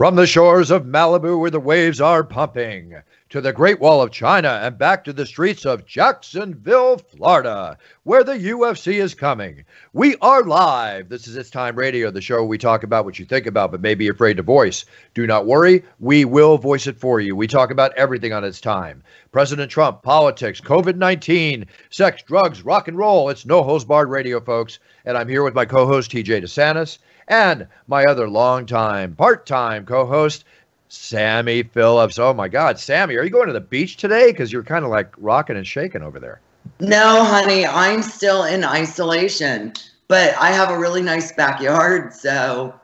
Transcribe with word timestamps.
From 0.00 0.16
the 0.16 0.26
shores 0.26 0.70
of 0.70 0.86
Malibu, 0.86 1.38
where 1.38 1.50
the 1.50 1.60
waves 1.60 2.00
are 2.00 2.24
pumping, 2.24 2.94
to 3.28 3.42
the 3.42 3.52
Great 3.52 3.80
Wall 3.80 4.00
of 4.00 4.10
China, 4.10 4.58
and 4.62 4.78
back 4.78 5.04
to 5.04 5.12
the 5.12 5.26
streets 5.26 5.66
of 5.66 5.84
Jacksonville, 5.84 6.96
Florida, 6.96 7.76
where 8.04 8.24
the 8.24 8.38
UFC 8.38 8.94
is 8.94 9.12
coming. 9.12 9.62
We 9.92 10.16
are 10.22 10.42
live. 10.42 11.10
This 11.10 11.28
is 11.28 11.36
It's 11.36 11.50
Time 11.50 11.76
Radio, 11.76 12.10
the 12.10 12.22
show 12.22 12.42
we 12.42 12.56
talk 12.56 12.82
about 12.82 13.04
what 13.04 13.18
you 13.18 13.26
think 13.26 13.44
about 13.44 13.72
but 13.72 13.82
may 13.82 13.94
be 13.94 14.08
afraid 14.08 14.38
to 14.38 14.42
voice. 14.42 14.86
Do 15.12 15.26
not 15.26 15.44
worry, 15.44 15.84
we 15.98 16.24
will 16.24 16.56
voice 16.56 16.86
it 16.86 16.96
for 16.96 17.20
you. 17.20 17.36
We 17.36 17.46
talk 17.46 17.70
about 17.70 17.92
everything 17.94 18.32
on 18.32 18.42
its 18.42 18.62
time 18.62 19.02
President 19.32 19.70
Trump, 19.70 20.02
politics, 20.02 20.62
COVID 20.62 20.96
19, 20.96 21.66
sex, 21.90 22.22
drugs, 22.22 22.64
rock 22.64 22.88
and 22.88 22.96
roll. 22.96 23.28
It's 23.28 23.44
no 23.44 23.62
hose 23.62 23.84
barred 23.84 24.08
radio, 24.08 24.40
folks. 24.40 24.78
And 25.04 25.18
I'm 25.18 25.28
here 25.28 25.42
with 25.42 25.54
my 25.54 25.66
co 25.66 25.84
host, 25.84 26.10
TJ 26.10 26.42
DeSantis 26.42 26.96
and 27.30 27.68
my 27.86 28.04
other 28.04 28.28
longtime, 28.28 29.14
part 29.14 29.46
time 29.46 29.86
co 29.86 30.04
host, 30.04 30.44
Sammy 30.88 31.62
Phillips. 31.62 32.18
Oh 32.18 32.34
my 32.34 32.48
God, 32.48 32.78
Sammy, 32.78 33.16
are 33.16 33.22
you 33.22 33.30
going 33.30 33.46
to 33.46 33.52
the 33.52 33.60
beach 33.60 33.96
today? 33.96 34.32
Because 34.32 34.52
you're 34.52 34.64
kind 34.64 34.84
of 34.84 34.90
like 34.90 35.14
rocking 35.16 35.56
and 35.56 35.66
shaking 35.66 36.02
over 36.02 36.18
there. 36.18 36.40
No, 36.80 37.24
honey, 37.24 37.64
I'm 37.64 38.02
still 38.02 38.44
in 38.44 38.64
isolation, 38.64 39.72
but 40.08 40.34
I 40.36 40.50
have 40.50 40.70
a 40.70 40.78
really 40.78 41.02
nice 41.02 41.32
backyard. 41.32 42.12
So 42.12 42.74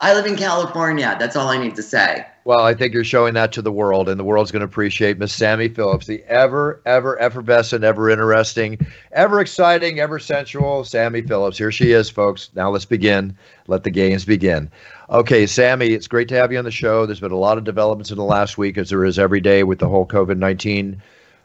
I 0.00 0.12
live 0.12 0.26
in 0.26 0.36
California. 0.36 1.16
That's 1.18 1.36
all 1.36 1.48
I 1.48 1.58
need 1.58 1.76
to 1.76 1.82
say. 1.82 2.26
Well, 2.48 2.64
I 2.64 2.72
think 2.72 2.94
you're 2.94 3.04
showing 3.04 3.34
that 3.34 3.52
to 3.52 3.60
the 3.60 3.70
world, 3.70 4.08
and 4.08 4.18
the 4.18 4.24
world's 4.24 4.50
going 4.50 4.60
to 4.60 4.64
appreciate 4.64 5.18
Miss 5.18 5.34
Sammy 5.34 5.68
Phillips, 5.68 6.06
the 6.06 6.24
ever, 6.24 6.80
ever 6.86 7.20
effervescent, 7.20 7.84
ever 7.84 8.08
interesting, 8.08 8.78
ever 9.12 9.40
exciting, 9.40 10.00
ever 10.00 10.18
sensual 10.18 10.82
Sammy 10.82 11.20
Phillips. 11.20 11.58
Here 11.58 11.70
she 11.70 11.92
is, 11.92 12.08
folks. 12.08 12.48
Now 12.54 12.70
let's 12.70 12.86
begin. 12.86 13.36
Let 13.66 13.84
the 13.84 13.90
games 13.90 14.24
begin. 14.24 14.70
Okay, 15.10 15.46
Sammy, 15.46 15.88
it's 15.88 16.08
great 16.08 16.28
to 16.28 16.36
have 16.36 16.50
you 16.50 16.56
on 16.56 16.64
the 16.64 16.70
show. 16.70 17.04
There's 17.04 17.20
been 17.20 17.32
a 17.32 17.36
lot 17.36 17.58
of 17.58 17.64
developments 17.64 18.10
in 18.10 18.16
the 18.16 18.24
last 18.24 18.56
week, 18.56 18.78
as 18.78 18.88
there 18.88 19.04
is 19.04 19.18
every 19.18 19.42
day 19.42 19.62
with 19.62 19.78
the 19.78 19.88
whole 19.90 20.06
COVID 20.06 20.38
19 20.38 21.02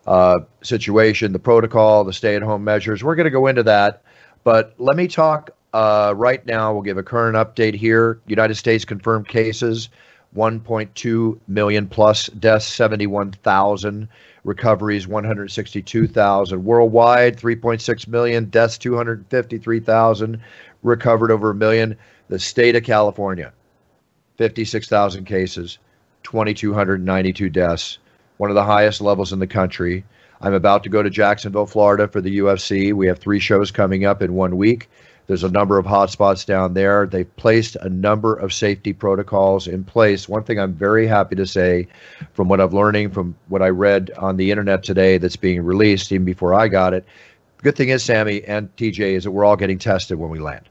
uh, 0.08 0.40
situation, 0.62 1.34
the 1.34 1.38
protocol, 1.38 2.06
the 2.06 2.14
stay 2.14 2.38
at 2.38 2.42
home 2.44 2.64
measures. 2.64 3.04
We're 3.04 3.16
going 3.16 3.26
to 3.26 3.30
go 3.30 3.48
into 3.48 3.64
that. 3.64 4.04
But 4.46 4.74
let 4.78 4.96
me 4.96 5.10
talk 5.10 5.50
uh, 5.74 6.14
right 6.16 6.46
now. 6.46 6.72
We'll 6.72 6.82
give 6.82 6.98
a 6.98 7.04
current 7.04 7.36
update 7.36 7.74
here. 7.74 8.22
United 8.26 8.56
States 8.56 8.86
confirmed 8.86 9.28
cases 9.28 9.90
1.2 10.36 11.40
million 11.48 11.88
plus 11.88 12.28
deaths, 12.28 12.66
71,000 12.68 14.08
recoveries, 14.44 15.08
162,000 15.08 16.64
worldwide, 16.64 17.38
3.6 17.38 18.08
million 18.08 18.46
deaths, 18.46 18.78
253,000 18.78 20.42
recovered, 20.82 21.32
over 21.32 21.52
a 21.52 21.56
million. 21.56 21.96
The 22.30 22.40
state 22.40 22.76
of 22.76 22.84
California, 22.84 23.54
56,000 24.38 25.26
cases, 25.26 25.78
2,292 26.24 27.50
deaths, 27.50 28.00
one 28.38 28.50
of 28.50 28.56
the 28.56 28.64
highest 28.64 29.02
levels 29.02 29.34
in 29.34 29.40
the 29.40 29.48
country. 29.48 30.04
I'm 30.42 30.54
about 30.54 30.84
to 30.84 30.90
go 30.90 31.04
to 31.04 31.10
Jacksonville, 31.10 31.66
Florida 31.66 32.08
for 32.08 32.22
the 32.22 32.40
UFC. 32.40 32.92
We 32.92 33.08
have 33.08 33.20
three 33.20 33.40
shows 33.40 33.72
coming 33.72 34.06
up 34.06 34.22
in 34.22 34.34
one 34.34 34.58
week. 34.58 34.90
There's 35.28 35.44
a 35.44 35.50
number 35.50 35.78
of 35.78 35.86
hotspots 35.86 36.46
down 36.46 36.74
there. 36.74 37.06
They've 37.06 37.36
placed 37.38 37.76
a 37.78 37.90
number 37.90 38.36
of 38.36 38.52
safety 38.52 38.92
protocols 38.92 39.68
in 39.68 39.84
place. 39.84 40.28
One 40.28 40.44
thing 40.44 40.60
I'm 40.60 40.74
very 40.74 41.08
happy 41.08 41.36
to 41.36 41.46
say 41.46 41.88
from 42.34 42.50
what 42.50 42.60
I'm 42.60 42.72
learning 42.72 43.12
from 43.12 43.36
what 43.48 43.62
I 43.62 43.70
read 43.70 44.12
on 44.18 44.38
the 44.38 44.52
internet 44.52 44.84
today 44.84 45.18
that's 45.18 45.38
being 45.38 45.64
released 45.64 46.12
even 46.12 46.26
before 46.26 46.54
I 46.54 46.68
got 46.68 46.94
it. 46.94 47.06
Good 47.62 47.78
thing 47.78 47.90
is, 47.90 48.04
Sammy 48.04 48.44
and 48.44 48.76
TJ, 48.76 49.00
is 49.00 49.24
that 49.24 49.32
we're 49.32 49.46
all 49.46 49.56
getting 49.56 49.80
tested 49.80 50.20
when 50.20 50.30
we 50.30 50.40
land. 50.40 50.68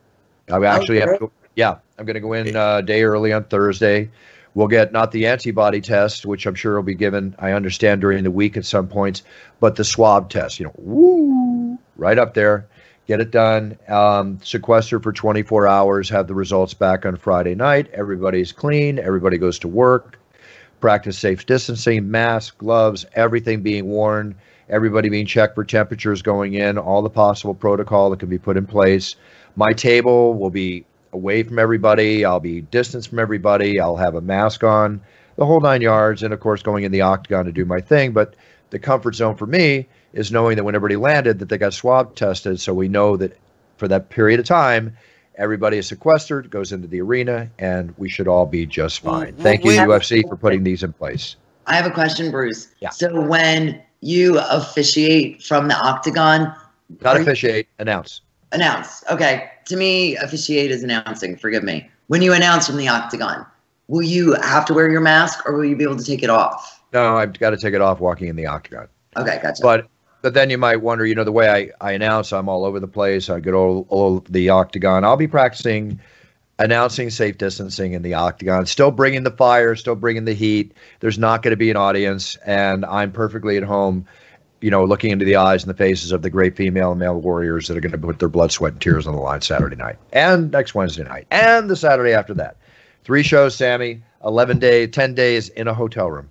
I 0.51 0.63
actually 0.67 1.01
have 1.01 1.19
to 1.21 1.31
yeah, 1.55 1.79
I'm 1.99 2.07
going 2.07 2.15
to 2.15 2.21
go 2.21 2.33
in 2.33 2.57
uh, 2.57 2.81
day 2.81 3.03
early 3.03 3.33
on 3.33 3.45
Thursday. 3.45 4.11
We'll 4.55 4.69
get 4.69 4.93
not 4.93 5.13
the 5.13 5.27
antibody 5.27 5.81
test, 5.81 6.27
which 6.27 6.47
I'm 6.47 6.55
sure 6.55 6.77
will 6.77 6.83
be 6.83 6.95
given, 6.95 7.35
I 7.39 7.53
understand, 7.53 8.01
during 8.01 8.23
the 8.25 8.31
week 8.31 8.57
at 8.57 8.67
some 8.67 8.87
points, 8.87 9.23
but 9.61 9.77
the 9.77 9.85
swab 9.85 10.29
test, 10.29 10.61
you 10.61 10.67
know, 10.67 10.73
woo, 10.77 11.79
right 11.97 12.19
up 12.19 12.35
there 12.35 12.67
get 13.07 13.21
it 13.21 13.31
done, 13.31 13.79
um, 13.89 14.39
sequester 14.43 15.01
for 15.01 15.13
24 15.13 15.67
hours, 15.67 16.09
have 16.09 16.29
the 16.29 16.35
results 16.35 16.75
back 16.75 17.05
on 17.05 17.17
Friday 17.17 17.55
night. 17.55 17.91
Everybody's 17.93 18.53
clean, 18.53 18.99
everybody 18.99 19.39
goes 19.39 19.59
to 19.61 19.69
work, 19.69 20.19
practice 20.81 21.19
safe 21.19 21.45
distancing, 21.47 22.11
mask, 22.11 22.59
gloves, 22.59 23.05
everything 23.15 23.63
being 23.63 23.87
worn, 23.87 24.35
everybody 24.69 25.09
being 25.09 25.27
checked 25.27 25.55
for 25.55 25.65
temperatures 25.65 26.23
going 26.23 26.55
in, 26.55 26.79
all 26.79 27.03
the 27.03 27.11
possible 27.11 27.55
protocol 27.55 28.11
that 28.11 28.21
can 28.21 28.29
be 28.29 28.39
put 28.39 28.57
in 28.57 28.67
place. 28.67 29.17
My 29.57 29.73
table 29.73 30.35
will 30.35 30.51
be 30.51 30.85
away 31.13 31.43
from 31.43 31.59
everybody, 31.59 32.25
I'll 32.25 32.41
be 32.41 32.63
distanced 32.63 33.11
from 33.11 33.19
everybody, 33.19 33.81
I'll 33.81 33.97
have 33.97 34.15
a 34.15 34.21
mask 34.21 34.65
on, 34.65 35.01
the 35.37 35.45
whole 35.45 35.61
nine 35.61 35.83
yards, 35.83 36.23
and 36.23 36.33
of 36.33 36.41
course, 36.41 36.63
going 36.63 36.85
in 36.85 36.93
the 36.93 37.01
octagon 37.01 37.45
to 37.47 37.53
do 37.53 37.65
my 37.65 37.81
thing. 37.81 38.13
But 38.13 38.35
the 38.71 38.79
comfort 38.79 39.15
zone 39.15 39.37
for 39.37 39.47
me 39.47 39.89
is 40.13 40.31
knowing 40.31 40.57
that 40.57 40.65
when 40.65 40.75
everybody 40.75 40.97
landed 40.97 41.39
that 41.39 41.49
they 41.49 41.59
got 41.59 41.75
swab 41.75 42.15
tested. 42.15 42.61
So 42.61 42.75
we 42.75 42.89
know 42.89 43.17
that 43.17 43.37
for 43.77 43.89
that 43.89 44.11
period 44.11 44.41
of 44.41 44.47
time 44.47 44.97
everybody 45.37 45.79
is 45.79 45.87
sequestered 45.87 46.51
goes 46.51 46.73
into 46.73 46.87
the 46.87 47.01
arena 47.01 47.51
and 47.59 47.95
we 47.99 48.09
should 48.09 48.29
all 48.29 48.47
be 48.47 48.67
just 48.67 49.01
fine. 49.01 49.35
well, 49.35 49.43
thank 49.43 49.65
you 49.65 49.73
ufc 49.73 50.29
for 50.29 50.37
putting 50.37 50.63
these 50.63 50.83
in 50.83 50.93
place. 50.93 51.37
I 51.67 51.75
have 51.75 51.87
a 51.87 51.91
question 51.91 52.31
bruce. 52.31 52.69
Yeah. 52.81 52.91
so 52.91 53.21
when 53.21 53.83
you 54.01 54.39
officiate 54.39 55.43
from 55.43 55.69
the 55.69 55.77
octagon 55.77 56.55
not 57.01 57.21
officiate 57.21 57.67
you, 57.67 57.73
announce. 57.79 58.21
Announce. 58.53 59.03
Okay. 59.11 59.51
To 59.67 59.77
me 59.77 60.17
officiate 60.17 60.71
is 60.71 60.83
announcing 60.83 61.37
forgive 61.37 61.63
me. 61.63 61.89
When 62.09 62.21
you 62.21 62.35
announce 62.35 62.67
from 62.67 62.77
the 62.77 62.89
octagon 62.89 63.47
will 63.89 64.03
you 64.03 64.35
have 64.35 64.65
to 64.67 64.75
wear 64.75 64.91
your 64.91 65.01
mask 65.01 65.47
or 65.47 65.57
will 65.57 65.65
you 65.65 65.77
be 65.77 65.85
able 65.85 65.97
to 65.97 66.05
take 66.05 66.23
it 66.23 66.31
off? 66.31 66.81
No 66.93 67.17
i've 67.17 67.39
got 67.39 67.51
to 67.51 67.57
take 67.57 67.75
it 67.75 67.81
off 67.81 68.01
walking 68.01 68.29
in 68.29 68.37
the 68.37 68.47
octagon. 68.47 68.89
Okay, 69.17 69.39
gotcha. 69.43 69.63
But 69.63 69.89
but 70.23 70.35
then 70.35 70.51
you 70.51 70.59
might 70.59 70.81
wonder, 70.81 71.05
you 71.05 71.15
know, 71.15 71.25
the 71.25 71.33
way 71.33 71.49
I, 71.49 71.87
I 71.87 71.93
announce, 71.93 72.33
I'm 72.33 72.49
all 72.49 72.65
over 72.65 72.81
the 72.81 72.89
place. 72.89 73.29
I 73.29 73.41
get 73.41 73.55
all, 73.55 73.87
all 73.89 74.21
the 74.29 74.49
octagon. 74.49 75.05
I'll 75.05 75.17
be 75.17 75.29
practicing 75.29 76.01
announcing 76.59 77.11
safe 77.11 77.39
distancing 77.39 77.93
in 77.93 78.03
the 78.03 78.15
octagon, 78.15 78.67
still 78.67 78.93
bringing 78.93 79.25
the 79.25 79.33
fire, 79.33 79.75
still 79.75 79.97
bringing 79.97 80.25
the 80.25 80.35
heat. 80.35 80.73
There's 81.01 81.19
not 81.19 81.43
going 81.43 81.51
to 81.51 81.57
be 81.57 81.71
an 81.71 81.77
audience, 81.77 82.37
and 82.47 82.85
I'm 82.85 83.11
perfectly 83.11 83.57
at 83.57 83.65
home, 83.65 84.07
you 84.61 84.71
know, 84.71 84.85
looking 84.85 85.11
into 85.11 85.25
the 85.25 85.37
eyes 85.37 85.65
and 85.65 85.71
the 85.71 85.77
faces 85.77 86.13
of 86.13 86.23
the 86.23 86.31
great 86.31 86.57
female 86.57 86.93
and 86.93 87.01
male 87.01 87.21
warriors 87.21 87.67
that 87.67 87.77
are 87.77 87.81
going 87.81 87.93
to 87.93 87.99
put 87.99 88.21
their 88.21 88.29
blood, 88.29 88.53
sweat, 88.53 88.75
and 88.75 88.81
tears 88.81 89.09
on 89.09 89.15
the 89.15 89.21
line 89.21 89.41
Saturday 89.41 89.75
night 89.75 89.97
and 90.13 90.53
next 90.53 90.75
Wednesday 90.75 91.03
night 91.03 91.27
and 91.33 91.69
the 91.69 91.77
Saturday 91.77 92.13
after 92.13 92.35
that. 92.35 92.57
Three 93.03 93.25
shows, 93.25 93.57
Sammy, 93.57 94.01
11 94.25 94.61
days, 94.61 94.91
10 94.93 95.15
days 95.15 95.49
in 95.49 95.67
a 95.67 95.75
hotel 95.75 96.09
room. 96.13 96.31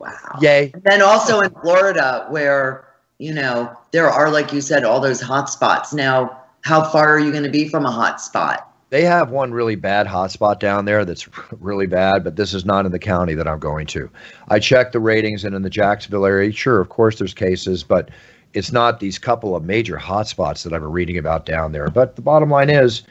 Wow. 0.00 0.10
Yay. 0.40 0.72
And 0.74 0.82
then 0.82 1.02
also 1.02 1.40
in 1.40 1.50
Florida, 1.50 2.26
where 2.30 2.89
you 3.20 3.34
know, 3.34 3.70
there 3.90 4.08
are, 4.08 4.30
like 4.30 4.50
you 4.50 4.62
said, 4.62 4.82
all 4.82 4.98
those 4.98 5.20
hot 5.20 5.50
spots. 5.50 5.92
Now, 5.92 6.40
how 6.62 6.82
far 6.82 7.14
are 7.14 7.18
you 7.18 7.30
going 7.30 7.44
to 7.44 7.50
be 7.50 7.68
from 7.68 7.84
a 7.84 7.90
hot 7.90 8.18
spot? 8.18 8.66
They 8.88 9.02
have 9.02 9.30
one 9.30 9.52
really 9.52 9.76
bad 9.76 10.06
hotspot 10.06 10.58
down 10.58 10.86
there 10.86 11.04
that's 11.04 11.28
really 11.60 11.86
bad, 11.86 12.24
but 12.24 12.36
this 12.36 12.54
is 12.54 12.64
not 12.64 12.86
in 12.86 12.92
the 12.92 12.98
county 12.98 13.34
that 13.34 13.46
I'm 13.46 13.58
going 13.58 13.86
to. 13.88 14.10
I 14.48 14.58
checked 14.58 14.94
the 14.94 15.00
ratings, 15.00 15.44
and 15.44 15.54
in 15.54 15.60
the 15.60 15.70
Jacksonville 15.70 16.24
area, 16.24 16.50
sure, 16.50 16.80
of 16.80 16.88
course, 16.88 17.18
there's 17.18 17.34
cases, 17.34 17.84
but 17.84 18.08
it's 18.54 18.72
not 18.72 19.00
these 19.00 19.18
couple 19.18 19.54
of 19.54 19.64
major 19.64 19.98
hotspots 19.98 20.64
that 20.64 20.72
I've 20.72 20.80
been 20.80 20.90
reading 20.90 21.18
about 21.18 21.44
down 21.44 21.72
there. 21.72 21.90
But 21.90 22.16
the 22.16 22.22
bottom 22.22 22.48
line 22.48 22.70
is, 22.70 23.02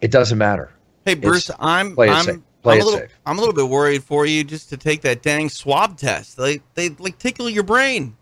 it 0.00 0.10
doesn't 0.10 0.36
matter. 0.36 0.72
Hey, 1.04 1.14
Bruce, 1.14 1.48
it's, 1.48 1.58
I'm 1.60 1.96
I'm, 1.98 2.28
I'm 2.28 2.44
a 2.64 2.74
little 2.74 2.90
safe. 2.90 3.10
I'm 3.24 3.38
a 3.38 3.40
little 3.40 3.54
bit 3.54 3.68
worried 3.68 4.02
for 4.02 4.26
you 4.26 4.42
just 4.42 4.68
to 4.70 4.76
take 4.76 5.02
that 5.02 5.22
dang 5.22 5.48
swab 5.48 5.96
test. 5.96 6.36
They 6.36 6.60
they 6.74 6.88
like 6.90 7.18
tickle 7.18 7.48
your 7.48 7.62
brain. 7.62 8.16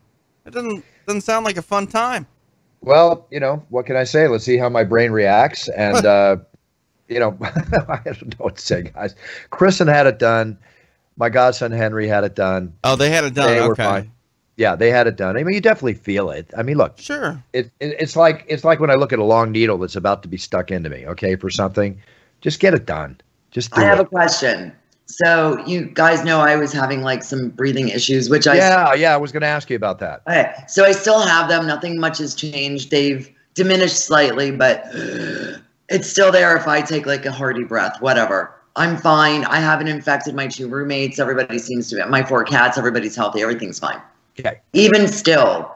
It 0.44 0.52
doesn't 0.52 0.84
doesn't 1.06 1.22
sound 1.22 1.44
like 1.44 1.56
a 1.56 1.62
fun 1.62 1.86
time. 1.86 2.26
Well, 2.80 3.26
you 3.30 3.40
know, 3.40 3.64
what 3.68 3.86
can 3.86 3.96
I 3.96 4.04
say? 4.04 4.28
Let's 4.28 4.44
see 4.44 4.56
how 4.56 4.68
my 4.68 4.84
brain 4.84 5.12
reacts. 5.12 5.68
And, 5.68 5.96
uh, 6.06 6.36
you 7.08 7.18
know, 7.18 7.36
I 7.40 8.00
don't 8.04 8.38
know 8.38 8.44
what 8.44 8.56
to 8.56 8.62
say, 8.62 8.82
guys. 8.82 9.14
Kristen 9.50 9.88
had 9.88 10.06
it 10.06 10.18
done. 10.18 10.58
My 11.16 11.28
godson 11.28 11.72
Henry 11.72 12.06
had 12.06 12.24
it 12.24 12.34
done. 12.34 12.74
Oh, 12.84 12.96
they 12.96 13.10
had 13.10 13.24
it 13.24 13.34
done. 13.34 13.48
They 13.48 13.60
okay. 13.60 13.68
were 13.68 13.76
fine. 13.76 14.12
Yeah, 14.56 14.74
they 14.74 14.90
had 14.90 15.06
it 15.06 15.16
done. 15.16 15.36
I 15.36 15.44
mean, 15.44 15.54
you 15.54 15.60
definitely 15.60 15.94
feel 15.94 16.30
it. 16.30 16.50
I 16.56 16.62
mean, 16.62 16.78
look, 16.78 16.98
sure. 16.98 17.42
It, 17.52 17.66
it, 17.78 17.96
it's 18.00 18.16
like 18.16 18.44
it's 18.48 18.64
like 18.64 18.80
when 18.80 18.90
I 18.90 18.94
look 18.94 19.12
at 19.12 19.18
a 19.18 19.24
long 19.24 19.52
needle 19.52 19.76
that's 19.76 19.96
about 19.96 20.22
to 20.22 20.28
be 20.28 20.38
stuck 20.38 20.70
into 20.70 20.88
me. 20.88 21.06
Okay, 21.06 21.36
for 21.36 21.50
something, 21.50 22.00
just 22.40 22.58
get 22.58 22.72
it 22.72 22.86
done. 22.86 23.20
Just. 23.50 23.76
I 23.76 23.82
have 23.82 23.98
it. 23.98 24.02
a 24.02 24.06
question. 24.06 24.72
So 25.06 25.64
you 25.66 25.84
guys 25.84 26.24
know 26.24 26.40
I 26.40 26.56
was 26.56 26.72
having 26.72 27.02
like 27.02 27.22
some 27.22 27.50
breathing 27.50 27.88
issues, 27.88 28.28
which 28.28 28.46
I 28.46 28.56
yeah 28.56 28.92
yeah 28.94 29.14
I 29.14 29.16
was 29.16 29.32
going 29.32 29.42
to 29.42 29.46
ask 29.46 29.70
you 29.70 29.76
about 29.76 30.00
that. 30.00 30.22
Okay, 30.28 30.52
so 30.68 30.84
I 30.84 30.92
still 30.92 31.20
have 31.20 31.48
them. 31.48 31.66
Nothing 31.66 31.98
much 31.98 32.18
has 32.18 32.34
changed. 32.34 32.90
They've 32.90 33.30
diminished 33.54 34.04
slightly, 34.04 34.50
but 34.50 34.84
it's 35.88 36.08
still 36.08 36.32
there 36.32 36.56
if 36.56 36.66
I 36.66 36.82
take 36.82 37.06
like 37.06 37.24
a 37.24 37.32
hearty 37.32 37.64
breath, 37.64 38.00
whatever. 38.00 38.52
I'm 38.74 38.96
fine. 38.98 39.44
I 39.46 39.58
haven't 39.58 39.88
infected 39.88 40.34
my 40.34 40.48
two 40.48 40.68
roommates. 40.68 41.18
Everybody 41.18 41.58
seems 41.58 41.88
to 41.90 41.96
be, 41.96 42.04
my 42.04 42.22
four 42.22 42.44
cats, 42.44 42.76
everybody's 42.76 43.16
healthy. 43.16 43.40
Everything's 43.40 43.78
fine. 43.78 44.00
Okay. 44.38 44.60
Even 44.74 45.08
still, 45.08 45.74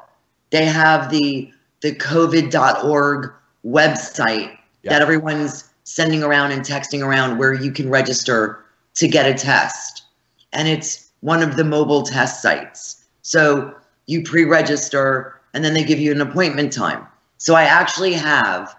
they 0.50 0.64
have 0.66 1.10
the 1.10 1.50
the 1.80 1.94
covid.org 1.94 3.32
website 3.64 4.56
yeah. 4.82 4.90
that 4.90 5.02
everyone's 5.02 5.64
sending 5.84 6.22
around 6.22 6.52
and 6.52 6.62
texting 6.62 7.04
around 7.04 7.38
where 7.38 7.54
you 7.54 7.72
can 7.72 7.88
register 7.88 8.59
to 8.94 9.08
get 9.08 9.26
a 9.26 9.34
test. 9.34 10.04
And 10.52 10.68
it's 10.68 11.10
one 11.20 11.42
of 11.42 11.56
the 11.56 11.64
mobile 11.64 12.02
test 12.02 12.42
sites. 12.42 13.04
So 13.22 13.74
you 14.06 14.22
pre-register 14.22 15.40
and 15.54 15.64
then 15.64 15.74
they 15.74 15.84
give 15.84 15.98
you 15.98 16.12
an 16.12 16.20
appointment 16.20 16.72
time. 16.72 17.06
So 17.38 17.54
I 17.54 17.64
actually 17.64 18.12
have 18.14 18.74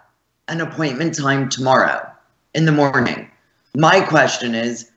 an 0.48 0.62
appointment 0.62 1.18
time 1.18 1.50
tomorrow 1.50 2.08
in 2.54 2.66
the 2.66 2.72
morning. 2.72 3.30
My 3.76 4.02
question 4.02 4.56
is, 4.56 4.92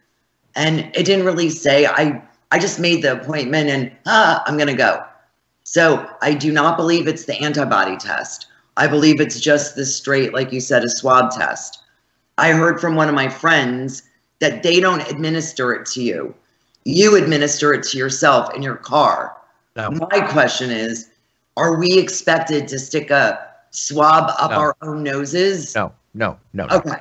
and 0.56 0.80
it 0.94 1.06
didn't 1.06 1.24
really 1.24 1.50
say, 1.50 1.86
I, 1.86 2.22
I 2.50 2.58
just 2.58 2.78
made 2.78 3.02
the 3.02 3.20
appointment 3.20 3.70
and 3.70 3.92
ah, 4.06 4.42
I'm 4.46 4.56
going 4.56 4.68
to 4.68 4.74
go. 4.74 5.04
So 5.64 6.08
I 6.22 6.34
do 6.34 6.52
not 6.52 6.76
believe 6.76 7.08
it's 7.08 7.24
the 7.24 7.40
antibody 7.40 7.96
test. 7.96 8.46
I 8.76 8.86
believe 8.86 9.20
it's 9.20 9.40
just 9.40 9.76
the 9.76 9.86
straight, 9.86 10.34
like 10.34 10.52
you 10.52 10.60
said, 10.60 10.84
a 10.84 10.88
swab 10.88 11.30
test. 11.30 11.82
I 12.38 12.50
heard 12.50 12.80
from 12.80 12.96
one 12.96 13.08
of 13.08 13.14
my 13.14 13.28
friends 13.28 14.02
that 14.44 14.62
they 14.62 14.78
don't 14.78 15.00
administer 15.10 15.72
it 15.72 15.86
to 15.86 16.02
you. 16.02 16.34
You 16.84 17.16
administer 17.16 17.72
it 17.72 17.82
to 17.84 17.96
yourself 17.96 18.54
in 18.54 18.62
your 18.62 18.76
car. 18.76 19.34
No. 19.74 19.90
My 19.90 20.20
question 20.20 20.70
is, 20.70 21.08
are 21.56 21.78
we 21.78 21.98
expected 21.98 22.68
to 22.68 22.78
stick 22.78 23.10
a 23.10 23.38
swab 23.70 24.30
up 24.38 24.50
no. 24.50 24.56
our 24.58 24.76
own 24.82 25.02
noses? 25.02 25.74
No, 25.74 25.92
no, 26.12 26.38
no. 26.52 26.66
Okay. 26.70 26.90
No. 26.90 26.96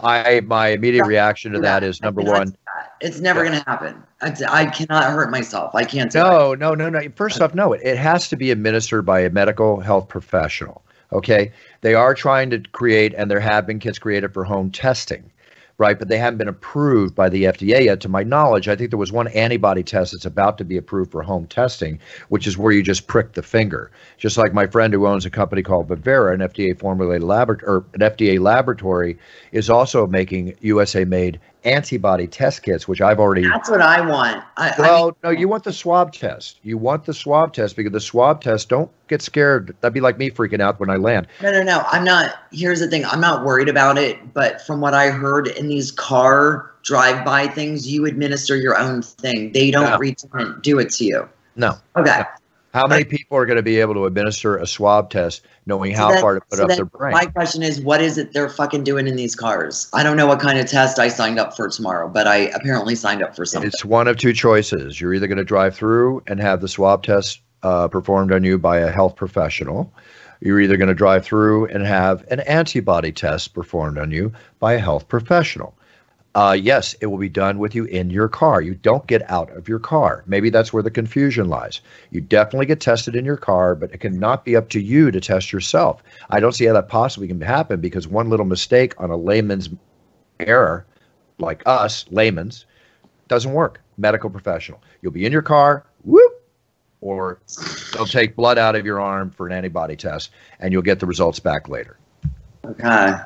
I 0.00 0.40
my 0.40 0.68
immediate 0.68 1.06
reaction 1.06 1.52
to 1.52 1.60
that 1.60 1.84
is 1.84 2.02
number 2.02 2.22
one. 2.22 2.56
It's 3.00 3.20
never 3.20 3.44
yeah. 3.44 3.50
going 3.50 3.62
to 3.62 3.70
happen. 3.70 4.02
I, 4.20 4.62
I, 4.62 4.66
cannot 4.66 5.04
hurt 5.12 5.30
myself. 5.30 5.74
I 5.76 5.84
can't. 5.84 6.12
No, 6.14 6.54
no, 6.54 6.74
no, 6.74 6.88
no. 6.88 7.00
First 7.14 7.40
off, 7.40 7.54
no. 7.54 7.72
It, 7.72 7.82
it 7.84 7.96
has 7.96 8.28
to 8.30 8.36
be 8.36 8.50
administered 8.50 9.06
by 9.06 9.20
a 9.20 9.30
medical 9.30 9.78
health 9.78 10.08
professional. 10.08 10.82
Okay, 11.12 11.52
they 11.80 11.94
are 11.94 12.14
trying 12.14 12.50
to 12.50 12.58
create, 12.72 13.14
and 13.16 13.30
there 13.30 13.40
have 13.40 13.68
been 13.68 13.78
kits 13.78 14.00
created 14.00 14.34
for 14.34 14.42
home 14.42 14.70
testing 14.70 15.30
right? 15.78 15.98
But 15.98 16.08
they 16.08 16.18
haven't 16.18 16.38
been 16.38 16.48
approved 16.48 17.14
by 17.14 17.28
the 17.28 17.44
FDA 17.44 17.84
yet, 17.84 18.00
to 18.00 18.08
my 18.08 18.24
knowledge. 18.24 18.68
I 18.68 18.76
think 18.76 18.90
there 18.90 18.98
was 18.98 19.12
one 19.12 19.28
antibody 19.28 19.84
test 19.84 20.12
that's 20.12 20.26
about 20.26 20.58
to 20.58 20.64
be 20.64 20.76
approved 20.76 21.12
for 21.12 21.22
home 21.22 21.46
testing, 21.46 22.00
which 22.28 22.46
is 22.46 22.58
where 22.58 22.72
you 22.72 22.82
just 22.82 23.06
prick 23.06 23.32
the 23.32 23.42
finger. 23.42 23.90
Just 24.18 24.36
like 24.36 24.52
my 24.52 24.66
friend 24.66 24.92
who 24.92 25.06
owns 25.06 25.24
a 25.24 25.30
company 25.30 25.62
called 25.62 25.88
Bavera, 25.88 26.34
an 26.34 26.40
FDA 26.40 26.78
formulated 26.78 27.22
laboratory, 27.22 27.70
or 27.70 27.84
an 27.94 28.00
FDA 28.00 28.40
laboratory, 28.40 29.16
is 29.52 29.70
also 29.70 30.06
making 30.06 30.56
USA 30.60 31.04
made 31.04 31.40
antibody 31.68 32.26
test 32.26 32.62
kits, 32.62 32.88
which 32.88 33.00
I've 33.00 33.20
already. 33.20 33.42
That's 33.42 33.70
what 33.70 33.80
I 33.80 34.00
want. 34.00 34.42
I, 34.56 34.74
well, 34.78 35.02
I 35.02 35.06
mean, 35.06 35.14
no, 35.24 35.30
you 35.30 35.48
want 35.48 35.64
the 35.64 35.72
swab 35.72 36.12
test. 36.12 36.58
You 36.62 36.78
want 36.78 37.04
the 37.04 37.14
swab 37.14 37.52
test 37.52 37.76
because 37.76 37.92
the 37.92 38.00
swab 38.00 38.42
test. 38.42 38.68
Don't 38.68 38.90
get 39.08 39.22
scared. 39.22 39.76
That'd 39.80 39.94
be 39.94 40.00
like 40.00 40.18
me 40.18 40.30
freaking 40.30 40.60
out 40.60 40.80
when 40.80 40.90
I 40.90 40.96
land. 40.96 41.26
No, 41.42 41.52
no, 41.52 41.62
no. 41.62 41.84
I'm 41.88 42.04
not. 42.04 42.36
Here's 42.52 42.80
the 42.80 42.88
thing. 42.88 43.04
I'm 43.04 43.20
not 43.20 43.44
worried 43.44 43.68
about 43.68 43.98
it. 43.98 44.34
But 44.34 44.60
from 44.66 44.80
what 44.80 44.94
I 44.94 45.10
heard 45.10 45.48
in 45.48 45.68
these 45.68 45.92
car 45.92 46.72
drive-by 46.82 47.48
things, 47.48 47.86
you 47.90 48.06
administer 48.06 48.56
your 48.56 48.78
own 48.78 49.02
thing. 49.02 49.52
They 49.52 49.70
don't 49.70 49.90
no. 49.90 49.98
return, 49.98 50.60
do 50.62 50.78
it 50.78 50.90
to 50.92 51.04
you. 51.04 51.28
No. 51.56 51.74
Okay. 51.96 52.18
No. 52.18 52.24
How 52.74 52.86
many 52.86 53.04
people 53.04 53.38
are 53.38 53.46
going 53.46 53.56
to 53.56 53.62
be 53.62 53.80
able 53.80 53.94
to 53.94 54.04
administer 54.04 54.58
a 54.58 54.66
swab 54.66 55.10
test 55.10 55.42
knowing 55.64 55.92
how 55.92 56.12
so 56.12 56.20
far 56.20 56.34
to 56.34 56.40
put 56.42 56.58
so 56.58 56.64
up 56.64 56.70
their 56.70 56.84
brain? 56.84 57.12
My 57.12 57.26
question 57.26 57.62
is, 57.62 57.80
what 57.80 58.02
is 58.02 58.18
it 58.18 58.32
they're 58.32 58.50
fucking 58.50 58.84
doing 58.84 59.06
in 59.06 59.16
these 59.16 59.34
cars? 59.34 59.88
I 59.94 60.02
don't 60.02 60.16
know 60.16 60.26
what 60.26 60.40
kind 60.40 60.58
of 60.58 60.66
test 60.66 60.98
I 60.98 61.08
signed 61.08 61.38
up 61.38 61.56
for 61.56 61.68
tomorrow, 61.68 62.08
but 62.08 62.26
I 62.26 62.36
apparently 62.36 62.94
signed 62.94 63.22
up 63.22 63.34
for 63.34 63.46
something. 63.46 63.68
It's 63.68 63.84
one 63.84 64.06
of 64.06 64.18
two 64.18 64.34
choices. 64.34 65.00
You're 65.00 65.14
either 65.14 65.26
going 65.26 65.38
to 65.38 65.44
drive 65.44 65.74
through 65.74 66.22
and 66.26 66.40
have 66.40 66.60
the 66.60 66.68
swab 66.68 67.02
test 67.02 67.40
uh, 67.62 67.88
performed 67.88 68.32
on 68.32 68.44
you 68.44 68.58
by 68.58 68.78
a 68.78 68.90
health 68.90 69.16
professional. 69.16 69.92
You're 70.40 70.60
either 70.60 70.76
going 70.76 70.88
to 70.88 70.94
drive 70.94 71.24
through 71.24 71.66
and 71.66 71.84
have 71.84 72.24
an 72.30 72.40
antibody 72.40 73.12
test 73.12 73.54
performed 73.54 73.98
on 73.98 74.10
you 74.10 74.32
by 74.60 74.74
a 74.74 74.78
health 74.78 75.08
professional 75.08 75.77
uh, 76.38 76.52
yes, 76.52 76.94
it 77.00 77.06
will 77.06 77.18
be 77.18 77.28
done 77.28 77.58
with 77.58 77.74
you 77.74 77.84
in 77.86 78.10
your 78.10 78.28
car. 78.28 78.62
You 78.62 78.76
don't 78.76 79.04
get 79.08 79.28
out 79.28 79.50
of 79.56 79.68
your 79.68 79.80
car. 79.80 80.22
Maybe 80.28 80.50
that's 80.50 80.72
where 80.72 80.84
the 80.84 80.90
confusion 80.90 81.48
lies. 81.48 81.80
You 82.12 82.20
definitely 82.20 82.66
get 82.66 82.80
tested 82.80 83.16
in 83.16 83.24
your 83.24 83.36
car, 83.36 83.74
but 83.74 83.92
it 83.92 83.98
cannot 83.98 84.44
be 84.44 84.54
up 84.54 84.68
to 84.68 84.80
you 84.80 85.10
to 85.10 85.20
test 85.20 85.52
yourself. 85.52 86.00
I 86.30 86.38
don't 86.38 86.52
see 86.52 86.66
how 86.66 86.74
that 86.74 86.86
possibly 86.86 87.26
can 87.26 87.40
happen 87.40 87.80
because 87.80 88.06
one 88.06 88.30
little 88.30 88.46
mistake 88.46 88.94
on 88.98 89.10
a 89.10 89.16
layman's 89.16 89.68
error, 90.38 90.86
like 91.40 91.60
us, 91.66 92.04
layman's, 92.12 92.66
doesn't 93.26 93.52
work. 93.52 93.80
Medical 93.96 94.30
professional. 94.30 94.80
You'll 95.02 95.10
be 95.10 95.26
in 95.26 95.32
your 95.32 95.42
car, 95.42 95.86
whoop, 96.04 96.40
or 97.00 97.40
they'll 97.92 98.06
take 98.06 98.36
blood 98.36 98.58
out 98.58 98.76
of 98.76 98.86
your 98.86 99.00
arm 99.00 99.32
for 99.32 99.48
an 99.48 99.52
antibody 99.52 99.96
test, 99.96 100.30
and 100.60 100.72
you'll 100.72 100.82
get 100.82 101.00
the 101.00 101.06
results 101.06 101.40
back 101.40 101.68
later. 101.68 101.98
Okay. 102.64 103.16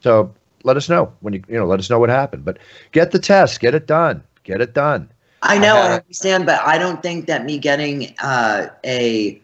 So 0.00 0.32
let 0.64 0.76
us 0.76 0.88
know 0.88 1.12
when 1.20 1.34
you 1.34 1.42
you 1.48 1.58
know 1.58 1.66
let 1.66 1.78
us 1.78 1.90
know 1.90 1.98
what 1.98 2.10
happened. 2.10 2.44
But 2.44 2.58
get 2.92 3.10
the 3.10 3.18
test, 3.18 3.60
get 3.60 3.74
it 3.74 3.86
done, 3.86 4.22
get 4.44 4.60
it 4.60 4.74
done. 4.74 5.10
I 5.42 5.58
know, 5.58 5.76
I, 5.76 5.80
I 5.80 5.92
understand, 5.94 6.46
but 6.46 6.60
I 6.60 6.78
don't 6.78 7.02
think 7.02 7.26
that 7.26 7.44
me 7.44 7.58
getting 7.58 8.14
uh, 8.22 8.68
a 8.84 9.40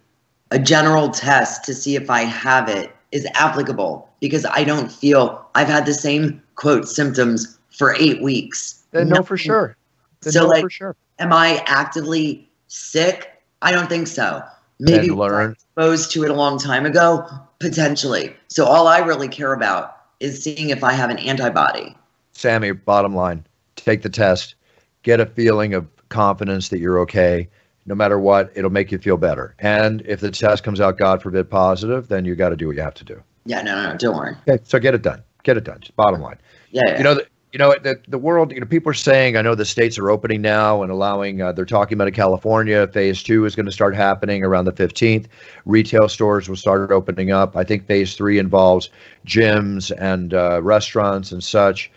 a 0.50 0.58
general 0.58 1.10
test 1.10 1.64
to 1.64 1.74
see 1.74 1.96
if 1.96 2.08
I 2.08 2.22
have 2.22 2.68
it 2.68 2.94
is 3.12 3.26
applicable 3.34 4.08
because 4.20 4.44
I 4.46 4.64
don't 4.64 4.90
feel 4.90 5.44
I've 5.54 5.68
had 5.68 5.86
the 5.86 5.94
same 5.94 6.42
quote 6.54 6.88
symptoms 6.88 7.58
for 7.70 7.94
eight 7.94 8.22
weeks. 8.22 8.84
Then 8.92 9.08
no, 9.08 9.22
for 9.22 9.36
sure. 9.36 9.76
Then 10.22 10.32
so, 10.32 10.46
like, 10.46 10.62
for 10.62 10.70
sure. 10.70 10.96
am 11.18 11.32
I 11.32 11.62
actively 11.66 12.48
sick? 12.68 13.42
I 13.62 13.72
don't 13.72 13.88
think 13.88 14.06
so. 14.06 14.42
Maybe 14.80 15.08
exposed 15.08 16.12
to 16.12 16.22
it 16.24 16.30
a 16.30 16.34
long 16.34 16.58
time 16.58 16.86
ago, 16.86 17.26
potentially. 17.58 18.34
So 18.46 18.64
all 18.64 18.86
I 18.86 18.98
really 18.98 19.28
care 19.28 19.52
about 19.52 19.97
is 20.20 20.42
seeing 20.42 20.70
if 20.70 20.82
I 20.82 20.92
have 20.92 21.10
an 21.10 21.18
antibody. 21.18 21.96
Sammy, 22.32 22.72
bottom 22.72 23.14
line, 23.14 23.44
take 23.76 24.02
the 24.02 24.10
test, 24.10 24.54
get 25.02 25.20
a 25.20 25.26
feeling 25.26 25.74
of 25.74 25.86
confidence 26.08 26.68
that 26.68 26.78
you're 26.78 26.98
okay. 27.00 27.48
No 27.86 27.94
matter 27.94 28.18
what, 28.18 28.52
it'll 28.54 28.70
make 28.70 28.92
you 28.92 28.98
feel 28.98 29.16
better. 29.16 29.54
And 29.58 30.02
if 30.02 30.20
the 30.20 30.30
test 30.30 30.62
comes 30.62 30.80
out, 30.80 30.98
God 30.98 31.22
forbid, 31.22 31.48
positive, 31.50 32.08
then 32.08 32.24
you 32.24 32.34
got 32.34 32.50
to 32.50 32.56
do 32.56 32.66
what 32.66 32.76
you 32.76 32.82
have 32.82 32.94
to 32.94 33.04
do. 33.04 33.22
Yeah, 33.46 33.62
no, 33.62 33.74
no, 33.74 33.92
no 33.92 33.96
don't 33.96 34.16
worry. 34.16 34.36
Okay, 34.46 34.62
so 34.64 34.78
get 34.78 34.94
it 34.94 35.02
done. 35.02 35.22
Get 35.42 35.56
it 35.56 35.64
done. 35.64 35.80
Just 35.80 35.96
bottom 35.96 36.20
line. 36.20 36.36
Yeah, 36.70 36.82
yeah. 36.86 36.98
You 36.98 37.04
know, 37.04 37.20
you 37.52 37.58
know 37.58 37.74
the 37.82 38.00
the 38.08 38.18
world. 38.18 38.52
You 38.52 38.60
know, 38.60 38.66
people 38.66 38.90
are 38.90 38.94
saying. 38.94 39.36
I 39.36 39.42
know 39.42 39.54
the 39.54 39.64
states 39.64 39.98
are 39.98 40.10
opening 40.10 40.42
now 40.42 40.82
and 40.82 40.92
allowing. 40.92 41.40
Uh, 41.40 41.52
they're 41.52 41.64
talking 41.64 41.98
about 41.98 42.12
California, 42.12 42.86
phase 42.88 43.22
two 43.22 43.44
is 43.44 43.56
going 43.56 43.66
to 43.66 43.72
start 43.72 43.94
happening 43.94 44.44
around 44.44 44.66
the 44.66 44.72
15th. 44.72 45.26
Retail 45.64 46.08
stores 46.08 46.48
will 46.48 46.56
start 46.56 46.90
opening 46.90 47.30
up. 47.30 47.56
I 47.56 47.64
think 47.64 47.86
phase 47.86 48.14
three 48.14 48.38
involves 48.38 48.90
gyms 49.26 49.90
and 49.98 50.34
uh, 50.34 50.60
restaurants 50.62 51.32
and 51.32 51.42
such. 51.42 51.90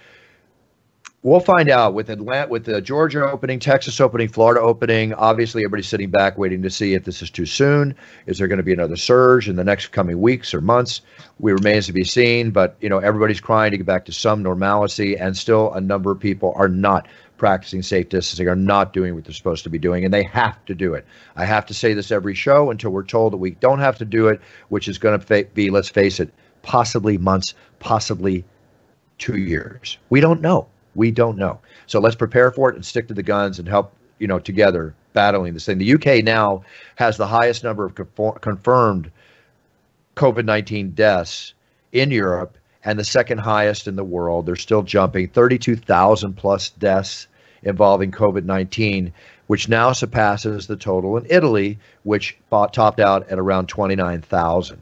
We'll 1.23 1.39
find 1.39 1.69
out 1.69 1.93
with 1.93 2.09
Atlanta, 2.09 2.49
with 2.49 2.65
the 2.65 2.81
Georgia 2.81 3.29
opening, 3.29 3.59
Texas 3.59 4.01
opening, 4.01 4.27
Florida 4.27 4.59
opening. 4.59 5.13
Obviously, 5.13 5.61
everybody's 5.61 5.87
sitting 5.87 6.09
back 6.09 6.35
waiting 6.35 6.63
to 6.63 6.69
see 6.71 6.95
if 6.95 7.03
this 7.03 7.21
is 7.21 7.29
too 7.29 7.45
soon. 7.45 7.93
Is 8.25 8.39
there 8.39 8.47
going 8.47 8.57
to 8.57 8.63
be 8.63 8.73
another 8.73 8.95
surge 8.95 9.47
in 9.47 9.55
the 9.55 9.63
next 9.63 9.89
coming 9.89 10.19
weeks 10.19 10.51
or 10.51 10.61
months? 10.61 11.01
We 11.37 11.51
remains 11.51 11.85
to 11.85 11.93
be 11.93 12.03
seen. 12.03 12.49
But 12.49 12.75
you 12.81 12.89
know, 12.89 12.97
everybody's 12.97 13.39
crying 13.39 13.69
to 13.69 13.77
get 13.77 13.85
back 13.85 14.05
to 14.05 14.11
some 14.11 14.41
normalcy, 14.41 15.15
and 15.15 15.37
still 15.37 15.71
a 15.73 15.79
number 15.79 16.09
of 16.09 16.19
people 16.19 16.53
are 16.55 16.67
not 16.67 17.07
practicing 17.37 17.83
safe 17.83 18.09
distancing, 18.09 18.47
are 18.47 18.55
not 18.55 18.91
doing 18.91 19.13
what 19.13 19.23
they're 19.23 19.33
supposed 19.35 19.63
to 19.65 19.69
be 19.69 19.77
doing, 19.77 20.03
and 20.03 20.11
they 20.11 20.23
have 20.23 20.65
to 20.65 20.73
do 20.73 20.95
it. 20.95 21.05
I 21.35 21.45
have 21.45 21.67
to 21.67 21.73
say 21.75 21.93
this 21.93 22.09
every 22.09 22.33
show 22.33 22.71
until 22.71 22.89
we're 22.89 23.03
told 23.03 23.33
that 23.33 23.37
we 23.37 23.51
don't 23.51 23.79
have 23.79 23.99
to 23.99 24.05
do 24.05 24.27
it, 24.27 24.41
which 24.69 24.87
is 24.87 24.97
going 24.97 25.19
to 25.19 25.43
be, 25.53 25.69
let's 25.69 25.89
face 25.89 26.19
it, 26.19 26.33
possibly 26.63 27.19
months, 27.19 27.53
possibly 27.77 28.43
two 29.19 29.37
years. 29.37 29.99
We 30.09 30.19
don't 30.19 30.41
know. 30.41 30.70
We 30.95 31.11
don't 31.11 31.37
know. 31.37 31.59
So 31.87 31.99
let's 31.99 32.15
prepare 32.15 32.51
for 32.51 32.69
it 32.69 32.75
and 32.75 32.85
stick 32.85 33.07
to 33.07 33.13
the 33.13 33.23
guns 33.23 33.59
and 33.59 33.67
help, 33.67 33.93
you 34.19 34.27
know, 34.27 34.39
together 34.39 34.93
battling 35.13 35.53
this 35.53 35.65
thing. 35.65 35.77
The 35.77 35.93
UK 35.93 36.23
now 36.23 36.63
has 36.95 37.17
the 37.17 37.27
highest 37.27 37.63
number 37.63 37.85
of 37.85 37.95
confirmed 38.41 39.11
COVID 40.15 40.45
19 40.45 40.91
deaths 40.91 41.53
in 41.91 42.11
Europe 42.11 42.57
and 42.83 42.97
the 42.97 43.03
second 43.03 43.39
highest 43.39 43.87
in 43.87 43.95
the 43.95 44.03
world. 44.03 44.45
They're 44.45 44.55
still 44.55 44.83
jumping 44.83 45.27
32,000 45.29 46.33
plus 46.33 46.69
deaths 46.69 47.27
involving 47.63 48.11
COVID 48.11 48.43
19, 48.43 49.13
which 49.47 49.69
now 49.69 49.91
surpasses 49.91 50.67
the 50.67 50.75
total 50.75 51.17
in 51.17 51.25
Italy, 51.29 51.77
which 52.03 52.37
topped 52.49 52.99
out 52.99 53.29
at 53.29 53.39
around 53.39 53.67
29,000. 53.67 54.79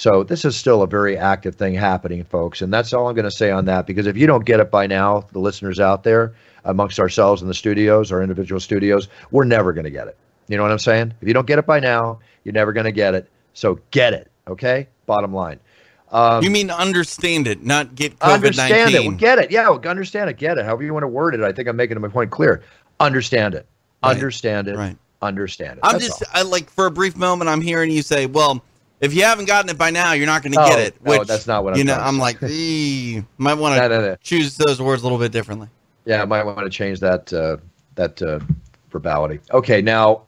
So 0.00 0.22
this 0.22 0.46
is 0.46 0.56
still 0.56 0.80
a 0.80 0.86
very 0.86 1.18
active 1.18 1.56
thing 1.56 1.74
happening, 1.74 2.24
folks. 2.24 2.62
And 2.62 2.72
that's 2.72 2.94
all 2.94 3.08
I'm 3.08 3.14
going 3.14 3.26
to 3.26 3.30
say 3.30 3.50
on 3.50 3.66
that 3.66 3.86
because 3.86 4.06
if 4.06 4.16
you 4.16 4.26
don't 4.26 4.46
get 4.46 4.58
it 4.58 4.70
by 4.70 4.86
now, 4.86 5.26
the 5.32 5.40
listeners 5.40 5.78
out 5.78 6.04
there 6.04 6.32
amongst 6.64 6.98
ourselves 6.98 7.42
in 7.42 7.48
the 7.48 7.54
studios, 7.54 8.10
our 8.10 8.22
individual 8.22 8.60
studios, 8.60 9.08
we're 9.30 9.44
never 9.44 9.74
going 9.74 9.84
to 9.84 9.90
get 9.90 10.08
it. 10.08 10.16
You 10.48 10.56
know 10.56 10.62
what 10.62 10.72
I'm 10.72 10.78
saying? 10.78 11.12
If 11.20 11.28
you 11.28 11.34
don't 11.34 11.46
get 11.46 11.58
it 11.58 11.66
by 11.66 11.80
now, 11.80 12.20
you're 12.44 12.54
never 12.54 12.72
going 12.72 12.86
to 12.86 12.92
get 12.92 13.14
it. 13.14 13.28
So 13.52 13.78
get 13.90 14.14
it, 14.14 14.30
okay? 14.48 14.88
Bottom 15.04 15.34
line. 15.34 15.60
Um, 16.10 16.42
you 16.42 16.50
mean 16.50 16.70
understand 16.70 17.46
it, 17.46 17.62
not 17.62 17.94
get 17.94 18.18
COVID-19. 18.20 18.32
Understand 18.32 18.94
it. 18.94 19.06
Well, 19.06 19.16
get 19.18 19.38
it. 19.38 19.50
Yeah, 19.50 19.68
well, 19.68 19.86
understand 19.86 20.30
it. 20.30 20.38
Get 20.38 20.56
it. 20.56 20.64
However 20.64 20.82
you 20.82 20.94
want 20.94 21.04
to 21.04 21.08
word 21.08 21.34
it. 21.34 21.42
I 21.42 21.52
think 21.52 21.68
I'm 21.68 21.76
making 21.76 22.00
my 22.00 22.08
point 22.08 22.30
clear. 22.30 22.62
Understand 23.00 23.54
it. 23.54 23.66
Right. 24.02 24.12
Understand 24.12 24.68
it. 24.68 24.76
Right. 24.78 24.96
Understand 25.20 25.76
it. 25.76 25.80
I'm 25.82 25.98
That's 25.98 26.06
just 26.06 26.24
I, 26.32 26.40
like 26.40 26.70
for 26.70 26.86
a 26.86 26.90
brief 26.90 27.18
moment, 27.18 27.50
I'm 27.50 27.60
hearing 27.60 27.90
you 27.90 28.00
say, 28.00 28.24
"Well, 28.24 28.64
if 29.00 29.14
you 29.14 29.22
haven't 29.22 29.46
gotten 29.46 29.70
it 29.70 29.78
by 29.78 29.90
now, 29.90 30.12
you're 30.12 30.26
not 30.26 30.42
going 30.42 30.52
to 30.52 30.58
get 30.58 30.78
it." 30.78 30.94
Which, 31.00 31.18
no, 31.18 31.24
that's 31.24 31.46
not 31.46 31.64
what 31.64 31.74
I'm. 31.74 31.78
You 31.78 31.84
know, 31.84 31.94
I'm 31.94 32.18
like, 32.18 32.40
might 32.40 33.54
want 33.54 33.74
to 33.74 33.80
no, 33.80 33.88
no, 33.88 34.00
no. 34.00 34.16
choose 34.22 34.56
those 34.56 34.80
words 34.80 35.02
a 35.02 35.04
little 35.04 35.18
bit 35.18 35.32
differently. 35.32 35.68
Yeah, 36.04 36.22
I 36.22 36.24
might 36.24 36.44
want 36.44 36.60
to 36.60 36.70
change 36.70 37.00
that 37.00 37.32
uh, 37.32 37.58
that 37.94 38.20
uh, 38.22 38.40
verbality. 38.90 39.40
Okay, 39.52 39.82
now 39.82 40.22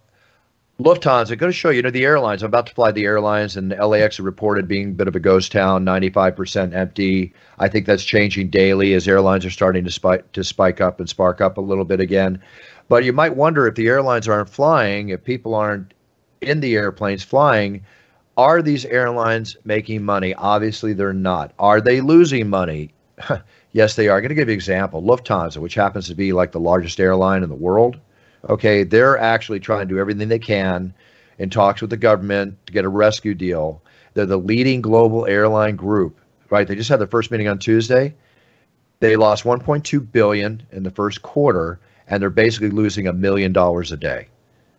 Lufthansa, 0.82 1.32
I'm 1.32 1.38
going 1.38 1.52
to 1.52 1.56
show 1.56 1.70
you, 1.70 1.76
you 1.76 1.82
know, 1.82 1.90
the 1.90 2.04
airlines. 2.04 2.42
I'm 2.42 2.48
about 2.48 2.66
to 2.66 2.74
fly 2.74 2.90
the 2.90 3.04
airlines, 3.04 3.56
and 3.56 3.70
LAX 3.70 4.18
reported 4.18 4.66
being 4.66 4.90
a 4.90 4.92
bit 4.92 5.06
of 5.06 5.14
a 5.14 5.20
ghost 5.20 5.52
town, 5.52 5.84
95% 5.84 6.74
empty. 6.74 7.32
I 7.58 7.68
think 7.68 7.86
that's 7.86 8.04
changing 8.04 8.50
daily 8.50 8.94
as 8.94 9.06
airlines 9.06 9.44
are 9.44 9.50
starting 9.50 9.84
to 9.84 9.90
spike 9.90 10.32
to 10.32 10.42
spike 10.42 10.80
up 10.80 10.98
and 10.98 11.08
spark 11.08 11.40
up 11.40 11.56
a 11.56 11.60
little 11.60 11.84
bit 11.84 12.00
again. 12.00 12.42
But 12.88 13.04
you 13.04 13.12
might 13.12 13.36
wonder 13.36 13.66
if 13.66 13.74
the 13.74 13.88
airlines 13.88 14.28
aren't 14.28 14.48
flying, 14.48 15.10
if 15.10 15.22
people 15.22 15.54
aren't 15.54 15.94
in 16.40 16.60
the 16.60 16.74
airplanes 16.74 17.22
flying, 17.22 17.84
are 18.42 18.62
these 18.62 18.84
airlines 18.84 19.56
making 19.64 20.04
money? 20.04 20.34
Obviously, 20.34 20.92
they're 20.92 21.12
not. 21.12 21.52
Are 21.58 21.80
they 21.80 22.00
losing 22.00 22.48
money? 22.48 22.90
yes, 23.72 23.96
they 23.96 24.08
are. 24.08 24.16
I'm 24.16 24.22
going 24.22 24.30
to 24.30 24.34
give 24.34 24.48
you 24.48 24.52
an 24.52 24.56
example. 24.56 25.02
Lufthansa, 25.02 25.58
which 25.58 25.74
happens 25.74 26.08
to 26.08 26.14
be 26.14 26.32
like 26.32 26.52
the 26.52 26.60
largest 26.60 27.00
airline 27.00 27.42
in 27.42 27.48
the 27.48 27.54
world 27.54 27.98
Okay, 28.48 28.82
they're 28.82 29.18
actually 29.18 29.60
trying 29.60 29.86
to 29.86 29.94
do 29.94 30.00
everything 30.00 30.28
they 30.28 30.38
can 30.38 30.94
in 31.38 31.48
talks 31.48 31.80
with 31.80 31.90
the 31.90 31.96
government 31.96 32.58
to 32.66 32.72
get 32.72 32.84
a 32.84 32.88
rescue 32.88 33.34
deal. 33.34 33.82
They're 34.14 34.26
the 34.26 34.36
leading 34.36 34.80
global 34.80 35.26
airline 35.26 35.76
group, 35.76 36.20
right? 36.50 36.66
They 36.66 36.74
just 36.74 36.90
had 36.90 37.00
their 37.00 37.06
first 37.06 37.30
meeting 37.30 37.48
on 37.48 37.58
Tuesday. 37.58 38.14
They 39.00 39.16
lost 39.16 39.44
1.2 39.44 40.12
billion 40.12 40.66
in 40.72 40.82
the 40.82 40.90
first 40.90 41.22
quarter, 41.22 41.80
and 42.08 42.20
they're 42.20 42.30
basically 42.30 42.70
losing 42.70 43.06
a 43.06 43.12
million 43.12 43.52
dollars 43.52 43.92
a 43.92 43.96
day. 43.96 44.28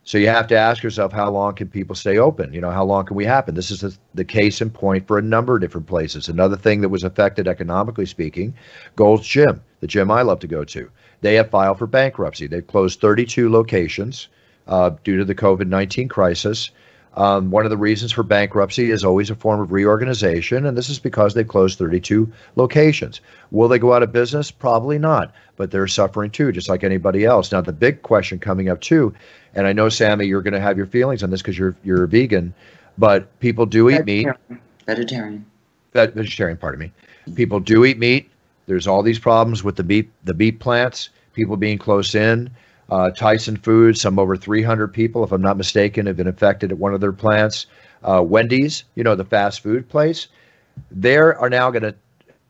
So 0.06 0.18
you 0.18 0.28
have 0.28 0.48
to 0.48 0.58
ask 0.58 0.84
yourself, 0.84 1.14
how 1.14 1.32
long 1.32 1.56
can 1.56 1.70
people 1.70 1.96
stay 1.96 2.18
open? 2.18 2.54
You 2.54 2.60
know, 2.60 2.72
how 2.72 2.84
long 2.84 3.06
can 3.06 3.16
we 3.16 3.24
happen? 3.24 3.56
This 3.56 3.72
is 3.72 3.98
the, 4.14 4.26
case 4.26 4.62
in 4.62 4.70
point 4.70 5.08
for 5.08 5.18
a 5.18 5.22
number 5.22 5.56
of 5.56 5.62
different 5.62 5.88
places. 5.88 6.28
Another 6.28 6.58
thing 6.58 6.82
that 6.82 6.90
was 6.90 7.06
affected 7.06 7.48
economically 7.48 8.06
speaking, 8.06 8.54
Gold's 8.98 9.26
Gym, 9.26 9.62
the 9.80 9.88
gym 9.88 10.12
I 10.12 10.22
love 10.22 10.40
to 10.40 10.48
go 10.48 10.66
to 10.66 10.90
they 11.24 11.36
have 11.36 11.50
filed 11.50 11.80
for 11.80 11.88
bankruptcy. 11.88 12.48
They've 12.48 12.68
closed 12.68 13.00
32 13.00 13.50
locations 13.50 14.28
uh, 14.68 14.92
due 15.04 15.18
to 15.18 15.26
the 15.26 15.34
COVID 15.34 15.68
19 15.68 16.10
crisis. 16.10 16.70
Um, 17.16 17.52
one 17.52 17.64
of 17.64 17.70
the 17.70 17.78
reasons 17.78 18.12
for 18.12 18.24
bankruptcy 18.24 18.90
is 18.90 19.04
always 19.04 19.30
a 19.30 19.36
form 19.36 19.60
of 19.60 19.72
reorganization, 19.72 20.66
and 20.66 20.76
this 20.76 20.90
is 20.90 20.98
because 20.98 21.34
they've 21.34 21.48
closed 21.48 21.78
32 21.78 22.32
locations. 22.56 23.22
Will 23.52 23.68
they 23.68 23.78
go 23.78 23.94
out 23.94 24.02
of 24.02 24.12
business? 24.12 24.50
Probably 24.50 24.98
not, 24.98 25.32
but 25.56 25.70
they're 25.70 25.88
suffering 25.88 26.32
too, 26.32 26.52
just 26.52 26.70
like 26.70 26.84
anybody 26.84 27.24
else. 27.24 27.52
Now, 27.52 27.62
the 27.62 27.72
big 27.72 28.02
question 28.02 28.40
coming 28.40 28.68
up 28.68 28.82
too, 28.82 29.14
and 29.54 29.68
I 29.68 29.74
know 29.74 29.90
Sammy, 29.90 30.26
you're 30.26 30.42
going 30.42 30.56
to 30.56 30.60
have 30.60 30.76
your 30.78 30.88
feelings 30.88 31.22
on 31.22 31.30
this 31.30 31.42
because 31.42 31.58
you're 31.58 31.76
you're 31.84 32.04
a 32.04 32.08
vegan, 32.08 32.54
but 32.98 33.40
people 33.40 33.68
do 33.68 33.90
eat 33.90 34.06
meat. 34.06 34.28
Vegetarian. 34.88 35.46
That 35.92 36.16
Vegetarian, 36.16 36.58
pardon 36.58 36.80
me. 36.80 36.92
People 37.36 37.60
do 37.60 37.86
eat 37.86 38.00
meat. 38.00 38.30
There's 38.66 38.88
all 38.88 39.04
these 39.04 39.20
problems 39.20 39.64
with 39.64 39.76
the 39.76 39.84
beef 39.84 40.08
the 40.24 40.34
beef 40.34 40.58
plants, 40.58 41.10
people 41.34 41.58
being 41.58 41.78
close 41.78 42.16
in. 42.16 42.50
Uh, 42.90 43.10
Tyson 43.12 43.58
Foods, 43.58 44.02
some 44.02 44.20
over 44.20 44.36
300 44.36 44.94
people, 44.94 45.24
if 45.24 45.32
I'm 45.32 45.42
not 45.42 45.58
mistaken, 45.58 46.06
have 46.06 46.18
been 46.18 46.28
affected 46.28 46.72
at 46.72 46.78
one 46.78 46.94
of 46.94 47.02
their 47.02 47.14
plants. 47.14 47.66
Uh, 48.04 48.22
Wendy's, 48.22 48.84
you 48.96 49.04
know, 49.04 49.16
the 49.16 49.26
fast 49.26 49.62
food 49.62 49.88
place, 49.88 50.28
they 50.92 51.18
are 51.18 51.50
now 51.50 51.72
going 51.72 51.84
to. 51.84 51.96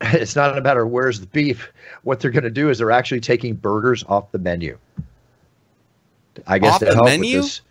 It's 0.02 0.36
not 0.36 0.58
a 0.58 0.62
matter 0.62 0.84
of 0.84 0.90
where's 0.90 1.22
the 1.22 1.28
beef. 1.28 1.72
What 2.02 2.20
they're 2.20 2.32
going 2.32 2.44
to 2.44 2.50
do 2.50 2.70
is 2.70 2.78
they're 2.78 2.92
actually 2.92 3.22
taking 3.22 3.56
burgers 3.56 4.04
off 4.10 4.32
the 4.32 4.40
menu. 4.40 4.78
I 6.46 6.60
guess 6.60 6.74
off 6.74 6.80
to 6.80 6.94
help 6.94 7.06
menu? 7.06 7.38
with 7.38 7.46
this. 7.46 7.62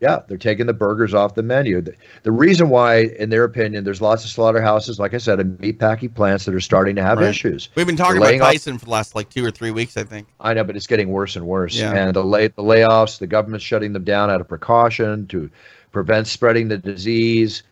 Yeah, 0.00 0.20
they're 0.28 0.38
taking 0.38 0.66
the 0.66 0.72
burgers 0.72 1.12
off 1.12 1.34
the 1.34 1.42
menu. 1.42 1.80
The, 1.80 1.94
the, 2.22 2.30
reason 2.30 2.68
why, 2.68 3.00
in 3.00 3.30
their 3.30 3.42
opinion, 3.42 3.82
there's 3.82 4.00
lots 4.00 4.22
of 4.22 4.30
slaughterhouses, 4.30 5.00
like 5.00 5.12
I 5.12 5.18
said, 5.18 5.40
and 5.40 5.58
meatpacking 5.58 6.14
plants 6.14 6.44
that 6.44 6.54
are 6.54 6.60
starting 6.60 6.94
to 6.96 7.02
have 7.02 7.18
right. 7.18 7.28
issues. 7.28 7.68
We've 7.74 7.86
been 7.86 7.96
talking 7.96 8.18
about 8.18 8.38
Tyson 8.38 8.74
off, 8.74 8.80
for 8.80 8.86
the 8.86 8.92
last 8.92 9.16
like 9.16 9.28
two 9.28 9.44
or 9.44 9.50
three 9.50 9.72
weeks, 9.72 9.96
I 9.96 10.04
think. 10.04 10.28
I 10.40 10.54
know, 10.54 10.62
but 10.62 10.76
it's 10.76 10.86
getting 10.86 11.08
worse 11.08 11.34
and 11.34 11.44
worse. 11.44 11.74
Yeah. 11.74 11.92
And 11.92 12.14
the, 12.14 12.22
lay, 12.22 12.46
the 12.46 12.62
layoffs, 12.62 13.18
the 13.18 13.26
government's 13.26 13.64
shutting 13.64 13.92
them 13.92 14.04
down 14.04 14.30
out 14.30 14.40
of 14.40 14.46
precaution 14.46 15.26
to 15.28 15.50
prevent 15.90 16.28
spreading 16.28 16.68
the 16.68 16.78
disease. 16.78 17.64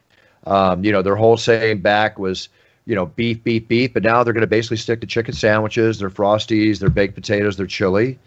Um, 0.47 0.85
you 0.85 0.91
know, 0.91 1.03
their 1.03 1.17
whole 1.17 1.37
saying 1.37 1.81
back 1.81 2.19
was, 2.19 2.49
you 2.87 2.97
know, 2.97 3.07
beef, 3.07 3.45
beef, 3.45 3.69
beef. 3.69 3.93
But 3.95 4.03
now 4.03 4.25
they're 4.25 4.33
going 4.33 4.41
to 4.41 4.49
basically 4.49 4.79
stick 4.79 5.01
to 5.03 5.07
chicken 5.07 5.35
sandwiches, 5.35 6.01
their 6.01 6.11
frosties, 6.11 6.81
their 6.81 6.91
baked 6.91 7.15
potatoes, 7.15 7.57
their 7.57 7.67
chili 7.67 8.19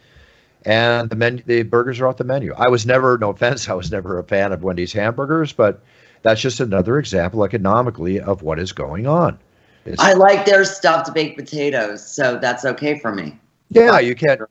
and 0.65 1.09
the 1.09 1.15
menu, 1.15 1.43
the 1.45 1.63
burgers 1.63 1.99
are 1.99 2.07
off 2.07 2.17
the 2.17 2.23
menu. 2.23 2.53
I 2.57 2.67
was 2.67 2.85
never, 2.85 3.17
no 3.17 3.29
offense, 3.29 3.69
I 3.69 3.73
was 3.73 3.91
never 3.91 4.19
a 4.19 4.23
fan 4.23 4.51
of 4.51 4.63
Wendy's 4.63 4.93
hamburgers, 4.93 5.53
but 5.53 5.81
that's 6.21 6.41
just 6.41 6.59
another 6.59 6.99
example 6.99 7.43
economically 7.43 8.19
of 8.19 8.41
what 8.41 8.59
is 8.59 8.71
going 8.71 9.07
on. 9.07 9.39
It's, 9.85 10.01
I 10.01 10.13
like 10.13 10.45
their 10.45 10.65
stuffed 10.65 11.13
baked 11.13 11.37
potatoes, 11.37 12.05
so 12.05 12.37
that's 12.37 12.65
okay 12.65 12.99
for 12.99 13.13
me. 13.13 13.39
Yeah, 13.69 13.99
you 13.99 14.15
can't. 14.15 14.41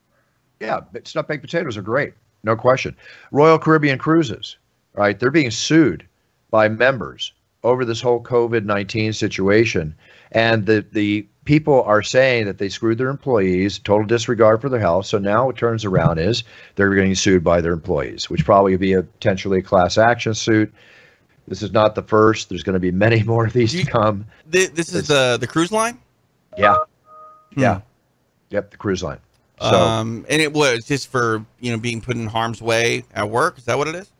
Yeah, 0.60 0.80
stuffed 1.04 1.28
baked 1.28 1.42
potatoes 1.42 1.76
are 1.76 1.82
great, 1.82 2.14
no 2.42 2.56
question. 2.56 2.96
Royal 3.30 3.58
Caribbean 3.58 3.98
Cruises, 3.98 4.56
right? 4.94 5.18
They're 5.18 5.30
being 5.30 5.50
sued 5.50 6.06
by 6.50 6.68
members 6.68 7.32
over 7.64 7.84
this 7.84 8.00
whole 8.00 8.22
COVID 8.22 8.64
nineteen 8.64 9.12
situation, 9.12 9.94
and 10.32 10.66
the 10.66 10.84
the 10.92 11.26
people 11.44 11.82
are 11.84 12.02
saying 12.02 12.44
that 12.44 12.58
they 12.58 12.68
screwed 12.68 12.98
their 12.98 13.08
employees, 13.08 13.78
total 13.78 14.06
disregard 14.06 14.60
for 14.60 14.68
their 14.68 14.80
health. 14.80 15.06
So 15.06 15.16
now 15.16 15.46
what 15.46 15.56
turns 15.56 15.82
around 15.82 16.18
is 16.18 16.44
they're 16.74 16.94
getting 16.94 17.14
sued 17.14 17.42
by 17.42 17.62
their 17.62 17.72
employees, 17.72 18.28
which 18.28 18.44
probably 18.44 18.72
would 18.72 18.80
be 18.80 18.92
a 18.92 19.02
potentially 19.02 19.60
a 19.60 19.62
class 19.62 19.96
action 19.96 20.34
suit. 20.34 20.70
This 21.46 21.62
is 21.62 21.72
not 21.72 21.94
the 21.94 22.02
first. 22.02 22.50
There's 22.50 22.62
going 22.62 22.74
to 22.74 22.80
be 22.80 22.90
many 22.90 23.22
more 23.24 23.46
of 23.46 23.54
these 23.54 23.74
you, 23.74 23.84
to 23.84 23.90
come. 23.90 24.26
This, 24.46 24.68
this 24.68 24.92
is 24.92 25.08
the 25.08 25.38
the 25.40 25.46
cruise 25.46 25.72
line. 25.72 25.98
Yeah, 26.58 26.76
hmm. 27.54 27.60
yeah, 27.60 27.80
yep, 28.50 28.70
the 28.70 28.76
cruise 28.76 29.02
line. 29.02 29.18
So, 29.60 29.80
um, 29.80 30.24
and 30.28 30.40
it 30.40 30.52
was 30.52 30.84
just 30.84 31.08
for 31.08 31.44
you 31.60 31.72
know 31.72 31.78
being 31.78 32.00
put 32.00 32.16
in 32.16 32.26
harm's 32.26 32.60
way 32.60 33.04
at 33.14 33.28
work. 33.28 33.58
Is 33.58 33.64
that 33.64 33.78
what 33.78 33.88
it 33.88 33.94
is? 33.94 34.10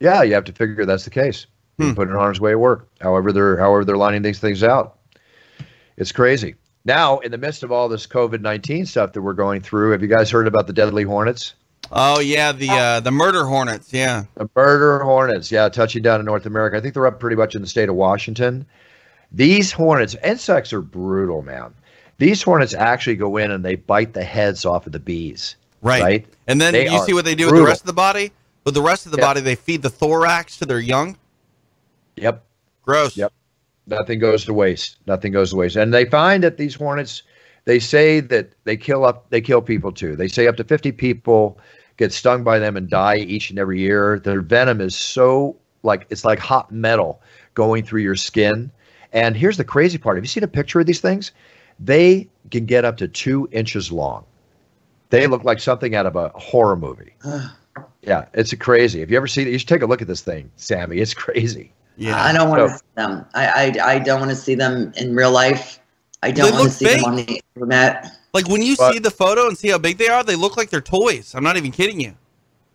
Yeah, 0.00 0.22
you 0.22 0.34
have 0.34 0.44
to 0.44 0.52
figure 0.52 0.84
that's 0.84 1.04
the 1.04 1.10
case. 1.10 1.46
Being 1.76 1.90
hmm. 1.90 1.96
put 1.96 2.08
in 2.08 2.14
harm's 2.14 2.40
way 2.40 2.52
at 2.52 2.60
work. 2.60 2.88
However, 3.00 3.32
they're 3.32 3.58
however 3.58 3.84
they're 3.84 3.96
lining 3.96 4.22
these 4.22 4.38
things 4.38 4.62
out. 4.62 4.98
It's 5.96 6.12
crazy. 6.12 6.54
Now, 6.84 7.18
in 7.20 7.30
the 7.30 7.38
midst 7.38 7.62
of 7.62 7.72
all 7.72 7.88
this 7.88 8.06
COVID 8.06 8.40
nineteen 8.40 8.86
stuff 8.86 9.12
that 9.12 9.22
we're 9.22 9.32
going 9.32 9.60
through, 9.60 9.92
have 9.92 10.02
you 10.02 10.08
guys 10.08 10.30
heard 10.30 10.46
about 10.46 10.66
the 10.66 10.72
deadly 10.72 11.02
hornets? 11.02 11.54
Oh 11.90 12.20
yeah, 12.20 12.52
the 12.52 12.70
uh, 12.70 13.00
the 13.00 13.10
murder 13.10 13.44
hornets, 13.44 13.92
yeah. 13.92 14.24
The 14.34 14.48
murder 14.54 15.00
hornets, 15.00 15.50
yeah, 15.50 15.68
touching 15.68 16.02
down 16.02 16.20
in 16.20 16.26
North 16.26 16.46
America. 16.46 16.76
I 16.76 16.80
think 16.80 16.94
they're 16.94 17.06
up 17.06 17.20
pretty 17.20 17.36
much 17.36 17.54
in 17.54 17.62
the 17.62 17.68
state 17.68 17.88
of 17.88 17.94
Washington. 17.94 18.66
These 19.32 19.72
hornets, 19.72 20.16
insects 20.22 20.72
are 20.72 20.80
brutal, 20.80 21.42
man. 21.42 21.74
These 22.18 22.42
hornets 22.42 22.72
actually 22.72 23.16
go 23.16 23.36
in 23.36 23.50
and 23.50 23.64
they 23.64 23.74
bite 23.74 24.14
the 24.14 24.22
heads 24.22 24.64
off 24.64 24.86
of 24.86 24.92
the 24.92 25.00
bees. 25.00 25.56
Right. 25.82 26.02
Right. 26.02 26.26
And 26.46 26.60
then 26.60 26.72
they 26.72 26.88
you 26.88 27.04
see 27.04 27.12
what 27.12 27.24
they 27.24 27.34
do 27.34 27.48
brutal. 27.48 27.60
with 27.60 27.66
the 27.66 27.70
rest 27.70 27.80
of 27.82 27.86
the 27.86 27.92
body? 27.92 28.32
With 28.64 28.74
the 28.74 28.82
rest 28.82 29.06
of 29.06 29.12
the 29.12 29.18
yep. 29.18 29.26
body, 29.26 29.40
they 29.40 29.56
feed 29.56 29.82
the 29.82 29.90
thorax 29.90 30.56
to 30.58 30.66
their 30.66 30.80
young. 30.80 31.18
Yep. 32.16 32.44
Gross. 32.82 33.16
Yep. 33.16 33.32
Nothing 33.86 34.18
goes 34.18 34.44
to 34.46 34.54
waste. 34.54 34.96
Nothing 35.06 35.32
goes 35.32 35.50
to 35.50 35.56
waste. 35.56 35.76
And 35.76 35.92
they 35.92 36.04
find 36.06 36.42
that 36.42 36.56
these 36.56 36.74
hornets, 36.74 37.22
they 37.64 37.78
say 37.78 38.20
that 38.20 38.52
they 38.64 38.76
kill 38.76 39.04
up, 39.04 39.28
they 39.30 39.40
kill 39.40 39.60
people 39.60 39.92
too. 39.92 40.16
They 40.16 40.28
say 40.28 40.46
up 40.46 40.56
to 40.56 40.64
50 40.64 40.92
people 40.92 41.58
get 41.96 42.12
stung 42.12 42.44
by 42.44 42.58
them 42.58 42.76
and 42.76 42.88
die 42.88 43.16
each 43.16 43.50
and 43.50 43.58
every 43.58 43.80
year. 43.80 44.18
Their 44.18 44.40
venom 44.40 44.80
is 44.80 44.96
so 44.96 45.56
like 45.82 46.06
it's 46.10 46.24
like 46.24 46.38
hot 46.38 46.72
metal 46.72 47.20
going 47.54 47.84
through 47.84 48.02
your 48.02 48.16
skin. 48.16 48.70
And 49.12 49.36
here's 49.36 49.56
the 49.56 49.64
crazy 49.64 49.98
part: 49.98 50.16
Have 50.16 50.24
you 50.24 50.28
seen 50.28 50.42
a 50.42 50.48
picture 50.48 50.80
of 50.80 50.86
these 50.86 51.00
things? 51.00 51.30
They 51.78 52.28
can 52.50 52.66
get 52.66 52.84
up 52.84 52.96
to 52.98 53.08
two 53.08 53.48
inches 53.52 53.92
long. 53.92 54.24
They 55.10 55.26
look 55.26 55.44
like 55.44 55.60
something 55.60 55.94
out 55.94 56.06
of 56.06 56.16
a 56.16 56.30
horror 56.30 56.76
movie. 56.76 57.14
yeah, 58.02 58.26
it's 58.34 58.52
crazy. 58.54 59.02
If 59.02 59.10
you 59.10 59.16
ever 59.16 59.28
see 59.28 59.42
it, 59.42 59.48
you 59.48 59.58
should 59.58 59.68
take 59.68 59.82
a 59.82 59.86
look 59.86 60.02
at 60.02 60.08
this 60.08 60.22
thing, 60.22 60.50
Sammy. 60.56 60.98
It's 60.98 61.14
crazy. 61.24 61.72
Yeah, 61.96 62.22
I 62.22 62.32
don't 62.32 62.48
want 62.48 62.60
so, 62.60 62.68
to 62.68 62.74
see 62.74 62.84
them. 62.96 63.24
I, 63.34 63.46
I 63.46 63.92
I 63.92 63.98
don't 63.98 64.20
want 64.20 64.30
to 64.30 64.36
see 64.36 64.54
them 64.54 64.92
in 64.96 65.14
real 65.14 65.30
life. 65.30 65.80
I 66.22 66.30
don't 66.30 66.52
want 66.52 66.64
to 66.64 66.70
see 66.70 66.86
big. 66.86 66.96
them 66.96 67.04
on 67.04 67.16
the 67.16 67.40
internet. 67.54 68.16
Like 68.32 68.48
when 68.48 68.62
you 68.62 68.76
but, 68.76 68.92
see 68.92 68.98
the 68.98 69.10
photo 69.10 69.46
and 69.46 69.56
see 69.56 69.68
how 69.68 69.78
big 69.78 69.98
they 69.98 70.08
are, 70.08 70.24
they 70.24 70.36
look 70.36 70.56
like 70.56 70.70
they're 70.70 70.80
toys. 70.80 71.34
I'm 71.34 71.44
not 71.44 71.56
even 71.56 71.70
kidding 71.70 72.00
you. 72.00 72.14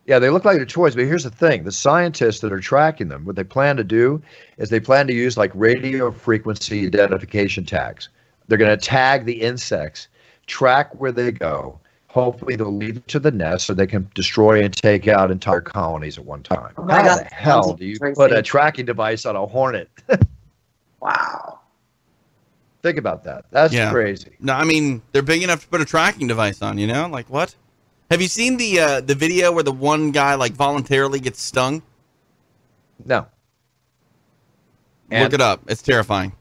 Yeah, 0.05 0.17
they 0.17 0.29
look 0.29 0.45
like 0.45 0.57
they're 0.57 0.65
toys, 0.65 0.95
but 0.95 1.05
here's 1.05 1.23
the 1.23 1.29
thing: 1.29 1.65
the 1.65 1.71
scientists 1.71 2.39
that 2.39 2.53
are 2.53 2.59
tracking 2.59 3.09
them, 3.09 3.25
what 3.25 3.35
they 3.35 3.43
plan 3.43 3.75
to 3.77 3.83
do 3.83 4.21
is 4.57 4.69
they 4.69 4.79
plan 4.79 5.05
to 5.07 5.13
use 5.13 5.37
like 5.37 5.51
radio 5.53 6.11
frequency 6.11 6.85
identification 6.87 7.65
tags. 7.65 8.09
They're 8.47 8.57
going 8.57 8.75
to 8.75 8.83
tag 8.83 9.25
the 9.25 9.41
insects, 9.41 10.07
track 10.47 10.99
where 10.99 11.11
they 11.11 11.31
go. 11.31 11.79
Hopefully, 12.09 12.55
they'll 12.55 12.75
lead 12.75 13.07
to 13.07 13.19
the 13.19 13.29
nest 13.29 13.67
so 13.67 13.73
they 13.73 13.85
can 13.85 14.09
destroy 14.15 14.63
and 14.63 14.73
take 14.75 15.07
out 15.07 15.29
entire 15.29 15.61
colonies 15.61 16.17
at 16.17 16.25
one 16.25 16.41
time. 16.41 16.73
Oh 16.77 16.87
How 16.87 17.03
God. 17.03 17.19
the 17.19 17.25
hell 17.25 17.73
do 17.73 17.85
you 17.85 17.99
put 18.15 18.31
a 18.31 18.41
tracking 18.41 18.85
device 18.85 19.27
on 19.27 19.35
a 19.35 19.45
hornet? 19.45 19.89
wow. 21.01 21.59
Think 22.81 22.97
about 22.97 23.23
that. 23.25 23.45
That's 23.51 23.73
yeah. 23.73 23.91
crazy. 23.91 24.31
No, 24.39 24.53
I 24.53 24.63
mean 24.63 25.03
they're 25.11 25.21
big 25.21 25.43
enough 25.43 25.61
to 25.63 25.67
put 25.67 25.81
a 25.81 25.85
tracking 25.85 26.27
device 26.27 26.63
on. 26.63 26.79
You 26.79 26.87
know, 26.87 27.07
like 27.07 27.29
what? 27.29 27.53
Have 28.09 28.23
you 28.23 28.27
seen 28.27 28.57
the 28.57 28.79
uh, 28.79 29.01
the 29.01 29.13
video 29.13 29.51
where 29.51 29.63
the 29.63 29.71
one 29.71 30.09
guy 30.09 30.33
like 30.33 30.53
voluntarily 30.53 31.19
gets 31.19 31.39
stung? 31.39 31.83
No. 33.05 33.27
And 35.11 35.25
Look 35.25 35.33
it 35.33 35.41
up. 35.41 35.61
It's 35.67 35.83
terrifying. 35.83 36.31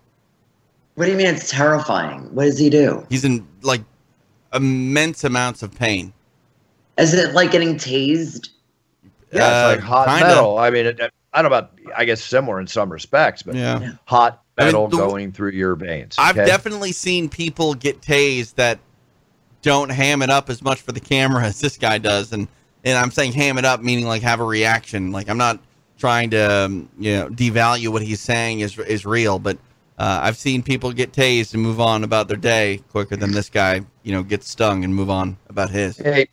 What 0.94 1.04
do 1.04 1.10
you 1.10 1.16
mean 1.16 1.26
it's 1.26 1.50
terrifying? 1.50 2.34
What 2.34 2.44
does 2.44 2.58
he 2.58 2.70
do? 2.70 3.06
He's 3.10 3.25
in 3.25 3.46
like 3.60 3.82
immense 4.52 5.25
amounts 5.25 5.62
of 5.62 5.75
pain. 5.75 6.12
Is 6.97 7.14
it 7.14 7.35
like 7.35 7.50
getting 7.50 7.76
tased? 7.76 8.50
Yeah, 9.33 9.45
uh, 9.45 9.71
it's 9.73 9.81
like 9.83 9.88
hot 9.88 10.09
kinda. 10.09 10.26
metal. 10.26 10.59
I 10.59 10.71
mean, 10.71 10.87
it, 10.87 11.00
I 11.33 11.43
don't 11.43 11.50
know 11.50 11.57
about. 11.57 11.78
I 11.97 12.05
guess 12.05 12.23
similar 12.23 12.61
in 12.61 12.67
some 12.67 12.90
respects, 12.90 13.43
but 13.43 13.55
yeah. 13.55 13.93
hot 14.05 14.43
metal 14.57 14.83
I 14.83 14.85
mean, 14.85 14.90
the, 14.90 14.97
going 14.97 15.33
through 15.33 15.52
your 15.52 15.75
veins. 15.75 16.19
Okay? 16.19 16.28
I've 16.28 16.37
definitely 16.37 16.93
seen 16.93 17.28
people 17.28 17.75
get 17.75 18.00
tased 18.00 18.55
that 18.57 18.78
don't 19.62 19.90
ham 19.90 20.23
it 20.23 20.31
up 20.31 20.50
as 20.50 20.62
much 20.62 20.81
for 20.81 20.93
the 20.93 21.00
camera 21.00 21.45
as 21.47 21.61
this 21.61 21.76
guy 21.76 21.99
does, 21.99 22.33
and 22.33 22.49
and 22.85 22.97
I'm 22.97 23.11
saying 23.11 23.33
ham 23.33 23.59
it 23.59 23.64
up 23.64 23.83
meaning 23.83 24.07
like 24.07 24.23
have 24.23 24.40
a 24.40 24.45
reaction. 24.45 25.12
Like 25.12 25.28
I'm 25.28 25.38
not 25.38 25.61
trying 25.99 26.31
to 26.31 26.64
um, 26.64 26.88
you 26.99 27.17
know 27.17 27.28
devalue 27.28 27.88
what 27.88 28.02
he's 28.02 28.21
saying 28.21 28.61
is 28.61 28.78
is 28.78 29.05
real, 29.05 29.38
but 29.38 29.59
uh, 29.99 30.21
I've 30.23 30.37
seen 30.37 30.62
people 30.62 30.93
get 30.93 31.12
tased 31.12 31.55
and 31.55 31.62
move 31.62 31.81
on 31.81 32.05
about 32.05 32.28
their 32.28 32.37
day 32.37 32.81
quicker 32.90 33.17
than 33.17 33.33
this 33.33 33.50
guy. 33.50 33.81
You 34.02 34.12
know, 34.12 34.23
gets 34.23 34.49
stung 34.49 34.85
and 34.85 34.95
move 34.95 35.11
on 35.11 35.37
about 35.49 35.71
his. 35.71 35.97
Hey, 35.97 36.28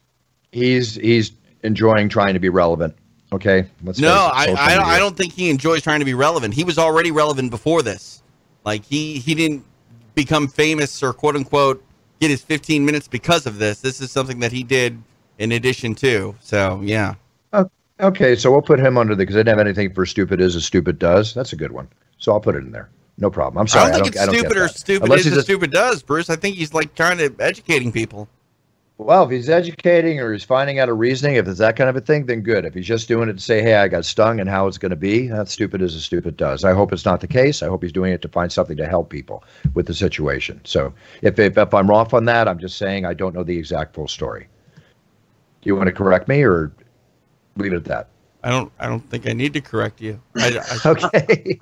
he's 0.51 0.95
he's 0.95 1.31
enjoying 1.63 2.09
trying 2.09 2.33
to 2.35 2.39
be 2.39 2.49
relevant. 2.49 2.95
Okay, 3.33 3.67
let's 3.83 3.99
no, 3.99 4.29
I 4.31 4.53
I 4.57 4.75
don't, 4.75 4.85
I 4.85 4.99
don't 4.99 5.17
think 5.17 5.33
he 5.33 5.49
enjoys 5.49 5.81
trying 5.81 5.99
to 5.99 6.05
be 6.05 6.13
relevant. 6.13 6.53
He 6.53 6.63
was 6.63 6.77
already 6.77 7.11
relevant 7.11 7.49
before 7.49 7.81
this. 7.81 8.21
Like 8.63 8.85
he 8.85 9.19
he 9.19 9.33
didn't 9.33 9.65
become 10.13 10.47
famous 10.47 11.01
or 11.01 11.11
quote 11.11 11.35
unquote 11.35 11.83
get 12.21 12.29
his 12.29 12.41
15 12.41 12.85
minutes 12.85 13.07
because 13.07 13.45
of 13.45 13.57
this. 13.57 13.81
This 13.81 13.99
is 13.99 14.09
something 14.11 14.39
that 14.39 14.51
he 14.51 14.63
did 14.63 15.01
in 15.37 15.51
addition 15.51 15.95
to. 15.95 16.35
So 16.39 16.81
yeah. 16.83 17.15
Okay, 18.01 18.35
so 18.35 18.51
we'll 18.51 18.61
put 18.61 18.79
him 18.79 18.97
under 18.97 19.15
the 19.15 19.23
because 19.23 19.37
I 19.37 19.39
didn't 19.39 19.57
have 19.57 19.65
anything 19.65 19.93
for 19.93 20.05
stupid 20.05 20.41
is 20.41 20.57
as 20.57 20.65
stupid 20.65 20.99
does. 20.99 21.33
That's 21.33 21.53
a 21.53 21.55
good 21.55 21.71
one. 21.71 21.87
So 22.17 22.33
I'll 22.33 22.41
put 22.41 22.55
it 22.55 22.59
in 22.59 22.71
there. 22.71 22.89
No 23.17 23.29
problem. 23.29 23.61
I'm 23.61 23.67
sorry. 23.67 23.91
I 23.91 23.97
don't 23.97 24.03
think 24.03 24.17
I 24.17 24.25
don't, 24.25 24.35
it's 24.35 24.43
stupid 24.43 24.57
or 24.57 24.67
stupid 24.67 25.03
Unless 25.03 25.25
is 25.25 25.43
stupid 25.43 25.71
does, 25.71 26.03
Bruce. 26.03 26.29
I 26.29 26.35
think 26.35 26.57
he's 26.57 26.73
like 26.73 26.95
trying 26.95 27.17
to 27.17 27.33
educating 27.39 27.91
people. 27.91 28.27
Well, 28.97 29.25
if 29.25 29.31
he's 29.31 29.49
educating 29.49 30.21
or 30.21 30.31
he's 30.31 30.45
finding 30.45 30.79
out 30.79 30.87
a 30.87 30.93
reasoning, 30.93 31.35
if 31.35 31.47
it's 31.49 31.59
that 31.59 31.75
kind 31.75 31.89
of 31.89 31.97
a 31.97 32.01
thing, 32.01 32.27
then 32.27 32.39
good. 32.41 32.63
If 32.63 32.73
he's 32.73 32.85
just 32.85 33.09
doing 33.09 33.27
it 33.27 33.33
to 33.33 33.39
say, 33.39 33.61
"Hey, 33.61 33.75
I 33.75 33.89
got 33.89 34.05
stung," 34.05 34.39
and 34.39 34.49
how 34.49 34.67
it's 34.67 34.77
going 34.77 34.91
to 34.91 34.95
be, 34.95 35.27
that's 35.27 35.51
stupid 35.51 35.81
as 35.81 35.95
a 35.95 36.01
stupid 36.01 36.37
does. 36.37 36.63
I 36.63 36.73
hope 36.73 36.93
it's 36.93 37.03
not 37.03 37.19
the 37.19 37.27
case. 37.27 37.61
I 37.61 37.67
hope 37.67 37.83
he's 37.83 37.91
doing 37.91 38.13
it 38.13 38.21
to 38.21 38.29
find 38.29 38.51
something 38.51 38.77
to 38.77 38.87
help 38.87 39.09
people 39.09 39.43
with 39.73 39.87
the 39.87 39.93
situation. 39.93 40.61
So, 40.63 40.93
if 41.21 41.37
if, 41.39 41.57
if 41.57 41.73
I'm 41.73 41.91
off 41.91 42.13
on 42.13 42.23
that, 42.25 42.47
I'm 42.47 42.59
just 42.59 42.77
saying 42.77 43.05
I 43.05 43.13
don't 43.13 43.35
know 43.35 43.43
the 43.43 43.57
exact 43.57 43.95
full 43.95 44.07
story. 44.07 44.47
Do 45.61 45.67
you 45.67 45.75
want 45.75 45.87
to 45.87 45.93
correct 45.93 46.29
me 46.29 46.43
or 46.43 46.71
leave 47.57 47.73
it 47.73 47.77
at 47.77 47.85
that? 47.85 48.07
I 48.45 48.49
don't. 48.49 48.71
I 48.79 48.87
don't 48.87 49.01
think 49.09 49.27
I 49.27 49.33
need 49.33 49.53
to 49.53 49.61
correct 49.61 49.99
you. 49.99 50.21
I, 50.37 50.59
I, 50.85 50.89
okay. 50.89 51.57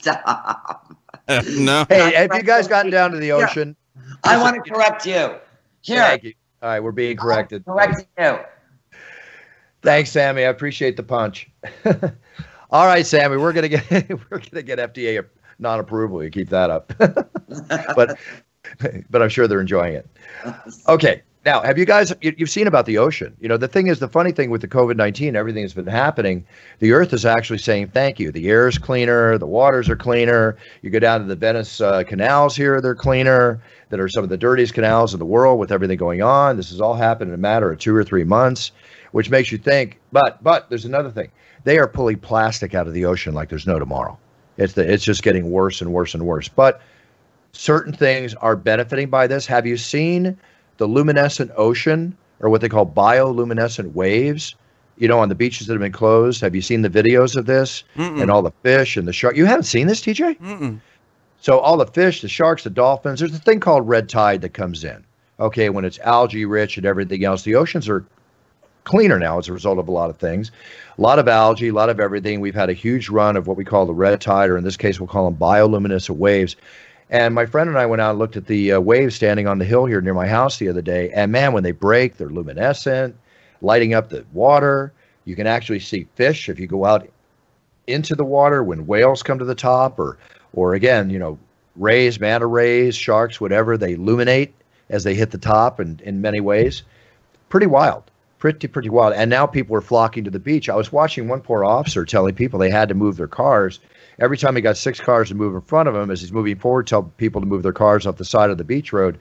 Stop. 0.00 0.96
Uh, 1.28 1.40
no. 1.50 1.86
Hey, 1.88 2.14
have 2.14 2.34
you 2.34 2.42
guys 2.42 2.66
gotten 2.66 2.90
down 2.90 3.12
to 3.12 3.16
the 3.16 3.30
ocean? 3.30 3.76
Yeah. 3.94 4.02
I 4.24 4.42
want 4.42 4.56
to 4.56 4.70
correct 4.72 5.06
you. 5.06 5.36
Here. 5.82 6.00
Thank 6.00 6.24
you. 6.24 6.34
All 6.60 6.68
right, 6.68 6.80
we're 6.80 6.90
being 6.90 7.16
corrected. 7.16 7.62
I'm 7.68 7.74
correcting 7.74 8.06
you. 8.18 8.38
Thanks, 9.82 10.10
Sammy. 10.10 10.44
I 10.44 10.48
appreciate 10.48 10.96
the 10.96 11.04
punch. 11.04 11.48
All 12.70 12.86
right, 12.86 13.06
Sammy, 13.06 13.36
we're 13.36 13.52
gonna 13.52 13.68
get 13.68 13.88
we're 14.30 14.40
gonna 14.40 14.62
get 14.64 14.80
FDA 14.80 15.24
non-approval. 15.60 16.24
You 16.24 16.30
keep 16.30 16.48
that 16.48 16.70
up, 16.70 16.92
but 16.98 18.18
but 19.08 19.22
I'm 19.22 19.28
sure 19.28 19.46
they're 19.46 19.60
enjoying 19.60 19.94
it. 19.94 20.08
Okay, 20.88 21.22
now 21.44 21.60
have 21.60 21.78
you 21.78 21.84
guys 21.84 22.12
you, 22.20 22.34
have 22.38 22.50
seen 22.50 22.66
about 22.66 22.86
the 22.86 22.98
ocean? 22.98 23.36
You 23.40 23.48
know, 23.48 23.56
the 23.56 23.68
thing 23.68 23.88
is, 23.88 23.98
the 23.98 24.08
funny 24.08 24.32
thing 24.32 24.50
with 24.50 24.60
the 24.60 24.68
COVID 24.68 24.96
nineteen, 24.96 25.36
everything 25.36 25.62
that's 25.62 25.74
been 25.74 25.86
happening, 25.86 26.44
the 26.78 26.92
Earth 26.92 27.12
is 27.12 27.24
actually 27.26 27.58
saying 27.58 27.88
thank 27.88 28.20
you. 28.20 28.30
The 28.30 28.48
air 28.48 28.68
is 28.68 28.78
cleaner, 28.78 29.38
the 29.38 29.46
waters 29.46 29.88
are 29.88 29.96
cleaner. 29.96 30.56
You 30.82 30.90
go 30.90 30.98
down 30.98 31.20
to 31.20 31.26
the 31.26 31.36
Venice 31.36 31.80
uh, 31.80 32.04
canals 32.04 32.56
here, 32.56 32.80
they're 32.80 32.94
cleaner 32.94 33.60
that 33.90 34.00
are 34.00 34.08
some 34.08 34.24
of 34.24 34.30
the 34.30 34.36
dirtiest 34.38 34.74
canals 34.74 35.12
in 35.12 35.18
the 35.18 35.26
world 35.26 35.58
with 35.58 35.72
everything 35.72 35.98
going 35.98 36.22
on. 36.22 36.56
This 36.56 36.70
has 36.70 36.80
all 36.80 36.94
happened 36.94 37.30
in 37.30 37.34
a 37.34 37.38
matter 37.38 37.70
of 37.70 37.78
two 37.78 37.94
or 37.94 38.04
three 38.04 38.24
months, 38.24 38.72
which 39.10 39.28
makes 39.28 39.52
you 39.52 39.58
think. 39.58 39.98
But 40.12 40.42
but 40.42 40.68
there's 40.70 40.84
another 40.84 41.10
thing. 41.10 41.30
They 41.64 41.78
are 41.78 41.88
pulling 41.88 42.18
plastic 42.18 42.74
out 42.74 42.86
of 42.86 42.94
the 42.94 43.04
ocean 43.04 43.34
like 43.34 43.48
there's 43.48 43.66
no 43.66 43.78
tomorrow. 43.78 44.18
It's 44.58 44.74
the 44.74 44.90
it's 44.90 45.04
just 45.04 45.22
getting 45.22 45.50
worse 45.50 45.80
and 45.80 45.92
worse 45.92 46.14
and 46.14 46.24
worse. 46.24 46.48
But 46.48 46.80
certain 47.52 47.92
things 47.92 48.34
are 48.34 48.56
benefiting 48.56 49.10
by 49.10 49.26
this. 49.26 49.46
Have 49.46 49.66
you 49.66 49.76
seen 49.76 50.38
the 50.82 50.88
luminescent 50.88 51.52
ocean 51.56 52.16
or 52.40 52.50
what 52.50 52.60
they 52.60 52.68
call 52.68 52.84
bioluminescent 52.84 53.92
waves? 53.92 54.56
You 54.98 55.08
know, 55.08 55.20
on 55.20 55.28
the 55.28 55.34
beaches 55.34 55.68
that 55.68 55.72
have 55.74 55.80
been 55.80 55.92
closed. 55.92 56.40
Have 56.40 56.54
you 56.54 56.60
seen 56.60 56.82
the 56.82 56.90
videos 56.90 57.36
of 57.36 57.46
this 57.46 57.84
Mm-mm. 57.96 58.20
and 58.20 58.30
all 58.30 58.42
the 58.42 58.52
fish 58.62 58.96
and 58.96 59.06
the 59.06 59.12
shark? 59.12 59.36
You 59.36 59.46
haven't 59.46 59.64
seen 59.64 59.86
this, 59.86 60.00
TJ? 60.00 60.38
Mm-mm. 60.38 60.80
So 61.40 61.58
all 61.58 61.76
the 61.76 61.86
fish, 61.86 62.20
the 62.20 62.28
sharks, 62.28 62.64
the 62.64 62.70
dolphins, 62.70 63.20
there's 63.20 63.34
a 63.34 63.38
thing 63.38 63.60
called 63.60 63.88
red 63.88 64.08
tide 64.08 64.42
that 64.42 64.54
comes 64.54 64.84
in. 64.84 65.04
Okay, 65.40 65.70
when 65.70 65.84
it's 65.84 65.98
algae 66.00 66.44
rich 66.44 66.76
and 66.76 66.86
everything 66.86 67.24
else, 67.24 67.42
the 67.42 67.54
oceans 67.54 67.88
are 67.88 68.04
cleaner 68.84 69.18
now 69.18 69.38
as 69.38 69.48
a 69.48 69.52
result 69.52 69.78
of 69.78 69.88
a 69.88 69.92
lot 69.92 70.10
of 70.10 70.16
things. 70.18 70.50
A 70.98 71.00
lot 71.00 71.18
of 71.18 71.28
algae, 71.28 71.68
a 71.68 71.72
lot 71.72 71.88
of 71.88 72.00
everything. 72.00 72.40
We've 72.40 72.54
had 72.54 72.70
a 72.70 72.74
huge 72.74 73.08
run 73.08 73.36
of 73.36 73.46
what 73.46 73.56
we 73.56 73.64
call 73.64 73.86
the 73.86 73.94
red 73.94 74.20
tide, 74.20 74.50
or 74.50 74.58
in 74.58 74.64
this 74.64 74.76
case, 74.76 75.00
we'll 75.00 75.08
call 75.08 75.24
them 75.24 75.38
bioluminescent 75.38 76.16
waves. 76.16 76.56
And 77.12 77.34
my 77.34 77.44
friend 77.44 77.68
and 77.68 77.78
I 77.78 77.84
went 77.84 78.00
out 78.00 78.12
and 78.12 78.18
looked 78.18 78.38
at 78.38 78.46
the 78.46 78.72
uh, 78.72 78.80
waves 78.80 79.14
standing 79.14 79.46
on 79.46 79.58
the 79.58 79.66
hill 79.66 79.84
here 79.84 80.00
near 80.00 80.14
my 80.14 80.26
house 80.26 80.56
the 80.56 80.70
other 80.70 80.80
day. 80.80 81.10
And 81.10 81.30
man, 81.30 81.52
when 81.52 81.62
they 81.62 81.72
break, 81.72 82.16
they're 82.16 82.30
luminescent, 82.30 83.14
lighting 83.60 83.92
up 83.92 84.08
the 84.08 84.24
water. 84.32 84.94
You 85.26 85.36
can 85.36 85.46
actually 85.46 85.80
see 85.80 86.08
fish 86.14 86.48
if 86.48 86.58
you 86.58 86.66
go 86.66 86.86
out 86.86 87.06
into 87.86 88.14
the 88.14 88.24
water 88.24 88.64
when 88.64 88.86
whales 88.86 89.22
come 89.22 89.38
to 89.38 89.44
the 89.44 89.54
top 89.54 89.98
or 89.98 90.16
or 90.54 90.72
again, 90.74 91.10
you 91.10 91.18
know, 91.18 91.38
rays, 91.76 92.18
manta 92.18 92.46
rays, 92.46 92.96
sharks, 92.96 93.40
whatever, 93.40 93.76
they 93.76 93.92
illuminate 93.92 94.54
as 94.88 95.04
they 95.04 95.14
hit 95.14 95.30
the 95.30 95.38
top 95.38 95.80
and 95.80 96.00
in 96.00 96.22
many 96.22 96.40
ways. 96.40 96.82
Pretty 97.50 97.66
wild. 97.66 98.04
Pretty, 98.42 98.66
pretty 98.66 98.88
wild. 98.88 99.14
And 99.14 99.30
now 99.30 99.46
people 99.46 99.76
are 99.76 99.80
flocking 99.80 100.24
to 100.24 100.30
the 100.30 100.40
beach. 100.40 100.68
I 100.68 100.74
was 100.74 100.90
watching 100.90 101.28
one 101.28 101.42
poor 101.42 101.64
officer 101.64 102.04
telling 102.04 102.34
people 102.34 102.58
they 102.58 102.70
had 102.70 102.88
to 102.88 102.94
move 102.96 103.16
their 103.16 103.28
cars. 103.28 103.78
Every 104.18 104.36
time 104.36 104.56
he 104.56 104.60
got 104.60 104.76
six 104.76 104.98
cars 104.98 105.28
to 105.28 105.36
move 105.36 105.54
in 105.54 105.60
front 105.60 105.88
of 105.88 105.94
him, 105.94 106.10
as 106.10 106.22
he's 106.22 106.32
moving 106.32 106.58
forward, 106.58 106.88
tell 106.88 107.04
people 107.04 107.40
to 107.40 107.46
move 107.46 107.62
their 107.62 107.72
cars 107.72 108.04
off 108.04 108.16
the 108.16 108.24
side 108.24 108.50
of 108.50 108.58
the 108.58 108.64
beach 108.64 108.92
road, 108.92 109.20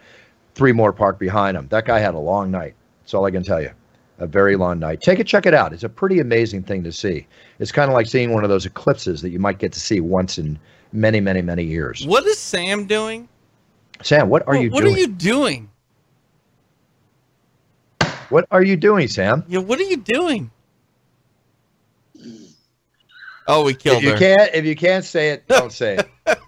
three 0.56 0.72
more 0.72 0.92
parked 0.92 1.20
behind 1.20 1.56
him. 1.56 1.68
That 1.68 1.86
guy 1.86 2.00
had 2.00 2.16
a 2.16 2.18
long 2.18 2.50
night. 2.50 2.74
That's 3.04 3.14
all 3.14 3.24
I 3.24 3.30
can 3.30 3.44
tell 3.44 3.62
you. 3.62 3.70
A 4.18 4.26
very 4.26 4.56
long 4.56 4.80
night. 4.80 5.02
Take 5.02 5.20
it, 5.20 5.28
check 5.28 5.46
it 5.46 5.54
out. 5.54 5.72
It's 5.72 5.84
a 5.84 5.90
pretty 5.90 6.20
amazing 6.20 6.64
thing 6.64 6.84
to 6.84 6.92
see. 6.92 7.28
It's 7.60 7.72
kind 7.72 7.92
of 7.92 7.94
like 7.94 8.08
seeing 8.08 8.34
one 8.34 8.44
of 8.44 8.50
those 8.50 8.66
eclipses 8.66 9.22
that 9.22 9.30
you 9.30 9.38
might 9.38 9.60
get 9.60 9.72
to 9.74 9.80
see 9.80 10.00
once 10.00 10.40
in 10.40 10.58
many, 10.94 11.20
many, 11.20 11.44
many 11.44 11.64
years. 11.64 12.08
What 12.08 12.26
is 12.26 12.40
Sam 12.40 12.88
doing? 12.88 13.30
Sam, 14.02 14.30
what 14.30 14.48
are 14.48 14.56
you 14.56 14.72
what 14.72 14.82
doing? 14.82 14.94
What 14.94 14.98
are 14.98 15.00
you 15.00 15.08
doing? 15.10 15.71
What 18.32 18.48
are 18.50 18.64
you 18.64 18.78
doing, 18.78 19.10
Sam? 19.10 19.44
Yeah, 19.50 19.60
what 19.60 19.78
are 19.80 19.84
you 19.84 19.98
doing? 19.98 20.50
Oh, 23.46 23.66
we 23.66 23.74
killed 23.74 23.98
if 23.98 24.04
you 24.04 24.12
her. 24.12 24.18
Can't, 24.18 24.52
if 24.54 24.66
you 24.66 24.76
can't 24.76 25.04
say 25.04 25.32
it, 25.32 25.48
don't 25.48 25.72
say 25.74 25.98
it. 25.98 26.40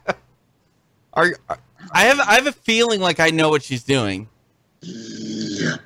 are, 1.13 1.35
are 1.49 1.59
I 1.91 2.03
have 2.03 2.19
I 2.21 2.35
have 2.35 2.47
a 2.47 2.53
feeling 2.53 3.01
like 3.01 3.19
I 3.19 3.29
know 3.29 3.49
what 3.49 3.63
she's 3.63 3.83
doing. 3.83 4.29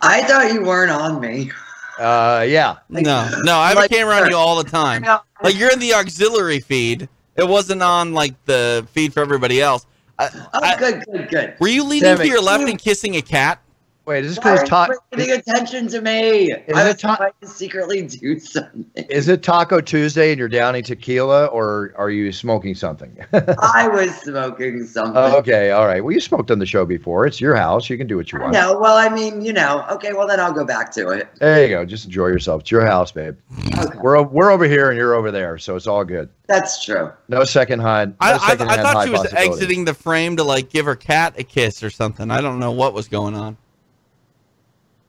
I 0.02 0.24
thought 0.24 0.54
you 0.54 0.64
weren't 0.64 0.92
on 0.92 1.20
me. 1.20 1.52
Uh, 2.00 2.46
yeah. 2.48 2.78
No, 2.90 3.30
no, 3.44 3.58
I 3.58 3.70
have 3.70 3.78
like, 3.78 3.92
a 3.92 3.96
camera 3.96 4.16
on 4.18 4.30
you 4.30 4.36
all 4.36 4.62
the 4.62 4.70
time. 4.70 5.04
Like 5.42 5.58
you're 5.58 5.72
in 5.72 5.80
the 5.80 5.96
auxiliary 5.96 6.60
feed, 6.60 7.10
it 7.36 7.48
wasn't 7.48 7.82
on 7.82 8.14
like 8.14 8.34
the 8.46 8.88
feed 8.92 9.14
for 9.14 9.22
everybody 9.22 9.62
else. 9.62 9.88
I, 10.20 10.30
oh, 10.34 10.48
I, 10.54 10.78
good, 10.78 11.04
good, 11.12 11.30
good. 11.30 11.56
Were 11.60 11.68
you 11.68 11.84
leaning 11.84 12.04
Sammy. 12.04 12.26
to 12.26 12.28
your 12.28 12.42
left 12.42 12.70
and 12.70 12.80
kissing 12.80 13.16
a 13.16 13.22
cat? 13.22 13.62
Wait, 14.08 14.24
is 14.24 14.38
this 14.38 14.44
Why 14.46 14.52
are 14.52 14.54
because 14.64 14.70
ta- 14.70 14.88
you 14.90 15.18
bringing 15.18 15.36
attention 15.38 15.90
to 15.90 16.00
me? 16.00 16.54
Is 16.54 16.78
I 16.78 16.86
it 16.86 16.88
was 16.94 17.02
ta- 17.02 17.18
trying 17.18 17.34
to 17.42 17.48
secretly 17.48 18.04
do 18.04 18.40
something. 18.40 18.86
is 18.96 19.28
it 19.28 19.44
Taco 19.44 19.82
Tuesday 19.82 20.32
and 20.32 20.40
you're 20.40 20.48
downing 20.48 20.82
tequila, 20.82 21.48
or 21.48 21.94
are 21.98 22.10
you 22.10 22.32
smoking 22.32 22.74
something? 22.74 23.18
I 23.34 23.90
was 23.90 24.16
smoking 24.22 24.86
something. 24.86 25.18
Oh, 25.18 25.38
okay, 25.40 25.72
all 25.72 25.86
right. 25.86 26.02
Well, 26.02 26.14
you 26.14 26.22
smoked 26.22 26.52
on 26.52 26.60
the 26.60 26.66
show 26.66 26.86
before. 26.86 27.26
It's 27.28 27.42
your 27.42 27.54
house. 27.54 27.90
You 27.90 27.98
can 27.98 28.08
do 28.08 28.16
what 28.16 28.32
you 28.32 28.40
want. 28.40 28.54
No, 28.54 28.80
well, 28.80 28.96
I 28.96 29.10
mean, 29.10 29.42
you 29.42 29.52
know, 29.52 29.86
okay, 29.92 30.14
well 30.14 30.26
then 30.26 30.40
I'll 30.40 30.54
go 30.54 30.64
back 30.64 30.90
to 30.94 31.10
it. 31.10 31.28
There 31.42 31.62
you 31.64 31.68
go. 31.68 31.84
Just 31.84 32.06
enjoy 32.06 32.28
yourself. 32.28 32.62
It's 32.62 32.72
your 32.72 32.86
house, 32.86 33.12
babe. 33.12 33.36
Okay, 33.78 34.00
We're 34.02 34.22
we're 34.24 34.52
over 34.52 34.64
here 34.64 34.88
and 34.88 34.98
you're 34.98 35.16
over 35.16 35.32
there, 35.32 35.58
so 35.58 35.76
it's 35.76 35.86
all 35.86 36.06
good. 36.06 36.30
that's 36.48 36.82
true. 36.86 37.12
No 37.28 37.44
second 37.44 37.82
hand. 37.82 38.12
No 38.22 38.28
I, 38.28 38.32
I, 38.32 38.52
I 38.54 38.56
thought 38.56 39.04
she 39.04 39.12
was 39.12 39.34
exiting 39.34 39.84
the 39.84 39.94
frame 39.94 40.38
to 40.38 40.46
like 40.46 40.70
give 40.70 40.86
her 40.86 40.96
cat 40.96 41.34
a 41.38 41.44
kiss 41.44 41.84
or 41.84 41.90
something. 41.90 42.32
I 42.32 42.40
don't 42.40 42.60
know 42.60 42.72
what 42.72 42.94
was 42.94 43.10
going 43.10 43.36
on. 43.36 43.58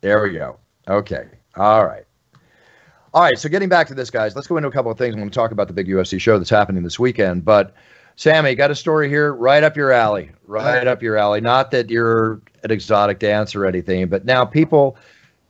There 0.00 0.22
we 0.22 0.30
go. 0.30 0.58
Okay. 0.88 1.26
All 1.56 1.86
right. 1.86 2.04
All 3.14 3.22
right. 3.22 3.38
So 3.38 3.48
getting 3.48 3.68
back 3.68 3.88
to 3.88 3.94
this, 3.94 4.10
guys, 4.10 4.36
let's 4.36 4.46
go 4.46 4.56
into 4.56 4.68
a 4.68 4.72
couple 4.72 4.90
of 4.90 4.98
things. 4.98 5.14
I'm 5.14 5.20
going 5.20 5.30
to 5.30 5.34
talk 5.34 5.50
about 5.50 5.66
the 5.66 5.72
big 5.72 5.88
UFC 5.88 6.20
show 6.20 6.38
that's 6.38 6.50
happening 6.50 6.82
this 6.82 6.98
weekend. 6.98 7.44
But 7.44 7.74
Sammy, 8.16 8.54
got 8.54 8.70
a 8.70 8.74
story 8.74 9.08
here 9.08 9.32
right 9.32 9.62
up 9.62 9.76
your 9.76 9.92
alley. 9.92 10.30
Right 10.46 10.86
up 10.86 11.02
your 11.02 11.16
alley. 11.16 11.40
Not 11.40 11.70
that 11.72 11.90
you're 11.90 12.40
an 12.62 12.70
exotic 12.70 13.18
dancer 13.18 13.64
or 13.64 13.66
anything, 13.66 14.08
but 14.08 14.24
now 14.24 14.44
people 14.44 14.96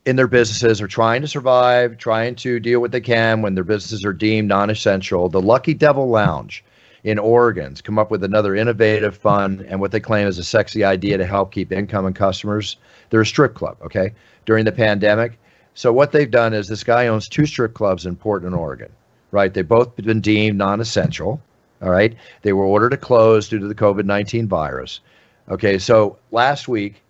in 0.05 0.17
their 0.17 0.27
businesses 0.27 0.81
are 0.81 0.89
trying 0.89 1.21
to 1.21 1.29
survive, 1.29 1.99
trying 1.99 2.35
to 2.37 2.61
deal 2.61 2.81
what 2.81 2.93
they 2.93 3.01
can 3.01 3.43
when 3.43 3.55
their 3.55 3.65
businesses 3.65 4.05
are 4.05 4.13
deemed 4.13 4.49
non-essential. 4.49 5.29
The 5.29 5.43
Lucky 5.43 5.75
Devil 5.75 6.09
Lounge 6.09 6.65
in 7.09 7.19
Oregon's 7.19 7.81
come 7.81 7.99
up 7.99 8.11
with 8.11 8.23
another 8.23 8.55
innovative, 8.55 9.17
fun, 9.17 9.65
and 9.69 9.81
what 9.81 9.93
they 9.93 10.01
claim 10.01 10.27
is 10.27 10.39
a 10.39 10.45
sexy 10.45 10.85
idea 10.85 11.17
to 11.17 11.25
help 11.25 11.53
keep 11.53 11.73
incoming 11.73 12.13
customers. 12.13 12.77
They're 13.09 13.23
a 13.23 13.27
strip 13.27 13.55
club, 13.55 13.79
okay, 13.83 14.13
during 14.45 14.67
the 14.67 14.73
pandemic. 14.73 15.39
So 15.73 15.91
what 15.91 16.13
they've 16.13 16.31
done 16.31 16.53
is 16.53 16.69
this 16.69 16.85
guy 16.85 17.07
owns 17.07 17.27
two 17.27 17.47
strip 17.47 17.73
clubs 17.73 18.05
in 18.05 18.15
Portland, 18.15 18.55
Oregon, 18.55 18.91
right? 19.31 19.53
They've 19.53 19.67
both 19.67 19.97
been 19.97 20.21
deemed 20.21 20.59
non-essential. 20.59 21.41
All 21.81 21.91
right. 21.91 22.15
They 22.43 22.53
were 22.53 22.65
ordered 22.65 22.91
to 22.91 22.97
close 22.97 23.49
due 23.49 23.61
to 23.61 23.69
the 23.69 23.75
COVID 23.75 24.05
19 24.05 24.49
virus. 24.49 25.01
Okay. 25.49 25.79
So 25.79 26.19
last 26.33 26.67
week, 26.67 27.01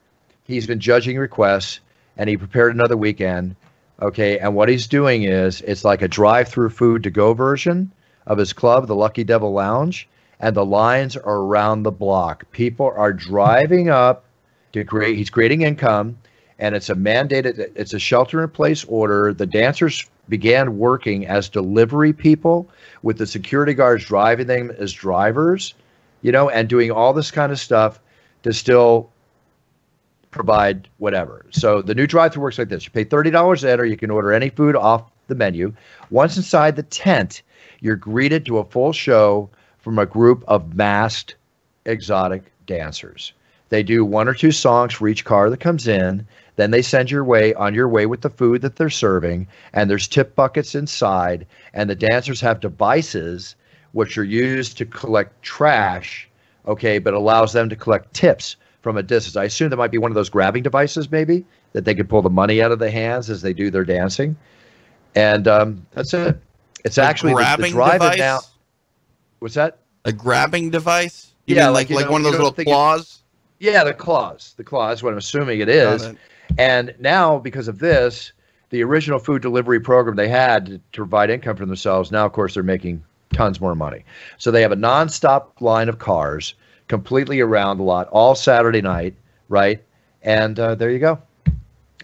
he's 0.45 0.67
been 0.67 0.79
judging 0.79 1.17
requests 1.17 1.81
and 2.19 2.29
he 2.29 2.37
prepared 2.37 2.75
another 2.75 2.97
weekend. 2.97 3.57
Okay. 4.03 4.39
And 4.39 4.55
what 4.55 4.69
he's 4.69 4.87
doing 4.87 5.23
is 5.23 5.63
it's 5.63 5.87
like 5.87 6.03
a 6.03 6.09
drive 6.09 6.49
through 6.49 6.69
food 6.69 7.03
to 7.05 7.11
go 7.11 7.33
version 7.33 7.91
of 8.29 8.39
his 8.39 8.53
club, 8.53 8.87
the 8.87 8.95
Lucky 8.95 9.25
Devil 9.25 9.53
Lounge. 9.53 10.09
And 10.39 10.55
the 10.55 10.65
lines 10.65 11.17
are 11.17 11.39
around 11.39 11.83
the 11.83 11.91
block. 11.91 12.49
People 12.53 12.93
are 12.97 13.13
driving 13.13 13.89
up 13.89 14.25
to 14.73 14.85
create, 14.85 15.17
he's 15.17 15.31
creating 15.31 15.63
income. 15.63 16.17
And 16.61 16.77
it's 16.77 16.91
a 16.91 16.95
mandated, 16.95 17.71
it's 17.75 17.95
a 17.95 17.99
shelter 17.99 18.43
in 18.43 18.51
place 18.51 18.85
order. 18.85 19.33
The 19.33 19.47
dancers 19.47 20.09
began 20.29 20.79
working 20.79 21.27
as 21.27 21.49
delivery 21.49 22.13
people 22.13 22.69
with 23.03 23.19
the 23.19 23.27
security 23.27 23.75
guards 23.75 24.05
driving 24.05 24.47
them 24.47 24.71
as 24.79 24.93
drivers, 24.93 25.75
you 26.23 26.33
know, 26.33 26.51
and 26.51 26.69
doing 26.69 26.91
all 26.91 27.13
this 27.13 27.31
kind 27.31 27.51
of 27.53 27.59
stuff 27.59 28.01
to 28.43 28.53
still 28.53 29.11
provide 30.31 30.89
whatever. 30.99 31.47
So 31.51 31.81
the 31.81 31.95
new 31.95 32.07
drive-through 32.07 32.43
works 32.43 32.59
like 32.59 32.69
this: 32.69 32.85
you 32.85 32.91
pay 32.91 33.05
thirty 33.05 33.31
dollars 33.31 33.65
in, 33.65 33.81
or 33.81 33.85
you 33.85 33.97
can 33.97 34.11
order 34.11 34.33
any 34.33 34.51
food 34.51 34.77
off 34.77 35.11
the 35.29 35.35
menu. 35.35 35.73
Once 36.11 36.37
inside 36.37 36.77
the 36.77 36.83
tent, 36.83 37.43
you're 37.81 37.97
greeted 37.97 38.45
to 38.47 38.59
a 38.59 38.65
full 38.65 38.93
show 38.93 39.51
from 39.79 39.99
a 39.99 40.07
group 40.07 40.45
of 40.49 40.75
masked 40.75 41.37
exotic 41.85 42.53
dancers. 42.67 43.33
They 43.71 43.83
do 43.83 44.05
one 44.05 44.29
or 44.29 44.35
two 44.35 44.53
songs 44.53 44.95
for 44.95 45.09
each 45.09 45.25
car 45.25 45.51
that 45.51 45.61
comes 45.61 45.87
in. 45.87 46.27
Then 46.57 46.71
they 46.71 46.83
send 46.83 47.11
your 47.11 47.25
way 47.25 47.55
on 47.55 47.75
your 47.75 47.89
way 47.89 48.07
with 48.07 48.23
the 48.23 48.31
food 48.31 48.63
that 48.63 48.77
they're 48.77 48.91
serving, 48.91 49.47
and 49.73 49.89
there's 49.89 50.09
tip 50.09 50.35
buckets 50.35 50.75
inside, 50.75 51.47
and 51.73 51.89
the 51.89 51.95
dancers 51.95 52.41
have 52.41 52.61
devices 52.61 53.55
which 53.93 54.19
are 54.19 54.25
used 54.25 54.77
to 54.79 54.85
collect 54.85 55.41
trash, 55.43 56.29
okay, 56.67 56.99
but 56.99 57.15
allows 57.15 57.53
them 57.53 57.69
to 57.69 57.77
collect 57.77 58.13
tips 58.13 58.57
from 58.83 58.97
a 58.97 59.03
distance. 59.03 59.37
I 59.37 59.45
assume 59.45 59.71
that 59.71 59.77
might 59.77 59.93
be 59.93 59.99
one 59.99 60.11
of 60.11 60.17
those 60.17 60.31
grabbing 60.31 60.63
devices, 60.63 61.11
maybe 61.11 61.45
that 61.73 61.85
they 61.85 61.95
could 61.95 62.09
pull 62.09 62.23
the 62.23 62.31
money 62.31 62.61
out 62.61 62.73
of 62.73 62.81
the 62.81 62.91
hands 62.91 63.31
as 63.31 63.43
they 63.43 63.53
do 63.53 63.71
their 63.71 63.85
dancing, 63.85 64.37
and 65.15 65.47
um, 65.47 65.87
that's 65.93 66.13
it. 66.13 66.41
It's 66.85 66.99
A 66.99 67.03
actually 67.03 67.33
the, 67.33 67.39
the 67.39 67.43
grabbing 67.73 67.73
device. 67.73 68.19
now. 68.19 68.41
What's 69.41 69.55
that? 69.55 69.79
A 70.05 70.13
grabbing 70.13 70.71
device? 70.71 71.33
You 71.47 71.57
Yeah, 71.57 71.67
mean 71.67 71.75
like, 71.75 71.85
like 71.87 71.91
you 71.91 71.97
like 71.97 72.07
know- 72.07 72.13
one 72.13 72.21
of 72.21 72.25
those 72.25 72.33
little 72.35 72.51
think 72.51 72.69
it- 72.69 72.73
claws. 72.73 73.23
Yeah, 73.61 73.83
the 73.83 73.93
claws. 73.93 74.55
The 74.57 74.63
claws, 74.65 75.03
what 75.03 75.13
I'm 75.13 75.19
assuming 75.19 75.59
it 75.61 75.69
is. 75.69 76.05
It. 76.05 76.17
And 76.59 76.95
now, 77.01 77.39
because 77.39 77.67
of 77.67 77.81
this, 77.81 78.33
the 78.71 78.85
original 78.85 79.19
food 79.19 79.43
delivery 79.43 79.81
program 79.81 80.15
they 80.17 80.29
had 80.29 80.67
to, 80.67 80.79
to 80.79 80.83
provide 80.93 81.29
income 81.31 81.57
for 81.57 81.67
themselves, 81.67 82.13
now, 82.13 82.25
of 82.25 82.33
course, 82.33 82.55
they're 82.55 82.63
making 82.63 83.03
tons 83.33 83.61
more 83.61 83.75
money. 83.75 84.05
So 84.39 84.51
they 84.53 84.63
have 84.63 84.71
a 84.73 84.77
nonstop 84.77 85.61
line 85.61 85.89
of 85.89 85.99
cars 85.99 86.55
completely 86.87 87.41
around 87.41 87.79
the 87.79 87.83
lot 87.83 88.09
all 88.11 88.35
Saturday 88.37 88.81
night, 88.81 89.15
right? 89.49 89.83
And 90.23 90.59
uh, 90.61 90.77
there 90.77 90.91
you 90.91 91.01
go. 91.01 91.21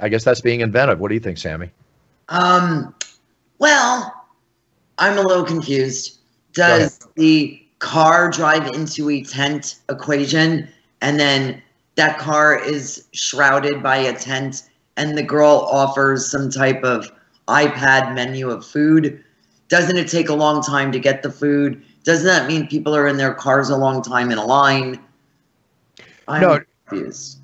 I 0.01 0.09
guess 0.09 0.25
that's 0.25 0.41
being 0.41 0.61
inventive. 0.61 0.99
What 0.99 1.09
do 1.09 1.15
you 1.15 1.21
think, 1.21 1.39
Sammy? 1.39 1.71
Um, 2.31 2.95
well, 3.61 4.24
I'm 4.99 5.19
a 5.19 5.23
little 5.23 5.45
confused. 5.45 6.19
Does 6.53 7.01
the 7.17 7.61
car 7.81 8.31
drive 8.31 8.67
into 8.75 9.11
a 9.11 9.23
tent 9.23 9.77
equation 9.89 10.69
and 11.01 11.19
then 11.19 11.63
that 11.97 12.19
car 12.19 12.59
is 12.59 13.07
shrouded 13.13 13.83
by 13.83 13.97
a 13.97 14.13
tent 14.19 14.69
and 14.97 15.19
the 15.19 15.23
girl 15.23 15.69
offers 15.71 16.31
some 16.31 16.51
type 16.51 16.83
of 16.85 17.11
iPad 17.49 18.15
menu 18.15 18.51
of 18.51 18.65
food? 18.65 19.23
Doesn't 19.69 19.97
it 19.97 20.09
take 20.09 20.29
a 20.29 20.35
long 20.35 20.63
time 20.63 20.93
to 20.93 20.99
get 20.99 21.23
the 21.23 21.31
food? 21.31 21.83
Doesn't 22.05 22.27
that 22.27 22.47
mean 22.47 22.69
people 22.69 22.95
are 22.95 23.09
in 23.09 23.17
their 23.17 23.35
cars 23.35 23.71
a 23.71 23.77
long 23.77 24.03
time 24.03 24.31
in 24.31 24.39
a 24.39 24.45
line? 24.45 25.01
I'm 26.29 26.43
No. 26.43 26.61
confused. 26.89 27.39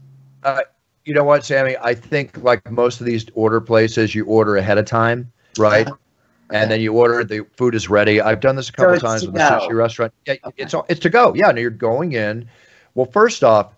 Uh, 0.44 0.60
you 1.04 1.14
know 1.14 1.24
what, 1.24 1.44
Sammy? 1.44 1.76
I 1.82 1.94
think 1.94 2.42
like 2.42 2.70
most 2.70 3.00
of 3.00 3.06
these 3.06 3.26
order 3.34 3.60
places, 3.60 4.14
you 4.14 4.24
order 4.26 4.56
ahead 4.56 4.78
of 4.78 4.84
time, 4.84 5.32
right? 5.58 5.86
Uh-huh. 5.86 5.96
And 6.52 6.70
then 6.70 6.80
you 6.80 6.92
order 6.92 7.24
the 7.24 7.46
food 7.56 7.74
is 7.74 7.88
ready. 7.88 8.20
I've 8.20 8.40
done 8.40 8.56
this 8.56 8.68
a 8.68 8.72
couple 8.72 8.94
it's 8.94 9.02
times 9.02 9.26
with 9.26 9.36
a 9.36 9.38
sushi 9.38 9.74
restaurant. 9.74 10.12
Yeah, 10.26 10.34
it's 10.56 10.74
it's 10.88 11.00
to 11.00 11.10
go. 11.10 11.34
Yeah, 11.34 11.48
and 11.48 11.58
you're 11.58 11.70
going 11.70 12.12
in. 12.12 12.48
Well, 12.94 13.06
first 13.06 13.44
off, 13.44 13.72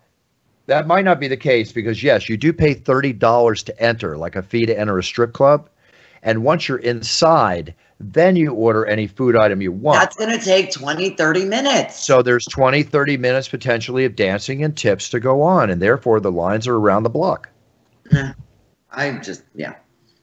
that 0.67 0.87
might 0.87 1.05
not 1.05 1.21
be 1.21 1.29
the 1.29 1.37
case 1.37 1.73
because 1.73 2.03
yes, 2.03 2.29
you 2.29 2.37
do 2.37 2.53
pay 2.53 2.75
thirty 2.75 3.13
dollars 3.13 3.63
to 3.65 3.83
enter, 3.83 4.17
like 4.17 4.37
a 4.37 4.43
fee 4.43 4.67
to 4.67 4.79
enter 4.79 4.99
a 4.99 5.03
strip 5.03 5.33
club, 5.33 5.69
and 6.23 6.45
once 6.45 6.69
you're 6.69 6.79
inside, 6.79 7.75
then 8.03 8.37
you 8.37 8.53
order 8.53 8.85
any 8.87 9.07
food 9.07 9.37
item 9.37 9.63
you 9.63 9.73
want. 9.73 10.01
That's 10.01 10.17
going 10.17 10.37
to 10.37 10.45
take 10.45 10.73
20, 10.73 11.11
30 11.11 11.45
minutes. 11.45 12.05
so 12.05 12.23
there's 12.23 12.45
20, 12.47 12.83
30 12.83 13.17
minutes 13.17 13.49
potentially 13.49 14.05
of 14.05 14.17
dancing 14.17 14.65
and 14.65 14.77
tips 14.77 15.09
to 15.11 15.21
go 15.21 15.43
on, 15.43 15.71
and 15.71 15.81
therefore 15.81 16.21
the 16.21 16.33
lines 16.33 16.67
are 16.67 16.77
around 16.77 17.05
the 17.05 17.11
block. 17.11 17.49
Mm-hmm. 18.11 18.41
I'm 18.91 19.23
just, 19.23 19.45
yeah. 19.55 19.77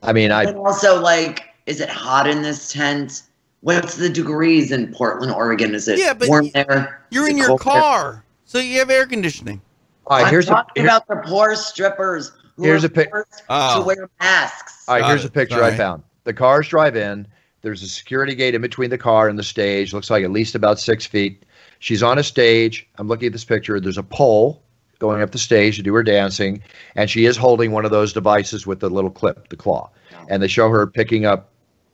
I 0.03 0.13
mean, 0.13 0.31
I 0.31 0.43
and 0.43 0.57
also, 0.57 1.01
like, 1.01 1.48
is 1.69 1.79
it 1.79 1.89
hot 1.89 2.27
in 2.27 2.41
this 2.41 2.71
tent? 2.73 3.21
What's 3.62 3.95
the 3.97 4.10
degrees 4.10 4.71
in 4.71 4.91
Portland, 4.93 5.32
Oregon? 5.32 5.75
Is 5.75 5.88
it 5.88 5.99
Yeah, 5.99 6.13
but 6.13 6.27
warm 6.27 6.49
there? 6.53 7.01
You're 7.12 7.25
Is 7.25 7.29
in 7.29 7.38
your 7.38 7.47
cold 7.47 7.60
there? 7.62 7.73
car, 7.82 8.23
so 8.45 8.58
you 8.58 8.79
have 8.79 8.89
air 8.89 9.05
conditioning. 9.05 9.62
all 10.08 10.17
right, 10.17 10.25
I'm 10.25 10.32
here's 10.32 10.47
a 10.47 10.51
talking 10.51 10.84
about 10.84 11.08
the 11.08 11.17
poor 11.25 11.55
strippers 11.55 12.32
who 12.55 12.63
Here's 12.63 12.84
are 12.84 12.88
a 12.88 12.89
pic- 12.89 13.10
forced 13.12 13.43
Oh. 13.49 13.82
to 13.82 13.86
wear 13.86 14.10
masks. 14.19 14.86
All 14.88 14.95
right, 14.95 15.01
Got 15.01 15.10
here's 15.10 15.25
it. 15.25 15.27
a 15.27 15.32
picture 15.32 15.58
Sorry. 15.58 15.73
I 15.73 15.77
found. 15.77 16.03
The 16.23 16.34
cars 16.34 16.67
drive 16.67 16.95
in. 16.95 17.27
There's 17.62 17.84
a 17.84 17.88
security 17.88 18.34
gate 18.34 18.55
in 18.55 18.62
between 18.62 18.89
the 18.89 18.97
car 18.97 19.27
and 19.27 19.38
the 19.38 19.43
stage. 19.43 19.93
Looks 19.93 20.10
like 20.10 20.23
at 20.23 20.32
least 20.32 20.55
about 20.55 20.79
six 20.79 21.05
feet. 21.05 21.43
She's 21.79 22.01
on 22.01 22.17
a 22.17 22.23
stage. 22.23 22.88
I'm 22.97 23.08
looking 23.08 23.27
at 23.27 23.34
this 23.34 23.43
picture. 23.45 23.79
There's 23.79 23.97
a 23.97 24.03
pole 24.03 24.62
going 24.99 25.21
up 25.21 25.32
the 25.32 25.38
stage 25.38 25.75
to 25.77 25.84
do 25.84 25.93
her 25.93 26.03
dancing, 26.03 26.62
and 26.95 27.10
she 27.10 27.25
is 27.25 27.36
holding 27.38 27.71
one 27.71 27.84
of 27.86 27.91
those 27.91 28.12
devices 28.13 28.65
with 28.65 28.79
the 28.79 28.89
little 28.89 29.10
clip, 29.12 29.49
the 29.49 29.55
claw. 29.58 29.89
And 30.29 30.41
they 30.43 30.47
show 30.47 30.69
her 30.69 30.86
picking 30.88 31.25
up 31.25 31.49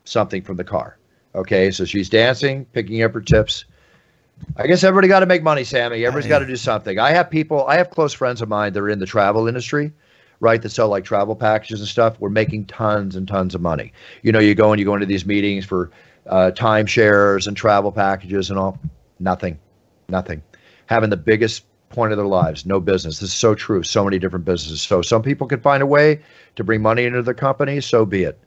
something 0.06 0.42
from 0.42 0.58
the 0.58 0.64
car. 0.64 0.98
Okay, 1.36 1.70
so 1.72 1.84
she's 1.84 2.10
dancing, 2.10 2.66
picking 2.66 3.04
up 3.04 3.14
her 3.14 3.22
tips. 3.22 3.66
I 4.58 4.68
guess 4.68 4.84
everybody 4.84 5.08
got 5.08 5.20
to 5.20 5.26
make 5.26 5.44
money, 5.44 5.64
Sammy. 5.64 6.06
Everybody's 6.06 6.30
got 6.30 6.40
to 6.40 6.46
do 6.46 6.56
something. 6.56 7.00
I 7.00 7.12
have 7.12 7.30
people, 7.30 7.66
I 7.68 7.76
have 7.76 7.90
close 7.90 8.14
friends 8.14 8.42
of 8.42 8.50
mine 8.50 8.74
that 8.74 8.80
are 8.80 8.90
in 8.90 9.00
the 9.00 9.06
travel 9.06 9.48
industry, 9.48 9.92
right, 10.40 10.62
that 10.62 10.70
sell 10.70 10.88
like 10.88 11.04
travel 11.04 11.36
packages 11.36 11.80
and 11.80 11.88
stuff. 11.88 12.20
We're 12.20 12.30
making 12.30 12.66
tons 12.66 13.16
and 13.16 13.28
tons 13.28 13.56
of 13.56 13.62
money. 13.62 13.92
You 14.24 14.32
know, 14.32 14.40
you 14.40 14.56
go 14.56 14.72
and 14.72 14.80
you 14.80 14.86
go 14.86 14.94
into 14.94 15.06
these 15.06 15.26
meetings 15.26 15.66
for 15.66 15.92
uh, 16.28 16.52
timeshares 16.54 17.48
and 17.48 17.56
travel 17.56 17.92
packages 17.92 18.50
and 18.50 18.60
all. 18.60 18.80
Nothing, 19.20 19.58
nothing. 20.10 20.42
Having 20.88 21.10
the 21.10 21.18
biggest 21.18 21.66
point 21.90 22.12
of 22.12 22.18
their 22.18 22.28
lives, 22.28 22.66
no 22.66 22.80
business. 22.80 23.20
This 23.20 23.30
is 23.30 23.36
so 23.36 23.56
true. 23.56 23.84
So 23.84 24.04
many 24.04 24.20
different 24.20 24.46
businesses. 24.46 24.82
So 24.82 25.02
some 25.02 25.22
people 25.22 25.48
can 25.48 25.62
find 25.62 25.82
a 25.82 25.86
way 25.86 26.22
to 26.58 26.64
bring 26.64 26.82
money 26.82 27.06
into 27.06 27.22
their 27.22 27.34
company. 27.34 27.80
So 27.80 28.06
be 28.06 28.24
it. 28.24 28.38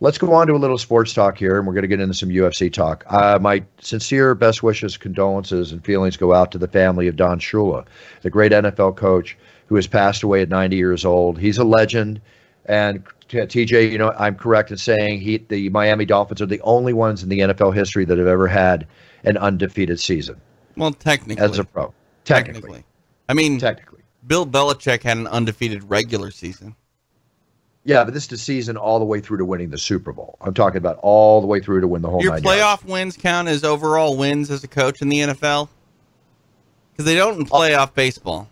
Let's 0.00 0.16
go 0.18 0.32
on 0.32 0.46
to 0.46 0.54
a 0.54 0.56
little 0.56 0.78
sports 0.78 1.12
talk 1.12 1.36
here, 1.36 1.58
and 1.58 1.66
we're 1.66 1.74
going 1.74 1.82
to 1.82 1.88
get 1.88 1.98
into 1.98 2.14
some 2.14 2.28
UFC 2.28 2.72
talk. 2.72 3.04
Uh, 3.08 3.38
my 3.40 3.64
sincere 3.80 4.34
best 4.36 4.62
wishes, 4.62 4.96
condolences, 4.96 5.72
and 5.72 5.84
feelings 5.84 6.16
go 6.16 6.32
out 6.32 6.52
to 6.52 6.58
the 6.58 6.68
family 6.68 7.08
of 7.08 7.16
Don 7.16 7.40
Shula, 7.40 7.84
the 8.22 8.30
great 8.30 8.52
NFL 8.52 8.96
coach 8.96 9.36
who 9.66 9.74
has 9.74 9.86
passed 9.86 10.22
away 10.22 10.42
at 10.42 10.48
90 10.48 10.76
years 10.76 11.04
old. 11.04 11.38
He's 11.38 11.58
a 11.58 11.64
legend, 11.64 12.20
and 12.66 13.04
TJ, 13.28 13.90
you 13.90 13.98
know, 13.98 14.12
I'm 14.18 14.34
correct 14.34 14.70
in 14.70 14.78
saying 14.78 15.20
he, 15.20 15.38
the 15.38 15.68
Miami 15.70 16.04
Dolphins 16.04 16.40
are 16.40 16.46
the 16.46 16.60
only 16.62 16.92
ones 16.92 17.22
in 17.22 17.28
the 17.28 17.40
NFL 17.40 17.74
history 17.74 18.04
that 18.04 18.18
have 18.18 18.26
ever 18.26 18.46
had 18.46 18.86
an 19.24 19.36
undefeated 19.36 20.00
season. 20.00 20.40
Well, 20.76 20.92
technically, 20.92 21.44
as 21.44 21.58
a 21.58 21.64
pro, 21.64 21.92
technically, 22.24 22.60
technically. 22.60 22.84
I 23.28 23.34
mean, 23.34 23.58
technically, 23.58 24.02
Bill 24.26 24.46
Belichick 24.46 25.02
had 25.02 25.18
an 25.18 25.26
undefeated 25.26 25.84
regular 25.84 26.30
season. 26.30 26.76
Yeah, 27.88 28.04
but 28.04 28.12
this 28.12 28.24
is 28.24 28.28
the 28.28 28.36
season 28.36 28.76
all 28.76 28.98
the 28.98 29.06
way 29.06 29.18
through 29.18 29.38
to 29.38 29.46
winning 29.46 29.70
the 29.70 29.78
Super 29.78 30.12
Bowl. 30.12 30.36
I'm 30.42 30.52
talking 30.52 30.76
about 30.76 30.98
all 31.02 31.40
the 31.40 31.46
way 31.46 31.58
through 31.58 31.80
to 31.80 31.88
win 31.88 32.02
the 32.02 32.10
whole. 32.10 32.22
Your 32.22 32.36
playoff 32.36 32.82
yards. 32.82 32.84
wins 32.84 33.16
count 33.16 33.48
as 33.48 33.64
overall 33.64 34.14
wins 34.14 34.50
as 34.50 34.62
a 34.62 34.68
coach 34.68 35.00
in 35.00 35.08
the 35.08 35.20
NFL 35.20 35.70
because 36.92 37.06
they 37.06 37.14
don't 37.14 37.40
in 37.40 37.46
playoff 37.46 37.94
baseball. 37.94 38.46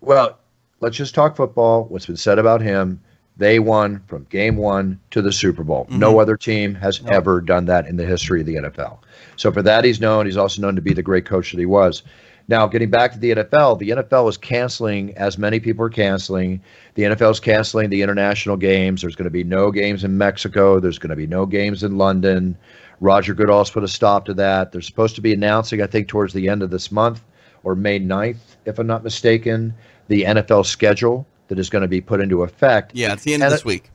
Well, 0.00 0.36
let's 0.80 0.96
just 0.96 1.14
talk 1.14 1.36
football. 1.36 1.84
What's 1.84 2.06
been 2.06 2.16
said 2.16 2.40
about 2.40 2.60
him? 2.60 3.00
They 3.36 3.60
won 3.60 4.02
from 4.08 4.24
game 4.30 4.56
one 4.56 4.98
to 5.12 5.22
the 5.22 5.30
Super 5.30 5.62
Bowl. 5.62 5.84
Mm-hmm. 5.84 6.00
No 6.00 6.18
other 6.18 6.36
team 6.36 6.74
has 6.74 7.00
no. 7.02 7.12
ever 7.12 7.40
done 7.40 7.66
that 7.66 7.86
in 7.86 7.96
the 7.98 8.04
history 8.04 8.40
of 8.40 8.46
the 8.46 8.56
NFL. 8.56 8.98
So 9.36 9.52
for 9.52 9.62
that, 9.62 9.84
he's 9.84 10.00
known. 10.00 10.26
He's 10.26 10.36
also 10.36 10.60
known 10.60 10.74
to 10.74 10.82
be 10.82 10.92
the 10.92 11.04
great 11.04 11.24
coach 11.24 11.52
that 11.52 11.60
he 11.60 11.66
was. 11.66 12.02
Now, 12.48 12.66
getting 12.66 12.90
back 12.90 13.12
to 13.12 13.18
the 13.18 13.30
NFL, 13.30 13.78
the 13.78 13.90
NFL 13.90 14.28
is 14.28 14.36
canceling, 14.36 15.16
as 15.16 15.38
many 15.38 15.60
people 15.60 15.84
are 15.84 15.90
canceling. 15.90 16.60
The 16.94 17.04
NFL 17.04 17.30
is 17.30 17.40
canceling 17.40 17.90
the 17.90 18.02
international 18.02 18.56
games. 18.56 19.02
There's 19.02 19.16
going 19.16 19.24
to 19.24 19.30
be 19.30 19.44
no 19.44 19.70
games 19.70 20.04
in 20.04 20.18
Mexico. 20.18 20.80
There's 20.80 20.98
going 20.98 21.10
to 21.10 21.16
be 21.16 21.26
no 21.26 21.46
games 21.46 21.82
in 21.82 21.96
London. 21.98 22.56
Roger 23.00 23.34
Goodell's 23.34 23.70
put 23.70 23.84
a 23.84 23.88
stop 23.88 24.24
to 24.26 24.34
that. 24.34 24.72
They're 24.72 24.80
supposed 24.80 25.14
to 25.16 25.20
be 25.20 25.32
announcing, 25.32 25.82
I 25.82 25.86
think, 25.86 26.08
towards 26.08 26.32
the 26.32 26.48
end 26.48 26.62
of 26.62 26.70
this 26.70 26.92
month 26.92 27.22
or 27.64 27.74
May 27.74 28.00
9th, 28.00 28.56
if 28.64 28.78
I'm 28.78 28.86
not 28.86 29.04
mistaken, 29.04 29.74
the 30.08 30.22
NFL 30.22 30.66
schedule 30.66 31.26
that 31.48 31.58
is 31.58 31.70
going 31.70 31.82
to 31.82 31.88
be 31.88 32.00
put 32.00 32.20
into 32.20 32.42
effect. 32.42 32.92
Yeah, 32.94 33.12
it's 33.12 33.24
the 33.24 33.34
end 33.34 33.42
and 33.42 33.52
of 33.52 33.58
this 33.58 33.64
week. 33.64 33.90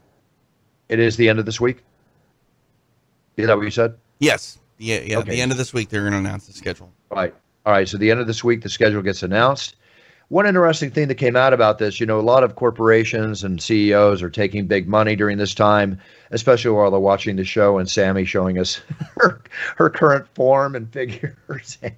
It 0.90 1.00
is 1.00 1.18
the 1.18 1.28
end 1.30 1.40
of 1.40 1.46
this 1.46 1.60
week? 1.60 1.84
Is 3.36 3.48
that 3.48 3.58
what 3.58 3.64
you 3.64 3.72
said? 3.72 3.98
Yes. 4.20 4.60
Yeah, 4.78 5.00
yeah. 5.00 5.18
Okay. 5.20 5.32
The 5.32 5.42
end 5.42 5.52
of 5.52 5.58
this 5.58 5.74
week, 5.74 5.90
they're 5.90 6.02
going 6.02 6.14
to 6.14 6.20
announce 6.20 6.48
the 6.48 6.54
schedule. 6.54 6.92
Right. 7.12 7.34
All 7.68 7.74
right, 7.74 7.86
so 7.86 7.98
the 7.98 8.10
end 8.10 8.22
of 8.22 8.28
this 8.28 8.46
week, 8.46 8.62
the 8.62 8.70
schedule 8.70 9.02
gets 9.02 9.24
announced. 9.24 9.76
One 10.30 10.46
interesting 10.46 10.90
thing 10.90 11.10
that 11.10 11.16
came 11.16 11.36
out 11.36 11.52
about 11.52 11.80
this, 11.80 12.00
you 12.00 12.06
know, 12.06 12.18
a 12.18 12.22
lot 12.22 12.46
of 12.46 12.56
corporations 12.56 13.44
and 13.44 13.62
CEOs 13.62 14.24
are 14.24 14.30
taking 14.30 14.68
big 14.68 14.88
money 14.88 15.18
during 15.18 15.38
this 15.38 15.54
time, 15.54 16.00
especially 16.32 16.72
while 16.72 16.90
they're 16.90 17.00
watching 17.02 17.36
the 17.36 17.44
show 17.44 17.78
and 17.78 17.90
Sammy 17.90 18.24
showing 18.24 18.58
us 18.58 18.76
her, 19.18 19.42
her 19.76 19.90
current 19.90 20.34
form 20.34 20.78
and 20.78 20.90
figure. 20.94 21.38
Sammy. 21.62 21.94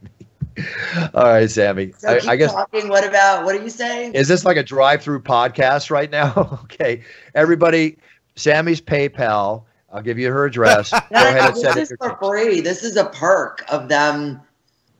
All 1.14 1.26
right, 1.26 1.52
Sammy. 1.52 1.94
So 2.00 2.18
I, 2.26 2.32
I, 2.32 2.36
guess. 2.36 2.52
Talking. 2.52 2.88
What 2.88 3.08
about? 3.08 3.46
What 3.46 3.54
are 3.54 3.62
you 3.62 3.70
saying? 3.70 4.16
Is 4.16 4.28
this 4.28 4.46
like 4.46 4.58
a 4.58 4.64
drive-through 4.64 5.22
podcast 5.22 5.92
right 5.92 6.10
now? 6.10 6.34
okay, 6.64 7.04
everybody. 7.36 7.96
Sammy's 8.36 8.82
PayPal. 8.82 9.66
I'll 9.94 10.02
give 10.02 10.18
you 10.18 10.32
her 10.32 10.46
address. 10.46 10.90
Go 10.90 11.00
ahead 11.12 11.50
and 11.50 11.58
send 11.58 11.76
this 11.76 11.92
is 11.92 11.98
for 12.00 12.18
free. 12.18 12.60
This 12.60 12.84
is 12.84 12.98
a 12.98 13.06
perk 13.06 13.64
of 13.70 13.88
them 13.88 14.42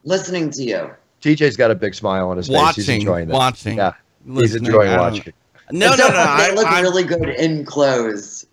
listening 0.04 0.50
to 0.52 0.64
you. 0.64 0.92
TJ's 1.22 1.58
got 1.58 1.72
a 1.72 1.76
big 1.76 1.94
smile 1.94 2.30
on 2.30 2.38
his 2.38 2.50
watching, 2.50 2.84
face. 2.84 2.88
He's 2.88 2.96
enjoying 2.96 3.28
that. 3.28 3.34
Watching. 3.34 3.78
Yeah. 3.78 3.94
He's 4.26 4.56
enjoying 4.56 4.98
watching. 4.98 5.34
No, 5.72 5.96
no, 5.96 6.08
no. 6.08 6.14
no 6.14 6.38
They 6.38 6.56
look 6.56 6.68
I, 6.68 6.82
really 6.82 7.04
good 7.04 7.30
in 7.30 7.66
clothes. 7.66 8.46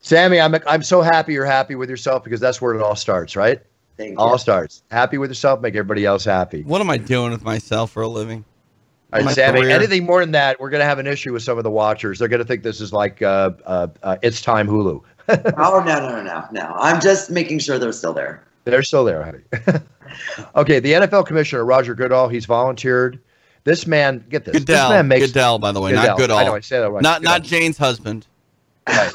Sammy, 0.00 0.40
I'm 0.40 0.54
I'm 0.66 0.82
so 0.82 1.00
happy 1.00 1.32
you're 1.32 1.46
happy 1.46 1.74
with 1.74 1.88
yourself 1.88 2.24
because 2.24 2.40
that's 2.40 2.60
where 2.60 2.74
it 2.74 2.82
all 2.82 2.96
starts, 2.96 3.36
right? 3.36 3.60
Thank 3.96 4.18
all 4.18 4.32
you. 4.32 4.38
starts. 4.38 4.82
Happy 4.90 5.18
with 5.18 5.30
yourself, 5.30 5.60
make 5.60 5.74
everybody 5.74 6.04
else 6.04 6.24
happy. 6.24 6.62
What 6.62 6.80
am 6.80 6.90
I 6.90 6.98
doing 6.98 7.30
with 7.30 7.44
myself 7.44 7.92
for 7.92 8.02
a 8.02 8.08
living? 8.08 8.44
All 9.12 9.22
right, 9.22 9.34
Sammy. 9.34 9.60
Career? 9.60 9.70
Anything 9.70 10.04
more 10.04 10.20
than 10.20 10.32
that, 10.32 10.58
we're 10.58 10.70
going 10.70 10.80
to 10.80 10.86
have 10.86 10.98
an 10.98 11.06
issue 11.06 11.32
with 11.32 11.42
some 11.42 11.56
of 11.56 11.64
the 11.64 11.70
watchers. 11.70 12.18
They're 12.18 12.28
going 12.28 12.40
to 12.40 12.44
think 12.44 12.64
this 12.64 12.80
is 12.80 12.92
like 12.92 13.22
uh, 13.22 13.52
uh, 13.64 13.86
uh, 14.02 14.16
it's 14.22 14.42
time 14.42 14.66
Hulu. 14.66 15.00
oh 15.56 15.82
no, 15.86 16.00
no, 16.00 16.08
no, 16.08 16.22
no, 16.22 16.44
no! 16.52 16.74
I'm 16.76 17.00
just 17.00 17.30
making 17.30 17.60
sure 17.60 17.78
they're 17.78 17.92
still 17.92 18.12
there. 18.12 18.44
They're 18.64 18.82
still 18.82 19.04
there, 19.04 19.22
honey. 19.22 19.80
okay, 20.56 20.80
the 20.80 20.92
NFL 20.92 21.26
commissioner 21.26 21.64
Roger 21.64 21.94
Goodell, 21.94 22.28
he's 22.28 22.46
volunteered. 22.46 23.20
This 23.64 23.86
man, 23.86 24.24
get 24.28 24.44
this. 24.44 24.52
Goodell, 24.52 24.88
this 24.90 24.96
man 24.96 25.08
makes, 25.08 25.26
Goodell, 25.26 25.58
by 25.58 25.72
the 25.72 25.80
way, 25.80 25.92
Goodell. 25.92 26.06
not 26.06 26.18
Goodall. 26.18 26.38
I 26.38 26.44
know 26.44 26.54
I 26.54 26.60
say 26.60 26.78
that 26.78 26.90
right. 26.90 27.02
Not 27.02 27.20
Goodell. 27.20 27.32
not 27.32 27.42
Jane's 27.42 27.78
husband. 27.78 28.26
Right. 28.86 29.12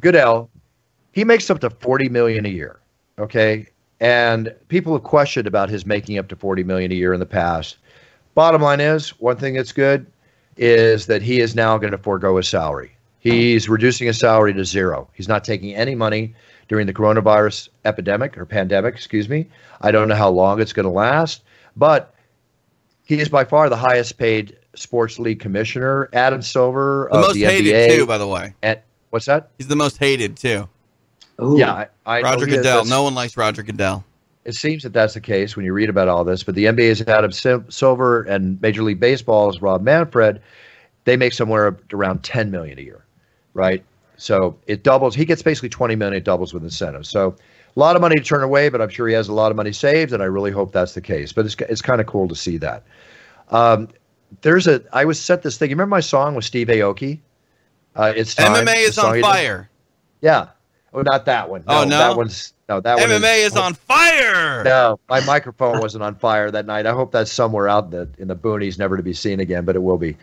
Goodell, 0.00 0.50
he 1.12 1.24
makes 1.24 1.48
up 1.48 1.60
to 1.60 1.70
forty 1.70 2.08
million 2.08 2.44
a 2.44 2.50
year. 2.50 2.78
Okay, 3.18 3.66
and 4.00 4.54
people 4.68 4.92
have 4.92 5.02
questioned 5.02 5.46
about 5.46 5.70
his 5.70 5.86
making 5.86 6.18
up 6.18 6.28
to 6.28 6.36
forty 6.36 6.62
million 6.62 6.92
a 6.92 6.94
year 6.94 7.14
in 7.14 7.20
the 7.20 7.26
past. 7.26 7.78
Bottom 8.34 8.60
line 8.60 8.80
is, 8.80 9.18
one 9.18 9.36
thing 9.38 9.54
that's 9.54 9.72
good 9.72 10.06
is 10.58 11.06
that 11.06 11.22
he 11.22 11.40
is 11.40 11.54
now 11.54 11.78
going 11.78 11.92
to 11.92 11.98
forego 11.98 12.36
his 12.36 12.48
salary. 12.48 12.92
He's 13.18 13.68
reducing 13.68 14.06
his 14.06 14.18
salary 14.18 14.54
to 14.54 14.64
zero. 14.64 15.08
He's 15.14 15.26
not 15.26 15.42
taking 15.42 15.74
any 15.74 15.94
money 15.94 16.34
during 16.68 16.86
the 16.86 16.94
coronavirus 16.94 17.68
epidemic 17.84 18.36
or 18.36 18.44
pandemic, 18.44 18.94
excuse 18.94 19.28
me. 19.28 19.46
I 19.80 19.90
don't 19.90 20.08
know 20.08 20.14
how 20.14 20.30
long 20.30 20.60
it's 20.60 20.72
going 20.72 20.84
to 20.84 20.90
last, 20.90 21.42
but 21.76 22.14
he 23.04 23.20
is 23.20 23.28
by 23.28 23.44
far 23.44 23.68
the 23.68 23.76
highest 23.76 24.18
paid 24.18 24.56
sports 24.74 25.18
league 25.18 25.40
commissioner. 25.40 26.08
Adam 26.12 26.42
Silver 26.42 27.08
the 27.10 27.18
of 27.18 27.24
most 27.26 27.34
the 27.34 27.44
hated 27.44 27.74
NBA. 27.74 27.96
too, 27.96 28.06
by 28.06 28.18
the 28.18 28.26
way. 28.26 28.54
And 28.62 28.80
what's 29.10 29.26
that? 29.26 29.50
He's 29.58 29.68
the 29.68 29.76
most 29.76 29.98
hated 29.98 30.36
too. 30.36 30.68
Ooh. 31.40 31.58
Yeah, 31.58 31.72
I, 31.72 31.88
I 32.06 32.22
Roger 32.22 32.46
Goodell. 32.46 32.84
No 32.84 33.02
one 33.02 33.14
likes 33.14 33.36
Roger 33.36 33.62
Goodell. 33.62 34.04
It 34.44 34.54
seems 34.54 34.84
that 34.84 34.92
that's 34.92 35.14
the 35.14 35.20
case 35.20 35.56
when 35.56 35.64
you 35.64 35.72
read 35.72 35.88
about 35.88 36.08
all 36.08 36.24
this. 36.24 36.42
But 36.42 36.54
the 36.54 36.66
NBA's 36.66 37.02
Adam 37.02 37.32
Silver 37.68 38.22
and 38.22 38.60
Major 38.62 38.82
League 38.82 39.00
Baseball's 39.00 39.60
Rob 39.60 39.82
Manfred, 39.82 40.40
they 41.04 41.16
make 41.16 41.32
somewhere 41.32 41.76
around 41.92 42.22
10 42.22 42.50
million 42.50 42.78
a 42.78 42.82
year, 42.82 43.04
right? 43.54 43.84
So 44.16 44.56
it 44.66 44.82
doubles. 44.82 45.14
He 45.14 45.24
gets 45.24 45.42
basically 45.42 45.68
20 45.68 45.96
million. 45.96 46.16
It 46.16 46.24
doubles 46.24 46.54
with 46.54 46.62
incentives. 46.62 47.08
So 47.08 47.36
a 47.76 47.80
lot 47.80 47.96
of 47.96 48.02
money 48.02 48.16
to 48.16 48.22
turn 48.22 48.42
away, 48.42 48.68
but 48.68 48.80
I'm 48.80 48.88
sure 48.88 49.06
he 49.06 49.14
has 49.14 49.28
a 49.28 49.34
lot 49.34 49.50
of 49.50 49.56
money 49.56 49.72
saved, 49.72 50.12
and 50.12 50.22
I 50.22 50.26
really 50.26 50.50
hope 50.50 50.72
that's 50.72 50.94
the 50.94 51.00
case. 51.00 51.32
But 51.32 51.44
it's 51.44 51.56
it's 51.60 51.82
kind 51.82 52.00
of 52.00 52.06
cool 52.06 52.28
to 52.28 52.34
see 52.34 52.56
that. 52.58 52.84
Um, 53.50 53.88
there's 54.40 54.66
a. 54.66 54.82
I 54.92 55.04
was 55.04 55.20
set 55.20 55.42
this 55.42 55.58
thing. 55.58 55.70
You 55.70 55.76
remember 55.76 55.94
my 55.94 56.00
song 56.00 56.34
with 56.34 56.44
Steve 56.44 56.68
Aoki? 56.68 57.20
Uh, 57.94 58.12
it's 58.16 58.34
time. 58.34 58.66
MMA 58.66 58.88
is 58.88 58.98
on 58.98 59.20
fire. 59.20 59.70
Yeah. 60.20 60.48
Oh, 60.92 61.02
not 61.02 61.26
that 61.26 61.50
one. 61.50 61.62
No, 61.66 61.82
oh 61.82 61.84
no, 61.84 61.98
that 61.98 62.16
one's 62.16 62.54
no. 62.70 62.80
That 62.80 62.98
MMA 62.98 63.12
one 63.12 63.24
is, 63.24 63.52
is 63.52 63.56
on 63.56 63.74
fire. 63.74 64.64
No, 64.64 64.98
my 65.10 65.20
microphone 65.26 65.78
wasn't 65.80 66.02
on 66.02 66.14
fire 66.14 66.50
that 66.50 66.64
night. 66.64 66.86
I 66.86 66.92
hope 66.92 67.12
that's 67.12 67.30
somewhere 67.30 67.68
out 67.68 67.84
in 67.84 67.90
the 67.90 68.08
in 68.18 68.28
the 68.28 68.36
boonies, 68.36 68.78
never 68.78 68.96
to 68.96 69.02
be 69.02 69.12
seen 69.12 69.40
again, 69.40 69.66
but 69.66 69.76
it 69.76 69.80
will 69.80 69.98
be. 69.98 70.16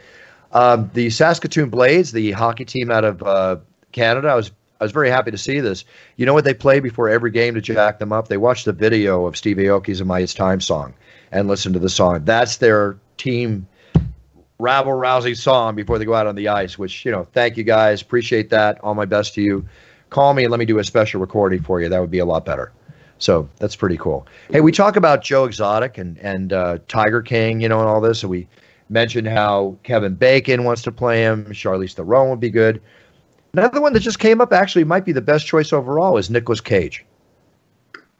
Um, 0.51 0.89
the 0.93 1.09
Saskatoon 1.09 1.69
Blades, 1.69 2.11
the 2.11 2.31
hockey 2.31 2.65
team 2.65 2.91
out 2.91 3.03
of 3.03 3.23
uh, 3.23 3.57
Canada. 3.93 4.27
I 4.27 4.35
was 4.35 4.51
I 4.81 4.83
was 4.83 4.91
very 4.91 5.09
happy 5.09 5.31
to 5.31 5.37
see 5.37 5.61
this. 5.61 5.85
You 6.17 6.25
know 6.25 6.33
what 6.33 6.43
they 6.43 6.53
play 6.53 6.81
before 6.81 7.07
every 7.07 7.31
game 7.31 7.53
to 7.53 7.61
jack 7.61 7.99
them 7.99 8.11
up? 8.11 8.27
They 8.27 8.37
watch 8.37 8.65
the 8.65 8.73
video 8.73 9.25
of 9.25 9.37
Steve 9.37 9.57
Aoki's 9.57 10.01
"And 10.01 10.09
My 10.09 10.25
Time" 10.25 10.59
song 10.59 10.93
and 11.31 11.47
listen 11.47 11.71
to 11.73 11.79
the 11.79 11.89
song. 11.89 12.25
That's 12.25 12.57
their 12.57 12.97
team 13.17 13.65
rabble 14.59 14.93
rousing 14.93 15.35
song 15.35 15.75
before 15.75 15.97
they 15.97 16.05
go 16.05 16.13
out 16.13 16.27
on 16.27 16.35
the 16.35 16.49
ice. 16.49 16.77
Which 16.77 17.05
you 17.05 17.11
know, 17.11 17.25
thank 17.31 17.55
you 17.55 17.63
guys, 17.63 18.01
appreciate 18.01 18.49
that. 18.49 18.83
All 18.83 18.93
my 18.93 19.05
best 19.05 19.33
to 19.35 19.41
you. 19.41 19.65
Call 20.09 20.33
me 20.33 20.43
and 20.43 20.51
let 20.51 20.59
me 20.59 20.65
do 20.65 20.77
a 20.77 20.83
special 20.83 21.21
recording 21.21 21.61
for 21.61 21.81
you. 21.81 21.89
That 21.89 21.99
would 22.01 22.11
be 22.11 22.19
a 22.19 22.25
lot 22.25 22.45
better. 22.45 22.71
So 23.19 23.47
that's 23.57 23.75
pretty 23.75 23.97
cool. 23.97 24.27
Hey, 24.51 24.59
we 24.59 24.71
talk 24.71 24.95
about 24.95 25.23
Joe 25.23 25.45
Exotic 25.45 25.97
and 25.97 26.17
and 26.17 26.51
uh, 26.51 26.79
Tiger 26.87 27.21
King, 27.21 27.61
you 27.61 27.69
know, 27.69 27.79
and 27.79 27.87
all 27.87 28.01
this. 28.01 28.21
And 28.23 28.29
we 28.29 28.47
mentioned 28.89 29.27
how 29.27 29.77
Kevin 29.83 30.15
Bacon 30.15 30.65
wants 30.65 30.81
to 30.83 30.91
play 30.91 31.21
him. 31.21 31.45
Charlize 31.45 31.93
Theron 31.93 32.29
would 32.29 32.41
be 32.41 32.49
good. 32.49 32.81
Another 33.55 33.81
one 33.81 33.93
that 33.93 33.99
just 33.99 34.17
came 34.17 34.41
up 34.41 34.51
actually 34.51 34.83
might 34.83 35.05
be 35.05 35.11
the 35.11 35.21
best 35.21 35.45
choice 35.45 35.71
overall 35.71 36.17
is 36.17 36.27
Nicolas 36.27 36.59
Cage. 36.59 37.05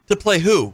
To 0.06 0.14
play 0.14 0.38
who? 0.38 0.72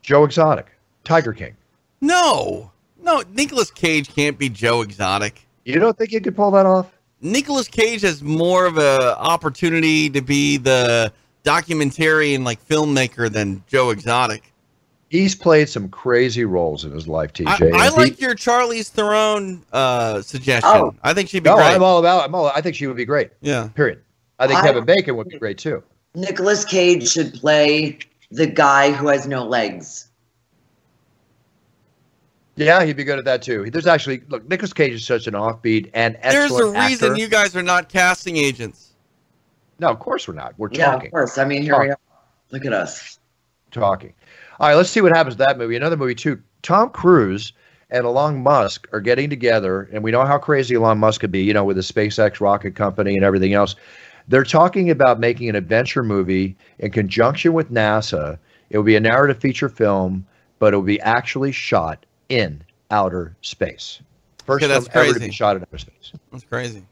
Joe 0.00 0.24
Exotic, 0.24 0.70
Tiger 1.04 1.34
King. 1.34 1.54
No, 2.00 2.70
no, 3.02 3.22
Nicolas 3.32 3.70
Cage 3.70 4.08
can't 4.08 4.38
be 4.38 4.48
Joe 4.48 4.80
Exotic. 4.80 5.46
You 5.66 5.78
don't 5.78 5.96
think 5.98 6.10
you 6.10 6.22
could 6.22 6.34
pull 6.34 6.50
that 6.52 6.64
off? 6.64 6.90
Nicolas 7.20 7.68
Cage 7.68 8.00
has 8.00 8.22
more 8.22 8.64
of 8.64 8.78
a 8.78 9.18
opportunity 9.18 10.08
to 10.08 10.22
be 10.22 10.56
the 10.56 11.12
documentarian 11.44 12.46
like 12.46 12.66
filmmaker 12.66 13.30
than 13.30 13.62
Joe 13.66 13.90
Exotic 13.90 14.51
he's 15.12 15.34
played 15.34 15.68
some 15.68 15.90
crazy 15.90 16.44
roles 16.44 16.84
in 16.84 16.90
his 16.90 17.06
life. 17.06 17.34
TJ, 17.34 17.72
I, 17.74 17.86
I 17.86 17.88
like 17.90 18.18
your 18.20 18.34
Charlize 18.34 18.88
Theron 18.88 19.62
uh, 19.72 20.22
suggestion. 20.22 20.70
Oh. 20.72 20.94
I 21.02 21.12
think 21.12 21.28
she'd 21.28 21.44
be 21.44 21.50
no, 21.50 21.56
great. 21.56 21.66
I'm 21.66 21.82
all 21.82 21.98
about. 21.98 22.24
I'm 22.24 22.34
all. 22.34 22.46
I 22.46 22.60
think 22.62 22.74
she 22.74 22.86
would 22.88 22.96
be 22.96 23.04
great. 23.04 23.30
Yeah. 23.42 23.68
Period. 23.74 24.00
I 24.38 24.48
think 24.48 24.58
I, 24.58 24.62
Kevin 24.66 24.84
Bacon 24.84 25.16
would 25.16 25.28
be 25.28 25.38
great 25.38 25.58
too. 25.58 25.82
Nicolas 26.14 26.64
Cage 26.64 27.08
should 27.08 27.34
play 27.34 27.98
the 28.30 28.46
guy 28.46 28.90
who 28.90 29.08
has 29.08 29.28
no 29.28 29.44
legs. 29.44 30.08
Yeah, 32.56 32.84
he'd 32.84 32.96
be 32.96 33.04
good 33.04 33.18
at 33.18 33.24
that 33.26 33.42
too. 33.42 33.70
There's 33.70 33.86
actually 33.86 34.22
look, 34.28 34.48
Nicolas 34.48 34.72
Cage 34.72 34.92
is 34.94 35.06
such 35.06 35.26
an 35.26 35.34
offbeat 35.34 35.90
and 35.94 36.16
excellent 36.20 36.50
There's 36.50 36.60
a 36.60 36.88
reason 36.88 37.12
actor. 37.12 37.22
you 37.22 37.28
guys 37.28 37.54
are 37.54 37.62
not 37.62 37.88
casting 37.88 38.36
agents. 38.36 38.92
No, 39.78 39.88
of 39.88 39.98
course 39.98 40.26
we're 40.28 40.34
not. 40.34 40.54
We're 40.58 40.68
Yeah, 40.72 40.92
talking. 40.92 41.06
of 41.06 41.12
course. 41.12 41.38
I 41.38 41.44
mean, 41.44 41.62
here 41.62 41.78
we 41.80 41.90
are. 41.90 41.98
Look 42.50 42.66
at 42.66 42.72
us. 42.72 43.18
talking. 43.70 44.12
All 44.62 44.68
right, 44.68 44.76
let's 44.76 44.90
see 44.90 45.00
what 45.00 45.10
happens 45.10 45.34
to 45.34 45.38
that 45.40 45.58
movie. 45.58 45.74
Another 45.74 45.96
movie 45.96 46.14
too. 46.14 46.40
Tom 46.62 46.90
Cruise 46.90 47.52
and 47.90 48.06
Elon 48.06 48.44
Musk 48.44 48.86
are 48.92 49.00
getting 49.00 49.28
together, 49.28 49.88
and 49.92 50.04
we 50.04 50.12
know 50.12 50.24
how 50.24 50.38
crazy 50.38 50.76
Elon 50.76 50.98
Musk 50.98 51.20
could 51.22 51.32
be, 51.32 51.42
you 51.42 51.52
know, 51.52 51.64
with 51.64 51.74
the 51.74 51.82
SpaceX 51.82 52.40
rocket 52.40 52.76
company 52.76 53.16
and 53.16 53.24
everything 53.24 53.54
else. 53.54 53.74
They're 54.28 54.44
talking 54.44 54.88
about 54.88 55.18
making 55.18 55.48
an 55.48 55.56
adventure 55.56 56.04
movie 56.04 56.56
in 56.78 56.92
conjunction 56.92 57.54
with 57.54 57.72
NASA. 57.72 58.38
It 58.70 58.76
will 58.76 58.84
be 58.84 58.94
a 58.94 59.00
narrative 59.00 59.38
feature 59.38 59.68
film, 59.68 60.24
but 60.60 60.72
it 60.72 60.76
will 60.76 60.84
be 60.84 61.00
actually 61.00 61.50
shot 61.50 62.06
in 62.28 62.62
outer 62.92 63.34
space. 63.42 64.00
First 64.46 64.62
Okay, 64.62 64.72
that's 64.72 64.86
film 64.86 65.06
ever 65.06 65.14
to 65.14 65.18
crazy. 65.18 65.26
be 65.26 65.32
shot 65.32 65.56
in 65.56 65.62
outer 65.62 65.78
space. 65.78 66.12
That's 66.30 66.44
crazy. 66.44 66.84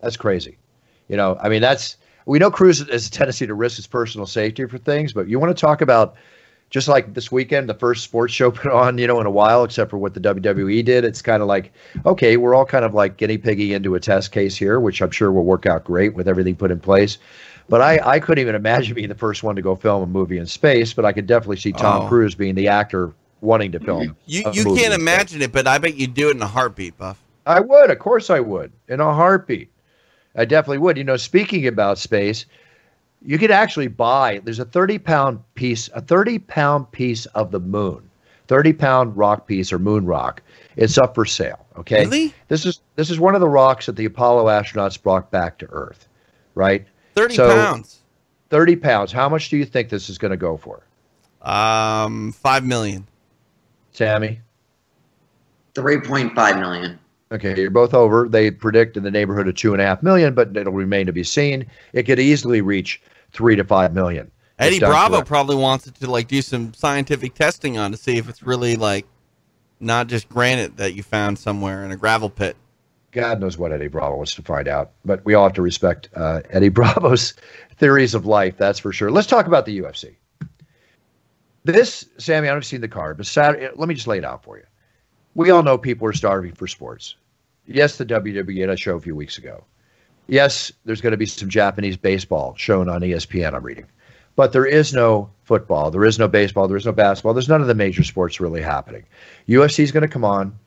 That's 0.00 0.16
crazy. 0.16 0.58
You 1.06 1.16
know, 1.16 1.38
I 1.40 1.48
mean, 1.48 1.62
that's 1.62 1.96
we 2.26 2.40
know 2.40 2.50
Cruise 2.50 2.80
has 2.80 3.06
a 3.06 3.10
tendency 3.12 3.46
to 3.46 3.54
risk 3.54 3.76
his 3.76 3.86
personal 3.86 4.26
safety 4.26 4.66
for 4.66 4.78
things, 4.78 5.12
but 5.12 5.28
you 5.28 5.38
want 5.38 5.56
to 5.56 5.60
talk 5.60 5.80
about 5.80 6.16
just 6.70 6.88
like 6.88 7.14
this 7.14 7.32
weekend, 7.32 7.68
the 7.68 7.74
first 7.74 8.04
sports 8.04 8.32
show 8.32 8.50
put 8.52 8.72
on, 8.72 8.98
you 8.98 9.06
know, 9.06 9.20
in 9.20 9.26
a 9.26 9.30
while, 9.30 9.64
except 9.64 9.90
for 9.90 9.98
what 9.98 10.14
the 10.14 10.20
WWE 10.20 10.84
did. 10.84 11.04
It's 11.04 11.22
kind 11.22 11.42
of 11.42 11.48
like, 11.48 11.72
okay, 12.04 12.36
we're 12.36 12.54
all 12.54 12.66
kind 12.66 12.84
of 12.84 12.94
like 12.94 13.16
guinea 13.16 13.38
piggy 13.38 13.74
into 13.74 13.94
a 13.94 14.00
test 14.00 14.32
case 14.32 14.56
here, 14.56 14.80
which 14.80 15.00
I'm 15.00 15.10
sure 15.10 15.32
will 15.32 15.44
work 15.44 15.66
out 15.66 15.84
great 15.84 16.14
with 16.14 16.28
everything 16.28 16.56
put 16.56 16.70
in 16.70 16.80
place. 16.80 17.18
But 17.68 17.82
I, 17.82 18.00
I 18.02 18.20
couldn't 18.20 18.40
even 18.40 18.54
imagine 18.54 18.94
being 18.94 19.10
the 19.10 19.14
first 19.14 19.42
one 19.42 19.54
to 19.56 19.62
go 19.62 19.76
film 19.76 20.02
a 20.02 20.06
movie 20.06 20.38
in 20.38 20.46
space, 20.46 20.94
but 20.94 21.04
I 21.04 21.12
could 21.12 21.26
definitely 21.26 21.58
see 21.58 21.72
Tom 21.72 22.04
Oh. 22.04 22.08
Cruise 22.08 22.34
being 22.34 22.54
the 22.54 22.68
actor 22.68 23.12
wanting 23.42 23.72
to 23.72 23.80
film. 23.80 24.16
You 24.26 24.44
you 24.52 24.74
can't 24.74 24.94
imagine 24.94 25.42
it, 25.42 25.52
but 25.52 25.66
I 25.66 25.78
bet 25.78 25.94
you'd 25.94 26.14
do 26.14 26.28
it 26.28 26.36
in 26.36 26.42
a 26.42 26.46
heartbeat, 26.46 26.96
Buff. 26.96 27.22
I 27.46 27.60
would, 27.60 27.90
of 27.90 27.98
course, 27.98 28.30
I 28.30 28.40
would, 28.40 28.72
in 28.88 29.00
a 29.00 29.14
heartbeat. 29.14 29.70
I 30.34 30.44
definitely 30.44 30.78
would. 30.78 30.96
You 30.96 31.04
know, 31.04 31.16
speaking 31.16 31.66
about 31.66 31.98
space, 31.98 32.46
you 33.22 33.38
could 33.38 33.50
actually 33.50 33.88
buy. 33.88 34.40
There's 34.44 34.58
a 34.58 34.64
30 34.64 34.98
pound 34.98 35.40
piece, 35.54 35.88
a 35.94 36.00
30 36.00 36.38
pound 36.40 36.90
piece 36.92 37.26
of 37.26 37.50
the 37.50 37.60
moon, 37.60 38.08
30 38.48 38.72
pound 38.74 39.16
rock 39.16 39.46
piece 39.46 39.72
or 39.72 39.78
moon 39.78 40.06
rock. 40.06 40.42
It's 40.76 40.96
up 40.98 41.14
for 41.14 41.24
sale. 41.24 41.66
Okay. 41.76 42.04
Really? 42.04 42.34
This 42.48 42.64
is 42.64 42.80
this 42.96 43.10
is 43.10 43.18
one 43.18 43.34
of 43.34 43.40
the 43.40 43.48
rocks 43.48 43.86
that 43.86 43.96
the 43.96 44.04
Apollo 44.04 44.46
astronauts 44.46 45.00
brought 45.02 45.30
back 45.30 45.58
to 45.58 45.66
Earth, 45.70 46.06
right? 46.54 46.86
Thirty 47.14 47.34
So- 47.34 47.48
pounds. 47.48 47.96
30 48.50 48.76
pounds. 48.76 49.12
How 49.12 49.28
much 49.28 49.50
do 49.50 49.58
you 49.58 49.66
think 49.66 49.90
this 49.90 50.08
is 50.08 50.16
going 50.16 50.30
to 50.30 50.36
go 50.38 50.56
for, 50.56 50.80
Um, 51.42 52.32
five 52.32 52.64
million. 52.64 53.06
Sammy? 53.92 54.40
3.5 55.74 56.58
million. 56.58 56.98
Okay, 57.30 57.60
you're 57.60 57.70
both 57.70 57.92
over. 57.92 58.26
They 58.28 58.50
predict 58.50 58.96
in 58.96 59.02
the 59.02 59.10
neighborhood 59.10 59.48
of 59.48 59.54
two 59.54 59.74
and 59.74 59.82
a 59.82 59.84
half 59.84 60.02
million, 60.02 60.34
but 60.34 60.56
it'll 60.56 60.72
remain 60.72 61.06
to 61.06 61.12
be 61.12 61.24
seen. 61.24 61.66
It 61.92 62.04
could 62.04 62.18
easily 62.18 62.62
reach 62.62 63.02
three 63.32 63.56
to 63.56 63.64
five 63.64 63.92
million. 63.92 64.30
Eddie 64.58 64.80
Bravo 64.80 65.16
correct. 65.16 65.28
probably 65.28 65.56
wants 65.56 65.86
it 65.86 65.94
to 65.96 66.10
like 66.10 66.26
do 66.26 66.42
some 66.42 66.72
scientific 66.74 67.34
testing 67.34 67.78
on 67.78 67.92
to 67.92 67.96
see 67.96 68.16
if 68.16 68.28
it's 68.28 68.42
really 68.42 68.76
like 68.76 69.06
not 69.78 70.08
just 70.08 70.28
granite 70.28 70.76
that 70.78 70.94
you 70.94 71.02
found 71.02 71.38
somewhere 71.38 71.84
in 71.84 71.92
a 71.92 71.96
gravel 71.96 72.30
pit. 72.30 72.56
God 73.12 73.40
knows 73.40 73.56
what 73.56 73.72
Eddie 73.72 73.88
Bravo 73.88 74.16
wants 74.16 74.34
to 74.34 74.42
find 74.42 74.68
out, 74.68 74.92
but 75.04 75.24
we 75.24 75.34
all 75.34 75.44
have 75.44 75.54
to 75.54 75.62
respect 75.62 76.08
uh, 76.14 76.40
Eddie 76.50 76.68
Bravo's 76.70 77.34
theories 77.76 78.14
of 78.14 78.26
life. 78.26 78.56
That's 78.56 78.78
for 78.78 78.92
sure. 78.92 79.10
Let's 79.10 79.26
talk 79.26 79.46
about 79.46 79.66
the 79.66 79.78
UFC. 79.80 80.16
This, 81.64 82.06
Sammy, 82.18 82.46
I 82.46 82.50
haven't 82.50 82.62
have 82.62 82.66
seen 82.66 82.80
the 82.80 82.88
card, 82.88 83.16
but 83.16 83.26
Saturday. 83.26 83.68
Let 83.74 83.88
me 83.88 83.94
just 83.94 84.06
lay 84.06 84.18
it 84.18 84.24
out 84.24 84.42
for 84.42 84.56
you. 84.56 84.64
We 85.34 85.50
all 85.50 85.62
know 85.62 85.78
people 85.78 86.08
are 86.08 86.12
starving 86.12 86.52
for 86.52 86.66
sports. 86.66 87.16
Yes, 87.66 87.96
the 87.96 88.06
WWE 88.06 88.60
had 88.60 88.70
a 88.70 88.76
show 88.76 88.96
a 88.96 89.00
few 89.00 89.14
weeks 89.14 89.38
ago. 89.38 89.64
Yes, 90.26 90.72
there's 90.84 91.00
going 91.00 91.12
to 91.12 91.16
be 91.16 91.26
some 91.26 91.48
Japanese 91.48 91.96
baseball 91.96 92.54
shown 92.56 92.88
on 92.88 93.00
ESPN. 93.00 93.54
I'm 93.54 93.62
reading, 93.62 93.86
but 94.36 94.52
there 94.52 94.66
is 94.66 94.92
no 94.92 95.30
football. 95.44 95.90
There 95.90 96.04
is 96.04 96.18
no 96.18 96.28
baseball. 96.28 96.68
There 96.68 96.76
is 96.76 96.86
no 96.86 96.92
basketball. 96.92 97.34
There's 97.34 97.48
none 97.48 97.60
of 97.60 97.66
the 97.66 97.74
major 97.74 98.04
sports 98.04 98.40
really 98.40 98.62
happening. 98.62 99.04
UFC 99.48 99.80
is 99.80 99.92
going 99.92 100.02
to 100.02 100.08
come 100.08 100.24
on. 100.24 100.58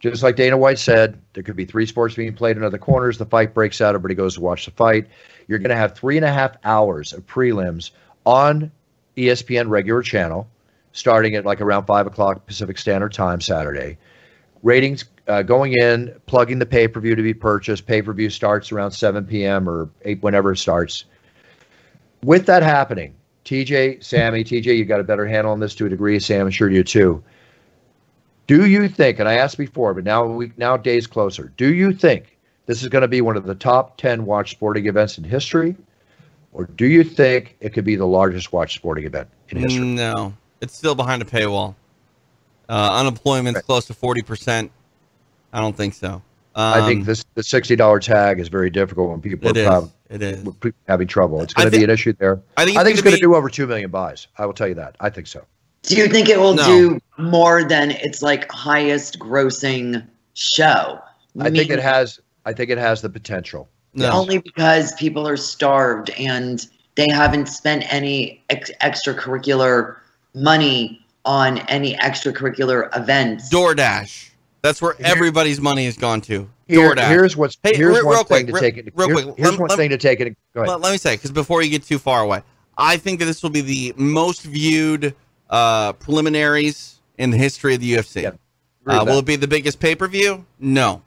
Just 0.00 0.22
like 0.22 0.36
Dana 0.36 0.58
White 0.58 0.78
said, 0.78 1.20
there 1.32 1.42
could 1.42 1.56
be 1.56 1.64
three 1.64 1.86
sports 1.86 2.14
being 2.14 2.34
played 2.34 2.56
in 2.56 2.62
other 2.62 2.78
corners. 2.78 3.16
The 3.16 3.24
fight 3.24 3.54
breaks 3.54 3.80
out. 3.80 3.94
Everybody 3.94 4.14
goes 4.14 4.34
to 4.34 4.40
watch 4.40 4.66
the 4.66 4.70
fight. 4.72 5.06
You're 5.48 5.58
going 5.58 5.70
to 5.70 5.76
have 5.76 5.94
three 5.94 6.16
and 6.16 6.24
a 6.24 6.32
half 6.32 6.56
hours 6.64 7.12
of 7.12 7.26
prelims 7.26 7.92
on 8.26 8.70
ESPN 9.16 9.70
regular 9.70 10.02
channel, 10.02 10.48
starting 10.96 11.34
at 11.34 11.44
like 11.44 11.60
around 11.60 11.84
five 11.84 12.06
o'clock 12.06 12.46
Pacific 12.46 12.78
Standard 12.78 13.12
Time 13.12 13.40
Saturday. 13.40 13.98
Ratings 14.62 15.04
uh, 15.28 15.42
going 15.42 15.74
in, 15.74 16.18
plugging 16.26 16.58
the 16.58 16.66
pay 16.66 16.88
per 16.88 16.98
view 17.00 17.14
to 17.14 17.22
be 17.22 17.34
purchased. 17.34 17.86
Pay 17.86 18.02
per 18.02 18.12
view 18.12 18.30
starts 18.30 18.72
around 18.72 18.90
7 18.92 19.24
p.m. 19.26 19.68
or 19.68 19.90
8, 20.02 20.22
whenever 20.22 20.52
it 20.52 20.56
starts. 20.56 21.04
With 22.24 22.46
that 22.46 22.62
happening, 22.62 23.14
TJ, 23.44 24.02
Sammy, 24.02 24.42
TJ, 24.42 24.76
you 24.76 24.84
got 24.84 24.98
a 24.98 25.04
better 25.04 25.26
handle 25.26 25.52
on 25.52 25.60
this 25.60 25.74
to 25.76 25.86
a 25.86 25.88
degree. 25.88 26.18
Sam, 26.18 26.46
I'm 26.46 26.50
sure 26.50 26.70
you 26.70 26.82
too. 26.82 27.22
Do 28.46 28.66
you 28.66 28.88
think, 28.88 29.18
and 29.18 29.28
I 29.28 29.34
asked 29.34 29.58
before, 29.58 29.92
but 29.92 30.04
now 30.04 30.24
we 30.24 30.52
now 30.56 30.76
days 30.76 31.06
closer, 31.06 31.52
do 31.56 31.74
you 31.74 31.92
think 31.92 32.38
this 32.64 32.82
is 32.82 32.88
going 32.88 33.02
to 33.02 33.08
be 33.08 33.20
one 33.20 33.36
of 33.36 33.44
the 33.44 33.54
top 33.54 33.98
10 33.98 34.24
watch 34.24 34.52
sporting 34.52 34.86
events 34.86 35.18
in 35.18 35.24
history? 35.24 35.76
Or 36.52 36.64
do 36.64 36.86
you 36.86 37.04
think 37.04 37.56
it 37.60 37.74
could 37.74 37.84
be 37.84 37.96
the 37.96 38.06
largest 38.06 38.52
watch 38.52 38.74
sporting 38.74 39.04
event 39.04 39.28
in 39.50 39.58
history? 39.58 39.84
No, 39.84 40.32
it's 40.60 40.76
still 40.76 40.94
behind 40.94 41.22
a 41.22 41.24
paywall. 41.24 41.74
Uh, 42.68 42.98
unemployment's 43.00 43.60
close 43.62 43.86
to 43.86 43.94
forty 43.94 44.22
percent. 44.22 44.70
I 45.52 45.60
don't 45.60 45.76
think 45.76 45.94
so. 45.94 46.22
Um, 46.54 46.82
I 46.82 46.86
think 46.86 47.04
this 47.04 47.22
the 47.34 47.42
$60 47.42 48.00
tag 48.00 48.40
is 48.40 48.48
very 48.48 48.70
difficult 48.70 49.10
when 49.10 49.20
people 49.20 49.48
it 49.50 49.58
are 49.58 49.60
is. 49.60 49.66
prob- 49.66 49.92
It 50.08 50.22
is. 50.22 50.44
having 50.88 51.06
trouble. 51.06 51.42
It's 51.42 51.52
going 51.52 51.70
to 51.70 51.76
be 51.76 51.84
an 51.84 51.90
issue 51.90 52.14
there. 52.14 52.40
I 52.56 52.64
think 52.64 52.78
I 52.78 52.82
think 52.82 52.94
it's 52.94 53.02
going 53.02 53.14
to 53.14 53.20
be- 53.20 53.26
do 53.26 53.34
over 53.34 53.50
2 53.50 53.66
million 53.66 53.90
buys. 53.90 54.26
I 54.38 54.46
will 54.46 54.54
tell 54.54 54.66
you 54.66 54.74
that. 54.76 54.96
I 55.00 55.10
think 55.10 55.26
so. 55.26 55.44
Do 55.82 55.96
you 55.96 56.08
think 56.08 56.28
it 56.30 56.38
will 56.40 56.54
No. 56.54 56.64
do 56.64 57.00
more 57.18 57.62
than 57.62 57.90
its 57.90 58.22
like 58.22 58.50
highest 58.50 59.18
grossing 59.18 60.06
show? 60.34 60.98
I 61.38 61.50
think 61.50 61.70
it 61.70 61.78
has 61.78 62.20
I 62.46 62.52
think 62.54 62.70
it 62.70 62.78
has 62.78 63.02
the 63.02 63.10
potential. 63.10 63.68
No. 63.92 64.10
only 64.10 64.38
because 64.38 64.92
people 64.94 65.28
are 65.28 65.36
starved 65.36 66.08
and 66.18 66.66
they 66.96 67.06
haven't 67.10 67.46
spent 67.48 67.84
any 67.92 68.42
ex- 68.50 68.70
extracurricular 68.82 69.96
money 70.36 71.04
on 71.24 71.58
any 71.68 71.96
extracurricular 71.96 72.96
events. 72.96 73.52
DoorDash. 73.52 74.30
That's 74.62 74.80
where 74.82 74.94
everybody's 75.00 75.60
money 75.60 75.84
has 75.86 75.96
gone 75.96 76.20
to. 76.22 76.48
Here- 76.68 76.94
DoorDash. 76.94 77.08
here's 77.08 77.36
what's 77.36 77.56
Hey, 77.62 77.76
here's 77.76 77.96
re- 77.98 78.02
one 78.02 78.14
real 78.14 78.24
thing 78.24 78.46
quick, 78.46 78.46
to 78.46 78.52
re- 78.52 78.60
take 78.60 78.76
it. 78.76 78.92
real 78.94 79.08
here's, 79.08 79.22
quick, 79.24 79.36
here's 79.36 79.50
let- 79.52 79.60
one 79.60 79.68
let- 79.70 79.78
thing 79.78 79.90
to 79.90 79.98
take 79.98 80.20
it. 80.20 80.36
Go 80.54 80.60
ahead. 80.62 80.68
Let, 80.70 80.80
let 80.80 80.92
me 80.92 80.98
say, 80.98 81.14
because 81.14 81.30
before 81.32 81.62
you 81.62 81.70
get 81.70 81.82
too 81.84 81.98
far 81.98 82.20
away, 82.22 82.42
I 82.78 82.96
think 82.96 83.18
that 83.20 83.24
this 83.26 83.42
will 83.42 83.50
be 83.50 83.60
the 83.62 83.94
most 83.96 84.42
viewed 84.42 85.14
uh, 85.48 85.92
preliminaries 85.94 87.00
in 87.18 87.30
the 87.30 87.36
history 87.36 87.74
of 87.74 87.80
the 87.80 87.94
UFC. 87.94 88.22
Yeah, 88.22 88.30
Uh, 88.86 89.04
will 89.06 89.18
it 89.20 89.24
be 89.24 89.36
the 89.36 89.48
biggest 89.48 89.78
pay 89.80 89.94
per 89.94 90.06
view? 90.08 90.44
No. 90.58 91.02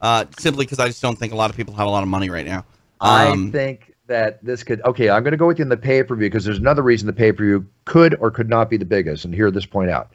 Uh, 0.00 0.24
simply 0.38 0.64
because 0.64 0.78
I 0.78 0.86
just 0.86 1.02
don't 1.02 1.18
think 1.18 1.32
a 1.32 1.36
lot 1.36 1.50
of 1.50 1.56
people 1.56 1.74
have 1.74 1.86
a 1.86 1.90
lot 1.90 2.02
of 2.02 2.08
money 2.08 2.30
right 2.30 2.46
now. 2.46 2.64
Um, 3.00 3.48
I 3.48 3.50
think 3.50 3.89
that 4.10 4.44
this 4.44 4.62
could. 4.62 4.82
Okay, 4.84 5.08
I'm 5.08 5.22
going 5.22 5.32
to 5.32 5.38
go 5.38 5.46
with 5.46 5.58
you 5.58 5.62
in 5.62 5.68
the 5.68 5.76
pay 5.76 6.02
per 6.02 6.14
view 6.14 6.28
because 6.28 6.44
there's 6.44 6.58
another 6.58 6.82
reason 6.82 7.06
the 7.06 7.12
pay 7.12 7.32
per 7.32 7.44
view 7.44 7.66
could 7.86 8.14
or 8.20 8.30
could 8.30 8.48
not 8.48 8.68
be 8.68 8.76
the 8.76 8.84
biggest. 8.84 9.24
And 9.24 9.34
hear 9.34 9.50
this 9.50 9.64
point 9.66 9.90
out. 9.90 10.12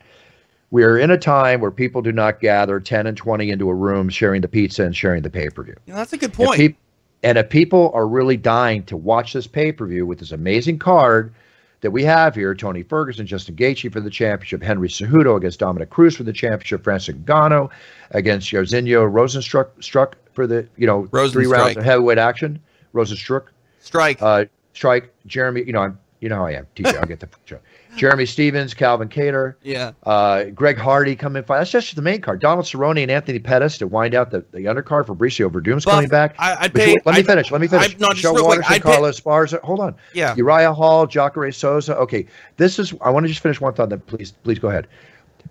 We 0.71 0.83
are 0.83 0.97
in 0.97 1.11
a 1.11 1.17
time 1.17 1.61
where 1.61 1.71
people 1.71 2.01
do 2.01 2.11
not 2.11 2.39
gather 2.41 2.79
10 2.79 3.07
and 3.07 3.15
20 3.15 3.49
into 3.49 3.69
a 3.69 3.73
room 3.73 4.09
sharing 4.09 4.41
the 4.41 4.47
pizza 4.47 4.83
and 4.83 4.95
sharing 4.95 5.21
the 5.23 5.29
pay 5.29 5.49
per 5.49 5.63
view. 5.63 5.75
you 5.85 5.93
know, 5.93 5.97
that's 5.99 6.13
a 6.13 6.17
good 6.17 6.31
If 6.31 6.35
point. 6.35 6.75
and 7.23 7.37
if 7.37 7.49
people 7.49 7.91
are 7.93 8.07
really 8.07 8.35
dying 8.37 8.83
to 8.85 8.97
watch 8.97 9.33
this 9.33 9.47
pay 9.47 9.71
per 9.71 9.85
view 9.85 10.05
with 10.05 10.19
this 10.19 10.31
amazing 10.31 10.79
card 10.79 11.33
that 11.81 11.91
we 11.91 12.03
have 12.03 12.35
here 12.35 12.53
Tony 12.55 12.83
Ferguson, 12.83 13.25
Justin 13.27 13.55
Gaethje 13.55 13.93
for 13.93 14.01
the 14.01 14.09
championship, 14.09 14.61
Henry 14.63 14.89
Cejudo 14.89 15.37
against 15.37 15.59
Dominick 15.59 15.89
Cruz 15.91 16.15
for 16.17 16.23
the 16.23 16.33
championship, 16.33 16.83
Francis 16.83 17.15
Ngannou 17.15 17.69
against 18.11 18.51
Jairzinho 18.51 19.09
Rosenstruck 19.09 19.69
struck 19.81 20.17
for 20.33 20.47
the 20.47 20.67
you 20.75 20.87
know 20.87 21.05
three 21.29 21.45
rounds 21.45 21.77
of 21.77 21.83
heavyweight 21.85 22.17
action. 22.17 22.59
Rosenstruck, 22.93 23.45
Strike. 23.85 24.21
uh, 24.21 24.45
strike 24.73 25.13
Jeremy. 25.25 25.63
You 25.65 25.73
know 25.73 25.81
I'm 25.81 25.99
you 26.19 26.29
know 26.29 26.35
how 26.37 26.45
I 26.45 26.51
am. 26.53 26.65
TJ, 26.75 26.95
I'll 26.97 27.05
get 27.05 27.19
the 27.19 27.27
picture. 27.37 27.61
Jeremy 27.97 28.25
Stephens, 28.25 28.73
Calvin 28.73 29.07
Kattar, 29.07 29.55
yeah. 29.63 29.93
uh, 30.03 30.45
Greg 30.45 30.77
Hardy 30.77 31.15
come 31.15 31.37
in. 31.37 31.45
That's 31.47 31.71
just 31.71 31.95
the 31.95 32.01
main 32.01 32.19
card. 32.19 32.41
Donald 32.41 32.65
Cerrone 32.65 33.01
and 33.01 33.09
Anthony 33.09 33.39
Pettis 33.39 33.77
to 33.77 33.87
wind 33.87 34.13
out 34.13 34.31
the, 34.31 34.43
the 34.51 34.61
undercard. 34.65 35.05
Fabricio 35.05 35.49
Werdum's 35.49 35.85
Buff, 35.85 35.93
coming 35.93 36.09
back. 36.09 36.35
I, 36.37 36.57
I'd 36.61 36.73
pay. 36.73 36.95
let 37.05 37.13
me 37.13 37.19
I'd- 37.19 37.23
finish. 37.23 37.51
Let 37.51 37.61
me 37.61 37.67
finish. 37.67 37.91
I'd- 37.91 37.95
no, 37.99 38.09
real 38.09 38.33
quick, 38.33 38.45
Waterson, 38.47 38.73
I'd 38.73 38.81
pay- 38.83 38.91
Carlos 38.91 39.21
Esparza. 39.21 39.61
Hold 39.61 39.79
on. 39.79 39.95
Yeah. 40.13 40.35
Uriah 40.35 40.73
Hall, 40.73 41.05
Jacare 41.07 41.51
Souza. 41.53 41.95
Okay, 41.97 42.25
this 42.57 42.79
is. 42.79 42.93
I 43.01 43.09
want 43.11 43.23
to 43.25 43.27
just 43.29 43.41
finish 43.41 43.61
one 43.61 43.73
thought. 43.73 43.89
Then 43.89 44.01
please, 44.01 44.31
please 44.31 44.59
go 44.59 44.67
ahead. 44.69 44.87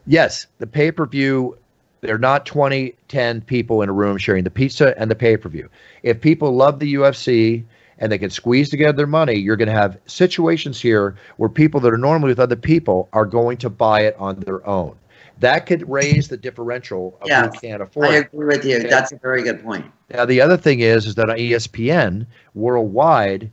Yes, 0.07 0.47
the 0.59 0.67
pay 0.67 0.91
per 0.91 1.07
view. 1.07 1.57
They're 2.01 2.19
not 2.19 2.45
20, 2.45 2.95
10 3.09 3.41
people 3.41 3.81
in 3.81 3.89
a 3.89 3.93
room 3.93 4.19
sharing 4.19 4.45
the 4.45 4.51
pizza 4.51 4.93
and 5.01 5.11
the 5.11 5.15
pay 5.15 5.39
per 5.39 5.49
view. 5.49 5.71
If 6.03 6.21
people 6.21 6.55
love 6.55 6.79
the 6.79 6.95
UFC 6.95 7.65
and 7.99 8.11
they 8.11 8.19
can 8.19 8.31
squeeze 8.31 8.69
together 8.69 8.97
their 8.97 9.07
money, 9.07 9.35
you're 9.35 9.57
going 9.57 9.69
to 9.69 9.75
have 9.75 9.99
situations 10.07 10.81
here 10.81 11.17
where 11.37 11.49
people 11.49 11.81
that 11.81 11.93
are 11.93 11.99
normally 11.99 12.29
with 12.31 12.41
other 12.41 12.57
people 12.57 13.09
are 13.13 13.25
going 13.25 13.57
to 13.59 13.71
buy 13.71 14.01
it 14.01 14.17
on 14.19 14.41
their 14.41 14.67
own. 14.67 14.97
That 15.41 15.67
could 15.67 15.89
raise 15.91 16.29
the 16.29 16.37
differential 16.37 17.19
of 17.21 17.29
Yes, 17.29 17.55
who 17.55 17.61
can't 17.61 17.83
afford. 17.83 18.09
I 18.09 18.15
agree 18.15 18.47
with 18.47 18.65
you. 18.65 18.79
Okay. 18.79 18.89
That's 18.89 19.13
a 19.13 19.17
very 19.17 19.43
good 19.43 19.63
point. 19.65 19.85
Now, 20.13 20.25
the 20.25 20.41
other 20.41 20.57
thing 20.57 20.81
is, 20.81 21.07
is 21.07 21.17
that 21.17 21.29
on 21.29 21.37
ESPN 21.37 22.27
worldwide, 22.55 23.51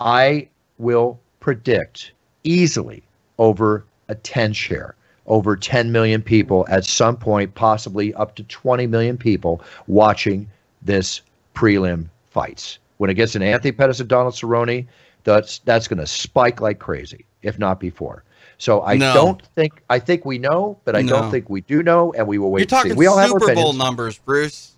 I 0.00 0.48
will 0.78 1.20
predict 1.38 2.12
easily 2.42 3.02
over 3.38 3.84
a 4.08 4.14
10 4.14 4.52
share, 4.52 4.96
over 5.26 5.56
10 5.56 5.92
million 5.92 6.20
people 6.20 6.66
at 6.68 6.84
some 6.84 7.16
point, 7.16 7.54
possibly 7.54 8.12
up 8.14 8.34
to 8.36 8.42
20 8.44 8.86
million 8.86 9.16
people 9.16 9.62
watching 9.86 10.48
this 10.82 11.20
prelim 11.54 12.08
fights. 12.30 12.78
When 12.98 13.10
it 13.10 13.14
gets 13.14 13.34
an 13.34 13.42
Anthony 13.42 13.72
Pettis 13.72 14.00
and 14.00 14.08
Donald 14.08 14.34
Cerrone, 14.34 14.86
that's 15.24 15.58
that's 15.60 15.88
going 15.88 15.98
to 15.98 16.06
spike 16.06 16.60
like 16.60 16.78
crazy, 16.78 17.24
if 17.42 17.58
not 17.58 17.80
before. 17.80 18.24
So 18.58 18.82
I 18.82 18.96
No. 18.96 19.12
don't 19.14 19.42
think 19.56 19.82
I 19.90 19.98
think 19.98 20.24
we 20.24 20.38
know, 20.38 20.78
but 20.84 20.94
I 20.96 21.02
No. 21.02 21.20
don't 21.20 21.30
think 21.30 21.50
we 21.50 21.62
do 21.62 21.82
know, 21.82 22.12
and 22.16 22.26
we 22.26 22.38
will 22.38 22.50
wait 22.52 22.60
You're 22.60 22.66
to 22.66 22.74
see. 22.76 22.82
talking 22.90 22.96
We 22.96 23.06
all 23.06 23.18
have 23.18 23.28
Super 23.30 23.40
Bowl 23.40 23.48
opinions. 23.52 23.78
numbers, 23.78 24.18
Bruce. 24.18 24.72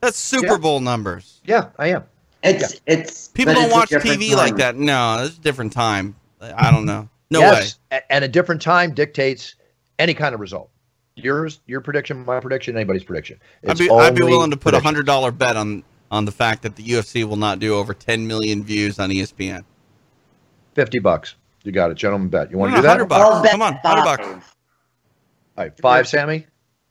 That's 0.00 0.16
Super 0.16 0.46
Yeah. 0.52 0.56
Bowl 0.58 0.80
numbers. 0.80 1.40
Yeah, 1.44 1.66
I 1.78 1.88
am. 1.88 2.04
It's 2.42 2.80
it's 2.86 3.28
People 3.28 3.54
don't 3.54 3.64
it's 3.64 3.74
watch 3.74 3.88
different 3.90 4.20
TV 4.20 4.34
like 4.36 4.56
that. 4.56 4.76
No, 4.76 5.24
it's 5.24 5.36
a 5.36 5.40
different 5.40 5.72
time. 5.72 6.14
I 6.40 6.70
don't 6.70 6.86
know. 6.86 7.08
No 7.30 7.40
yes, 7.40 7.78
way. 7.90 8.00
and 8.08 8.24
a 8.24 8.28
different 8.28 8.62
time 8.62 8.94
dictates 8.94 9.56
any 9.98 10.14
kind 10.14 10.34
of 10.34 10.40
result. 10.40 10.70
Yours, 11.16 11.58
your 11.66 11.80
prediction, 11.80 12.24
my 12.24 12.38
prediction, 12.38 12.76
anybody's 12.76 13.02
prediction. 13.02 13.40
I'd 13.68 13.76
be 13.76 13.90
I'd 13.90 14.14
be 14.14 14.22
willing 14.22 14.52
to 14.52 14.56
put 14.56 14.72
a 14.74 14.80
hundred 14.80 15.04
dollar 15.04 15.32
bet 15.32 15.56
on 15.56 15.82
on 16.10 16.24
the 16.24 16.32
fact 16.32 16.62
that 16.62 16.76
the 16.76 16.82
UFC 16.82 17.24
will 17.24 17.36
not 17.36 17.58
do 17.58 17.74
over 17.74 17.92
10 17.94 18.26
million 18.26 18.64
views 18.64 18.98
on 18.98 19.10
ESPN. 19.10 19.64
fifty 20.74 20.98
bucks. 20.98 21.34
You 21.64 21.72
got 21.72 21.90
it, 21.90 21.94
gentlemen. 21.94 22.28
Bet. 22.28 22.50
You 22.50 22.56
want 22.58 22.70
No, 22.70 22.76
to 22.76 22.82
do 22.82 22.86
that? 22.86 22.98
100 23.00 23.08
bucks. 23.08 23.42
Bet 23.42 23.50
Come 23.52 23.62
on, 23.62 23.74
100 23.74 24.04
bucks. 24.04 24.24
five. 24.26 24.54
All 25.56 25.64
right, 25.64 25.76
five, 25.80 26.08
Sammy. 26.08 26.46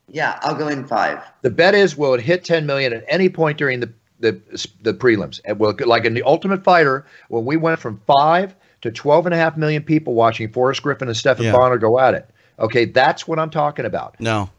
Yeah, 0.10 0.38
I'll 0.42 0.56
go 0.56 0.68
in 0.68 0.86
five. 0.86 1.20
The 1.42 1.50
bet 1.50 1.74
is 1.74 1.98
will 1.98 2.14
it 2.14 2.22
hit 2.22 2.44
ten 2.46 2.66
million 2.66 2.94
at 2.94 3.04
any 3.08 3.28
point 3.30 3.58
during 3.58 3.80
the 3.80 3.92
the 4.20 4.40
the 4.82 4.94
prelims? 4.94 5.40
And 5.46 5.60
will 5.60 5.76
like 5.86 6.06
in 6.06 6.14
the 6.14 6.24
Ultimate 6.24 6.64
Fighter 6.64 7.06
when 7.30 7.44
we 7.46 7.58
went 7.58 7.80
from 7.80 8.02
five 8.06 8.56
to 8.82 8.92
twelve 8.92 9.26
and 9.26 9.34
a 9.34 9.38
half 9.38 9.58
million 9.58 9.84
people 9.84 10.14
watching 10.14 10.52
Forrest 10.52 10.84
Griffin 10.84 11.08
and 11.08 11.16
Stephen 11.18 11.46
Yeah. 11.46 11.54
Bonnar 11.54 11.78
go 11.78 11.98
at 12.00 12.14
it. 12.14 12.30
Okay, 12.60 12.86
that's 12.86 13.28
what 13.28 13.40
I'm 13.40 13.50
talking 13.50 13.86
about. 13.86 14.20
No, 14.20 14.50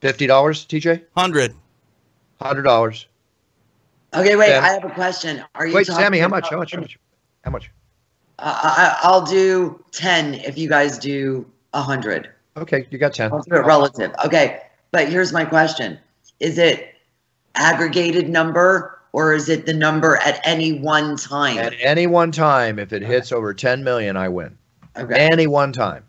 Fifty 0.00 0.26
dollars, 0.26 0.64
TJ. 0.66 1.02
hundred. 1.16 1.54
Hundred 2.40 2.62
dollars. 2.62 3.06
Okay, 4.20 4.36
wait. 4.36 4.48
Sam. 4.48 4.64
I 4.64 4.68
have 4.68 4.84
a 4.84 4.90
question. 4.90 5.44
Are 5.54 5.66
you 5.66 5.74
Wait, 5.74 5.86
Sammy, 5.86 6.18
how 6.18 6.28
much? 6.28 6.48
How 6.50 6.58
much? 6.58 6.72
How 6.72 6.80
much? 6.80 6.98
How 7.44 7.50
much? 7.50 7.70
Uh, 8.38 8.60
I, 8.62 8.98
I'll 9.02 9.24
do 9.24 9.82
ten 9.92 10.34
if 10.34 10.56
you 10.56 10.68
guys 10.68 10.98
do 10.98 11.46
a 11.74 11.82
hundred. 11.82 12.30
Okay, 12.56 12.86
you 12.90 12.98
got 12.98 13.14
ten. 13.14 13.32
I'll 13.32 13.42
do 13.42 13.56
it 13.56 13.64
relative. 13.64 14.12
Okay, 14.24 14.60
but 14.90 15.08
here's 15.08 15.32
my 15.32 15.44
question: 15.44 15.98
Is 16.40 16.58
it 16.58 16.94
aggregated 17.54 18.28
number 18.28 18.98
or 19.12 19.34
is 19.34 19.48
it 19.48 19.66
the 19.66 19.72
number 19.72 20.16
at 20.18 20.40
any 20.44 20.78
one 20.80 21.16
time? 21.16 21.58
At 21.58 21.74
any 21.80 22.06
one 22.06 22.30
time, 22.30 22.78
if 22.78 22.92
it 22.92 23.02
hits 23.02 23.32
over 23.32 23.54
10 23.54 23.82
million, 23.82 24.16
I 24.16 24.28
win. 24.28 24.56
Okay. 24.96 25.14
Any 25.14 25.46
one 25.46 25.72
time. 25.72 26.04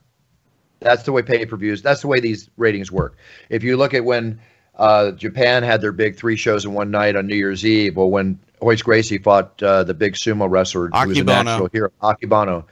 That's 0.79 1.03
the 1.03 1.11
way 1.11 1.21
pay 1.21 1.45
per 1.45 1.57
views, 1.57 1.81
that's 1.81 2.01
the 2.01 2.07
way 2.07 2.19
these 2.19 2.49
ratings 2.55 2.91
work. 2.91 3.17
If 3.49 3.63
you 3.63 3.75
look 3.75 3.93
at 3.93 4.05
when 4.05 4.39
uh, 4.79 5.11
Japan 5.11 5.61
had 5.61 5.81
their 5.81 5.91
big 5.91 6.15
three 6.15 6.37
shows 6.37 6.63
in 6.63 6.73
one 6.73 6.89
night 6.89 7.17
on 7.17 7.27
New 7.27 7.35
Year's 7.35 7.65
Eve, 7.65 7.97
well, 7.97 8.09
when 8.09 8.39
Royce 8.61 8.81
Gracie 8.81 9.17
fought 9.17 9.61
uh, 9.61 9.83
the 9.83 9.93
big 9.93 10.13
sumo 10.13 10.49
wrestler 10.49 10.87
who 10.87 11.09
was 11.09 11.17
a 11.17 11.23
national 11.23 11.67
hero, 11.71 11.91
Akebono, 12.01 12.63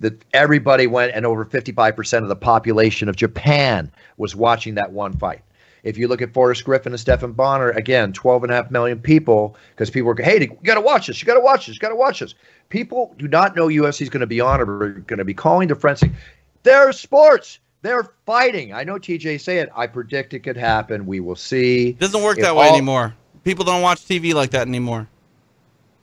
that 0.00 0.24
everybody 0.34 0.88
went 0.88 1.12
and 1.14 1.24
over 1.24 1.44
55% 1.44 2.22
of 2.22 2.28
the 2.28 2.36
population 2.36 3.08
of 3.08 3.14
Japan 3.14 3.90
was 4.16 4.34
watching 4.34 4.74
that 4.74 4.90
one 4.90 5.16
fight. 5.16 5.42
If 5.84 5.96
you 5.96 6.08
look 6.08 6.20
at 6.20 6.34
Forrest 6.34 6.64
Griffin 6.64 6.92
and 6.92 6.98
Stephen 6.98 7.30
Bonnar, 7.30 7.70
again, 7.70 8.12
12 8.12 8.42
and 8.42 8.52
a 8.52 8.56
half 8.56 8.72
million 8.72 8.98
people, 8.98 9.56
because 9.70 9.88
people 9.88 10.08
were, 10.08 10.16
hey, 10.20 10.40
you 10.40 10.58
got 10.64 10.74
to 10.74 10.80
watch 10.80 11.06
this, 11.06 11.22
you 11.22 11.26
got 11.26 11.34
to 11.34 11.40
watch 11.40 11.66
this, 11.66 11.76
you 11.76 11.80
got 11.80 11.90
to 11.90 11.96
watch 11.96 12.18
this. 12.18 12.34
People 12.70 13.14
do 13.18 13.28
not 13.28 13.54
know 13.54 13.68
UFC 13.68 14.02
is 14.02 14.10
going 14.10 14.20
to 14.20 14.26
be 14.26 14.40
on 14.40 14.60
or 14.60 14.88
going 14.88 15.18
to 15.18 15.24
be 15.24 15.32
calling 15.32 15.68
their 15.68 15.76
friends 15.76 16.00
saying, 16.00 16.16
they're 16.64 16.90
sports, 16.90 17.60
they're 17.86 18.10
fighting. 18.26 18.72
I 18.74 18.82
know 18.84 18.94
TJ 18.98 19.40
say 19.40 19.58
it. 19.58 19.68
I 19.74 19.86
predict 19.86 20.34
it 20.34 20.40
could 20.40 20.56
happen. 20.56 21.06
We 21.06 21.20
will 21.20 21.36
see. 21.36 21.90
It 21.90 21.98
doesn't 22.00 22.22
work 22.22 22.38
If 22.38 22.44
that 22.44 22.56
way 22.56 22.66
all- 22.66 22.74
anymore. 22.74 23.14
People 23.44 23.64
don't 23.64 23.80
watch 23.82 24.04
TV 24.04 24.34
like 24.34 24.50
that 24.50 24.66
anymore. 24.66 25.06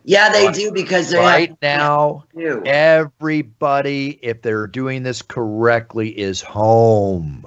yeah, 0.05 0.29
they 0.31 0.45
Right- 0.47 0.55
do 0.55 0.71
because 0.71 1.09
they 1.11 1.17
Right 1.17 1.49
have 1.49 1.57
now, 1.61 2.23
everybody, 2.65 4.19
if 4.21 4.41
they're 4.41 4.67
doing 4.67 5.03
this 5.03 5.21
correctly, 5.21 6.09
is 6.17 6.41
home. 6.41 7.45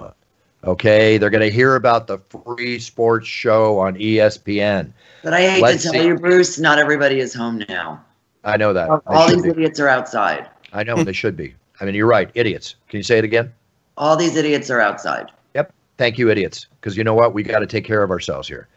Okay, 0.64 1.16
they're 1.16 1.30
going 1.30 1.42
to 1.48 1.50
hear 1.50 1.76
about 1.76 2.06
the 2.08 2.18
free 2.18 2.78
sports 2.78 3.26
show 3.28 3.78
on 3.78 3.94
ESPN. 3.96 4.92
But 5.22 5.32
I 5.32 5.42
hate 5.48 5.62
Let's 5.62 5.82
to 5.84 5.90
tell 5.92 6.00
see. 6.02 6.08
you, 6.08 6.16
Bruce, 6.18 6.58
not 6.58 6.78
everybody 6.78 7.20
is 7.20 7.32
home 7.32 7.62
now. 7.68 8.02
I 8.44 8.56
know 8.56 8.72
that. 8.72 8.88
They 8.88 9.14
All 9.14 9.28
these 9.28 9.42
be. 9.42 9.50
idiots 9.50 9.78
are 9.80 9.88
outside. 9.88 10.48
I 10.72 10.82
know 10.82 11.02
they 11.02 11.12
should 11.12 11.36
be. 11.36 11.54
I 11.80 11.84
mean, 11.84 11.94
you're 11.94 12.06
right, 12.08 12.30
idiots. 12.34 12.74
Can 12.88 12.96
you 12.98 13.02
say 13.04 13.18
it 13.18 13.24
again? 13.24 13.52
All 13.96 14.16
these 14.16 14.36
idiots 14.36 14.70
are 14.70 14.80
outside. 14.80 15.30
Yep. 15.54 15.72
Thank 15.98 16.18
you, 16.18 16.30
idiots. 16.30 16.66
Because 16.80 16.96
you 16.96 17.04
know 17.04 17.14
what? 17.14 17.34
We 17.34 17.42
got 17.42 17.60
to 17.60 17.66
take 17.66 17.84
care 17.84 18.02
of 18.02 18.10
ourselves 18.10 18.46
here. 18.46 18.68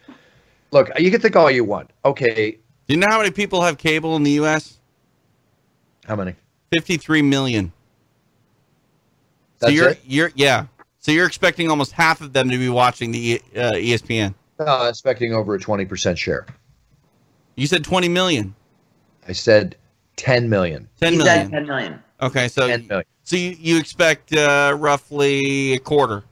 Look, 0.71 0.89
you 0.99 1.11
can 1.11 1.19
think 1.19 1.35
all 1.35 1.49
you 1.49 1.63
want. 1.63 1.89
Okay, 2.05 2.57
you 2.87 2.97
know 2.97 3.07
how 3.09 3.17
many 3.17 3.31
people 3.31 3.61
have 3.61 3.77
cable 3.77 4.15
in 4.15 4.23
the 4.23 4.31
U.S.? 4.31 4.79
how 6.09 6.15
many? 6.15 6.33
53 6.73 7.21
million. 7.21 7.71
So 9.59 9.67
That's 9.67 9.73
you're 9.73 9.89
it? 9.89 9.99
you're 10.05 10.31
yeah. 10.35 10.65
So 10.99 11.11
you're 11.11 11.27
expecting 11.27 11.69
almost 11.69 11.91
half 11.91 12.19
of 12.19 12.33
them 12.33 12.49
to 12.49 12.57
be 12.57 12.67
watching 12.67 13.11
the 13.11 13.41
uh, 13.55 13.71
ESPN. 13.73 14.33
No, 14.59 14.65
I'm 14.65 14.89
expecting 14.89 15.33
over 15.33 15.55
a 15.55 15.59
20% 15.59 16.17
share. 16.17 16.45
You 17.55 17.67
said 17.67 17.83
20 17.83 18.09
million. 18.09 18.53
I 19.27 19.31
said 19.31 19.77
10 20.17 20.49
million. 20.49 20.89
10 20.99 21.17
million. 21.17 21.37
He 21.37 21.43
said 21.43 21.51
10 21.51 21.67
million. 21.67 22.03
Okay, 22.21 22.47
so 22.49 22.67
10 22.67 22.87
million. 22.87 23.05
So 23.29 23.35
you, 23.35 23.55
you 23.59 23.77
expect 23.77 24.33
uh, 24.33 24.75
roughly 24.75 25.73
a 25.73 25.79
quarter, 25.79 26.17
a 26.17 26.23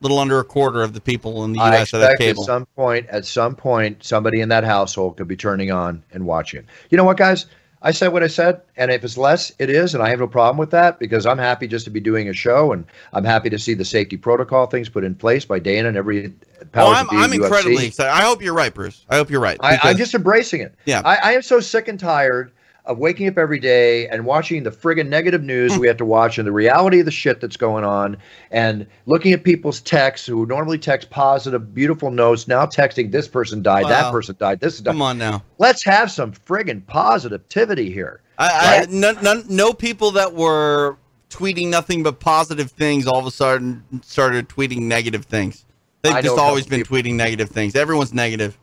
little 0.00 0.18
under 0.18 0.38
a 0.38 0.44
quarter 0.44 0.80
of 0.80 0.94
the 0.94 1.00
people 1.00 1.44
in 1.44 1.52
the 1.52 1.60
I 1.60 1.76
U.S. 1.76 1.90
that 1.90 2.00
have 2.00 2.12
expect 2.12 2.38
at 2.38 2.44
some 2.46 2.64
point, 2.64 3.06
at 3.08 3.26
some 3.26 3.54
point, 3.54 4.02
somebody 4.02 4.40
in 4.40 4.48
that 4.48 4.64
household 4.64 5.18
could 5.18 5.28
be 5.28 5.36
turning 5.36 5.70
on 5.70 6.02
and 6.12 6.24
watching. 6.24 6.64
You 6.88 6.96
know 6.96 7.04
what, 7.04 7.18
guys? 7.18 7.44
I 7.82 7.90
said 7.90 8.08
what 8.08 8.22
I 8.22 8.26
said, 8.26 8.62
and 8.78 8.90
if 8.90 9.04
it's 9.04 9.18
less, 9.18 9.52
it 9.58 9.68
is, 9.68 9.92
and 9.92 10.02
I 10.02 10.08
have 10.08 10.20
no 10.20 10.26
problem 10.26 10.56
with 10.56 10.70
that 10.70 10.98
because 10.98 11.26
I'm 11.26 11.36
happy 11.36 11.66
just 11.66 11.84
to 11.84 11.90
be 11.90 12.00
doing 12.00 12.26
a 12.30 12.32
show, 12.32 12.72
and 12.72 12.86
I'm 13.12 13.24
happy 13.24 13.50
to 13.50 13.58
see 13.58 13.74
the 13.74 13.84
safety 13.84 14.16
protocol 14.16 14.66
things 14.66 14.88
put 14.88 15.04
in 15.04 15.14
place 15.14 15.44
by 15.44 15.58
Dana 15.58 15.88
and 15.88 15.96
every 15.96 16.32
Well, 16.74 16.88
I'm, 16.88 17.06
I'm 17.10 17.34
incredibly 17.34 17.88
excited. 17.88 18.12
I 18.12 18.22
hope 18.22 18.40
you're 18.40 18.54
right, 18.54 18.72
Bruce. 18.72 19.04
I 19.10 19.16
hope 19.16 19.28
you're 19.28 19.40
right. 19.40 19.58
I, 19.60 19.78
I'm 19.82 19.98
just 19.98 20.14
embracing 20.14 20.62
it. 20.62 20.74
Yeah. 20.86 21.02
I, 21.04 21.16
I 21.16 21.32
am 21.32 21.42
so 21.42 21.60
sick 21.60 21.86
and 21.88 22.00
tired 22.00 22.50
of 22.90 22.98
waking 22.98 23.28
up 23.28 23.38
every 23.38 23.58
day 23.60 24.08
and 24.08 24.24
watching 24.26 24.64
the 24.64 24.70
friggin' 24.70 25.08
negative 25.08 25.42
news 25.42 25.78
we 25.78 25.86
have 25.86 25.96
to 25.96 26.04
watch 26.04 26.38
and 26.38 26.46
the 26.46 26.52
reality 26.52 26.98
of 26.98 27.04
the 27.06 27.10
shit 27.12 27.40
that's 27.40 27.56
going 27.56 27.84
on 27.84 28.16
and 28.50 28.86
looking 29.06 29.32
at 29.32 29.44
people's 29.44 29.80
texts 29.80 30.26
who 30.26 30.44
normally 30.46 30.76
text 30.78 31.08
positive, 31.08 31.72
beautiful 31.72 32.10
notes, 32.10 32.48
now 32.48 32.66
texting 32.66 33.12
this 33.12 33.28
person 33.28 33.62
died, 33.62 33.86
that 33.86 34.10
person 34.10 34.34
died, 34.38 34.58
this 34.60 34.74
is 34.74 34.80
died. 34.80 34.90
come 34.90 35.02
on 35.02 35.18
now. 35.18 35.42
Let's 35.58 35.84
have 35.84 36.10
some 36.10 36.32
friggin' 36.32 36.84
positivity 36.86 37.90
here. 37.92 38.20
I, 38.38 38.48
I 38.50 38.78
Right? 38.80 38.90
no, 38.90 39.12
no, 39.22 39.42
no 39.48 39.72
people 39.72 40.10
that 40.12 40.34
were 40.34 40.96
tweeting 41.30 41.68
nothing 41.68 42.02
but 42.02 42.18
positive 42.18 42.72
things 42.72 43.06
all 43.06 43.20
of 43.20 43.26
a 43.26 43.30
sudden 43.30 43.84
started 44.02 44.48
tweeting 44.48 44.80
negative 44.80 45.26
things. 45.26 45.64
They've 46.02 46.12
I 46.14 46.22
just 46.22 46.38
always 46.38 46.66
been 46.66 46.80
people- 46.80 46.96
tweeting 46.96 47.14
negative 47.14 47.50
things. 47.50 47.76
Everyone's 47.76 48.12
negative. 48.12 48.58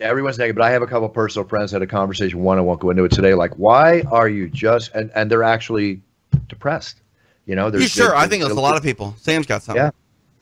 Everyone's 0.00 0.38
negative, 0.38 0.56
but 0.56 0.64
I 0.64 0.70
have 0.70 0.82
a 0.82 0.86
couple 0.86 1.08
personal 1.08 1.48
friends 1.48 1.70
had 1.72 1.80
a 1.82 1.86
conversation. 1.86 2.40
One, 2.40 2.58
I 2.58 2.60
won't 2.60 2.80
go 2.80 2.90
into 2.90 3.04
it 3.04 3.12
today. 3.12 3.34
Like, 3.34 3.54
why 3.54 4.02
are 4.10 4.28
you 4.28 4.48
just 4.48 4.92
and, 4.94 5.10
and 5.14 5.30
they're 5.30 5.42
actually 5.42 6.00
depressed? 6.48 7.00
You 7.46 7.54
know, 7.54 7.66
You 7.66 7.72
there's 7.72 7.90
sure? 7.90 8.08
they're- 8.08 8.16
I 8.16 8.26
think 8.26 8.42
it's 8.42 8.52
a 8.52 8.54
lot 8.54 8.76
of 8.76 8.82
people. 8.82 9.14
Sam's 9.18 9.46
got 9.46 9.62
something. 9.62 9.82
Yeah. 9.84 9.90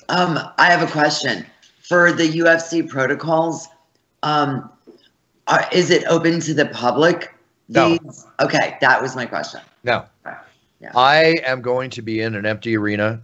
Um, 0.09 0.39
I 0.59 0.67
have 0.71 0.83
a 0.87 0.91
question 0.91 1.47
for 1.83 2.13
the 2.13 2.25
UFC 2.25 2.89
protocols. 2.89 3.69
Um, 4.23 4.71
are, 5.47 5.69
is 5.73 5.91
it 5.91 6.05
open 6.09 6.41
to 6.41 6.55
the 6.55 6.67
public? 6.67 7.33
No. 7.69 7.99
Okay, 8.41 8.77
that 8.81 9.01
was 9.01 9.15
my 9.15 9.25
question. 9.27 9.61
No. 9.85 10.05
Yeah. 10.81 10.91
I 10.97 11.37
am 11.47 11.63
going 11.63 11.91
to 11.91 12.03
be 12.03 12.21
in 12.21 12.35
an 12.35 12.45
empty 12.45 12.77
arena. 12.77 13.23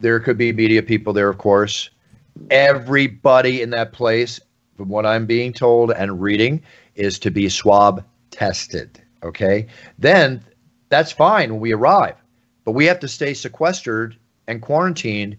There 0.00 0.20
could 0.20 0.38
be 0.38 0.52
media 0.52 0.82
people 0.82 1.12
there, 1.12 1.28
of 1.28 1.36
course. 1.38 1.90
Everybody 2.50 3.60
in 3.62 3.70
that 3.70 3.92
place, 3.92 4.40
from 4.80 4.88
what 4.88 5.04
I'm 5.04 5.26
being 5.26 5.52
told 5.52 5.90
and 5.90 6.22
reading, 6.22 6.62
is 6.94 7.18
to 7.18 7.30
be 7.30 7.50
swab 7.50 8.02
tested. 8.30 8.98
Okay. 9.22 9.66
Then 9.98 10.42
that's 10.88 11.12
fine 11.12 11.50
when 11.50 11.60
we 11.60 11.74
arrive, 11.74 12.14
but 12.64 12.72
we 12.72 12.86
have 12.86 12.98
to 13.00 13.08
stay 13.08 13.34
sequestered 13.34 14.16
and 14.46 14.62
quarantined. 14.62 15.36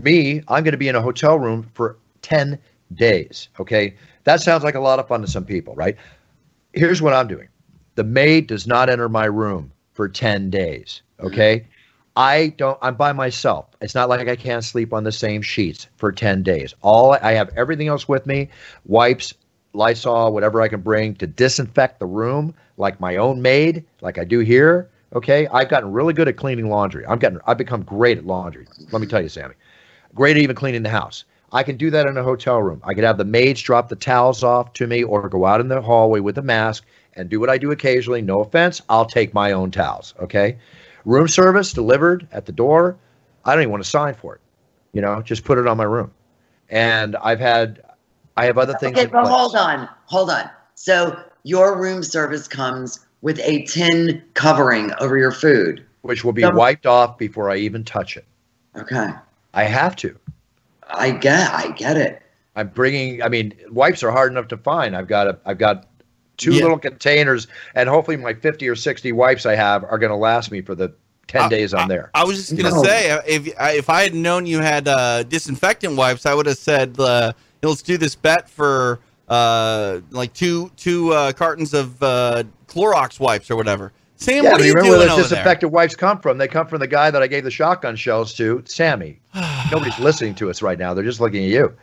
Me, 0.00 0.40
I'm 0.46 0.62
going 0.62 0.70
to 0.70 0.78
be 0.78 0.86
in 0.86 0.94
a 0.94 1.02
hotel 1.02 1.36
room 1.36 1.68
for 1.74 1.96
10 2.22 2.60
days. 2.94 3.48
Okay. 3.58 3.96
That 4.22 4.40
sounds 4.40 4.62
like 4.62 4.76
a 4.76 4.80
lot 4.80 5.00
of 5.00 5.08
fun 5.08 5.20
to 5.22 5.26
some 5.26 5.44
people, 5.44 5.74
right? 5.74 5.96
Here's 6.72 7.02
what 7.02 7.12
I'm 7.12 7.26
doing 7.26 7.48
the 7.96 8.04
maid 8.04 8.46
does 8.46 8.68
not 8.68 8.88
enter 8.88 9.08
my 9.08 9.24
room 9.24 9.72
for 9.94 10.08
10 10.08 10.48
days. 10.48 11.02
Okay. 11.18 11.66
I 12.16 12.48
don't. 12.56 12.78
I'm 12.80 12.94
by 12.94 13.12
myself. 13.12 13.66
It's 13.82 13.94
not 13.94 14.08
like 14.08 14.26
I 14.26 14.36
can't 14.36 14.64
sleep 14.64 14.94
on 14.94 15.04
the 15.04 15.12
same 15.12 15.42
sheets 15.42 15.86
for 15.96 16.10
ten 16.10 16.42
days. 16.42 16.74
All 16.80 17.12
I 17.12 17.32
have 17.32 17.50
everything 17.56 17.88
else 17.88 18.08
with 18.08 18.26
me: 18.26 18.48
wipes, 18.86 19.34
Lysol, 19.74 20.32
whatever 20.32 20.62
I 20.62 20.68
can 20.68 20.80
bring 20.80 21.14
to 21.16 21.26
disinfect 21.26 22.00
the 22.00 22.06
room, 22.06 22.54
like 22.78 23.00
my 23.00 23.16
own 23.16 23.42
maid, 23.42 23.84
like 24.00 24.16
I 24.16 24.24
do 24.24 24.38
here. 24.38 24.88
Okay, 25.14 25.46
I've 25.48 25.68
gotten 25.68 25.92
really 25.92 26.14
good 26.14 26.26
at 26.26 26.36
cleaning 26.36 26.70
laundry. 26.70 27.06
I'm 27.06 27.18
getting. 27.18 27.38
I've 27.46 27.58
become 27.58 27.82
great 27.82 28.16
at 28.16 28.26
laundry. 28.26 28.66
Let 28.92 29.00
me 29.02 29.06
tell 29.06 29.20
you, 29.20 29.28
Sammy. 29.28 29.54
Great 30.14 30.38
at 30.38 30.42
even 30.42 30.56
cleaning 30.56 30.82
the 30.82 30.88
house. 30.88 31.24
I 31.52 31.62
can 31.62 31.76
do 31.76 31.90
that 31.90 32.06
in 32.06 32.16
a 32.16 32.22
hotel 32.22 32.62
room. 32.62 32.80
I 32.82 32.94
could 32.94 33.04
have 33.04 33.18
the 33.18 33.24
maids 33.24 33.60
drop 33.60 33.88
the 33.88 33.96
towels 33.96 34.42
off 34.42 34.72
to 34.74 34.86
me, 34.86 35.04
or 35.04 35.28
go 35.28 35.44
out 35.44 35.60
in 35.60 35.68
the 35.68 35.82
hallway 35.82 36.20
with 36.20 36.38
a 36.38 36.42
mask 36.42 36.84
and 37.12 37.28
do 37.28 37.40
what 37.40 37.50
I 37.50 37.58
do 37.58 37.72
occasionally. 37.72 38.22
No 38.22 38.40
offense, 38.40 38.80
I'll 38.88 39.04
take 39.04 39.34
my 39.34 39.52
own 39.52 39.70
towels. 39.70 40.14
Okay 40.18 40.56
room 41.06 41.28
service 41.28 41.72
delivered 41.72 42.28
at 42.32 42.44
the 42.44 42.52
door. 42.52 42.98
I 43.46 43.54
don't 43.54 43.62
even 43.62 43.70
want 43.70 43.82
to 43.82 43.88
sign 43.88 44.12
for 44.12 44.34
it. 44.34 44.40
You 44.92 45.00
know, 45.00 45.22
just 45.22 45.44
put 45.44 45.56
it 45.56 45.66
on 45.66 45.78
my 45.78 45.84
room. 45.84 46.12
And 46.68 47.16
I've 47.16 47.40
had, 47.40 47.82
I 48.36 48.44
have 48.44 48.58
other 48.58 48.74
things. 48.74 48.98
Okay, 48.98 49.06
but 49.06 49.26
hold 49.26 49.54
on, 49.54 49.88
hold 50.04 50.28
on. 50.30 50.50
So 50.74 51.18
your 51.44 51.80
room 51.80 52.02
service 52.02 52.48
comes 52.48 53.06
with 53.22 53.38
a 53.40 53.62
tin 53.64 54.22
covering 54.34 54.90
over 55.00 55.16
your 55.16 55.32
food, 55.32 55.86
which 56.02 56.24
will 56.24 56.32
be 56.32 56.42
so, 56.42 56.50
wiped 56.50 56.86
off 56.86 57.16
before 57.16 57.50
I 57.50 57.56
even 57.56 57.84
touch 57.84 58.16
it. 58.16 58.26
Okay. 58.76 59.08
I 59.54 59.64
have 59.64 59.96
to. 59.96 60.18
I 60.88 61.12
get, 61.12 61.52
I 61.52 61.70
get 61.70 61.96
it. 61.96 62.22
I'm 62.56 62.68
bringing. 62.68 63.22
I 63.22 63.28
mean, 63.28 63.54
wipes 63.70 64.02
are 64.02 64.10
hard 64.10 64.32
enough 64.32 64.48
to 64.48 64.56
find. 64.56 64.96
I've 64.96 65.08
got 65.08 65.28
a, 65.28 65.38
I've 65.44 65.58
got 65.58 65.86
two 66.36 66.54
yeah. 66.54 66.62
little 66.62 66.78
containers, 66.78 67.46
and 67.74 67.88
hopefully 67.88 68.16
my 68.16 68.34
50 68.34 68.68
or 68.68 68.76
60 68.76 69.12
wipes 69.12 69.46
I 69.46 69.54
have 69.54 69.84
are 69.84 69.98
going 69.98 70.10
to 70.10 70.16
last 70.16 70.50
me 70.50 70.60
for 70.60 70.74
the 70.74 70.94
10 71.28 71.42
I, 71.42 71.48
days 71.48 71.74
I'm 71.74 71.88
there. 71.88 72.10
I, 72.14 72.22
I 72.22 72.24
was 72.24 72.36
just 72.36 72.50
going 72.50 72.72
to 72.72 72.76
no. 72.76 72.82
say, 72.82 73.10
uh, 73.10 73.20
if 73.26 73.48
if 73.58 73.90
I 73.90 74.02
had 74.02 74.14
known 74.14 74.46
you 74.46 74.60
had 74.60 74.88
uh, 74.88 75.22
disinfectant 75.24 75.96
wipes, 75.96 76.26
I 76.26 76.34
would 76.34 76.46
have 76.46 76.58
said, 76.58 76.98
uh, 76.98 77.32
let's 77.62 77.82
do 77.82 77.96
this 77.96 78.14
bet 78.14 78.48
for 78.48 79.00
uh, 79.28 80.00
like 80.10 80.32
two 80.32 80.70
two 80.76 81.12
uh, 81.12 81.32
cartons 81.32 81.74
of 81.74 82.00
uh, 82.02 82.44
Clorox 82.68 83.18
wipes 83.18 83.50
or 83.50 83.56
whatever. 83.56 83.92
Sam, 84.18 84.44
yeah, 84.44 84.52
what 84.52 84.62
are 84.62 84.64
you 84.64 84.72
remember 84.72 84.96
where 84.96 85.08
those 85.08 85.28
disinfectant 85.28 85.72
wipes 85.72 85.94
come 85.94 86.18
from? 86.20 86.38
They 86.38 86.48
come 86.48 86.66
from 86.66 86.80
the 86.80 86.86
guy 86.86 87.10
that 87.10 87.22
I 87.22 87.26
gave 87.26 87.44
the 87.44 87.50
shotgun 87.50 87.96
shells 87.96 88.32
to, 88.34 88.62
Sammy. 88.64 89.20
Nobody's 89.70 89.98
listening 89.98 90.34
to 90.36 90.48
us 90.48 90.62
right 90.62 90.78
now. 90.78 90.94
They're 90.94 91.04
just 91.04 91.20
looking 91.20 91.44
at 91.44 91.50
you. 91.50 91.76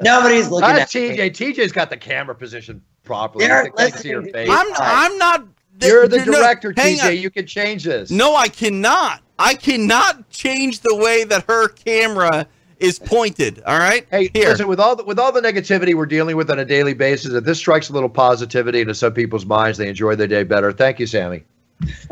Nobody's 0.00 0.48
looking 0.50 0.70
at 0.70 0.88
TJ. 0.88 1.18
Me. 1.18 1.30
TJ's 1.30 1.72
got 1.72 1.90
the 1.90 1.96
camera 1.96 2.34
position 2.36 2.80
properly. 3.06 3.46
They're 3.46 3.72
see 3.90 4.10
your 4.10 4.22
face. 4.22 4.48
I'm 4.50 4.66
I'm 4.76 5.16
not. 5.16 5.46
You're 5.80 6.08
the 6.08 6.18
director, 6.20 6.72
no, 6.76 6.82
TJ. 6.82 7.20
You 7.20 7.30
can 7.30 7.46
change 7.46 7.84
this. 7.84 8.10
No, 8.10 8.34
I 8.34 8.48
cannot. 8.48 9.22
I 9.38 9.54
cannot 9.54 10.28
change 10.30 10.80
the 10.80 10.96
way 10.96 11.24
that 11.24 11.44
her 11.48 11.68
camera 11.68 12.46
is 12.78 12.98
pointed. 12.98 13.62
All 13.66 13.78
right. 13.78 14.06
Hey, 14.10 14.30
Here. 14.32 14.48
listen. 14.48 14.68
With 14.68 14.80
all 14.80 14.96
the, 14.96 15.04
with 15.04 15.18
all 15.18 15.32
the 15.32 15.40
negativity 15.40 15.94
we're 15.94 16.06
dealing 16.06 16.36
with 16.36 16.50
on 16.50 16.58
a 16.58 16.64
daily 16.64 16.94
basis, 16.94 17.32
if 17.32 17.44
this 17.44 17.58
strikes 17.58 17.88
a 17.88 17.92
little 17.92 18.08
positivity 18.08 18.80
into 18.80 18.94
some 18.94 19.12
people's 19.12 19.46
minds, 19.46 19.78
they 19.78 19.88
enjoy 19.88 20.16
their 20.16 20.26
day 20.26 20.42
better. 20.42 20.72
Thank 20.72 20.98
you, 20.98 21.06
Sammy. 21.06 21.44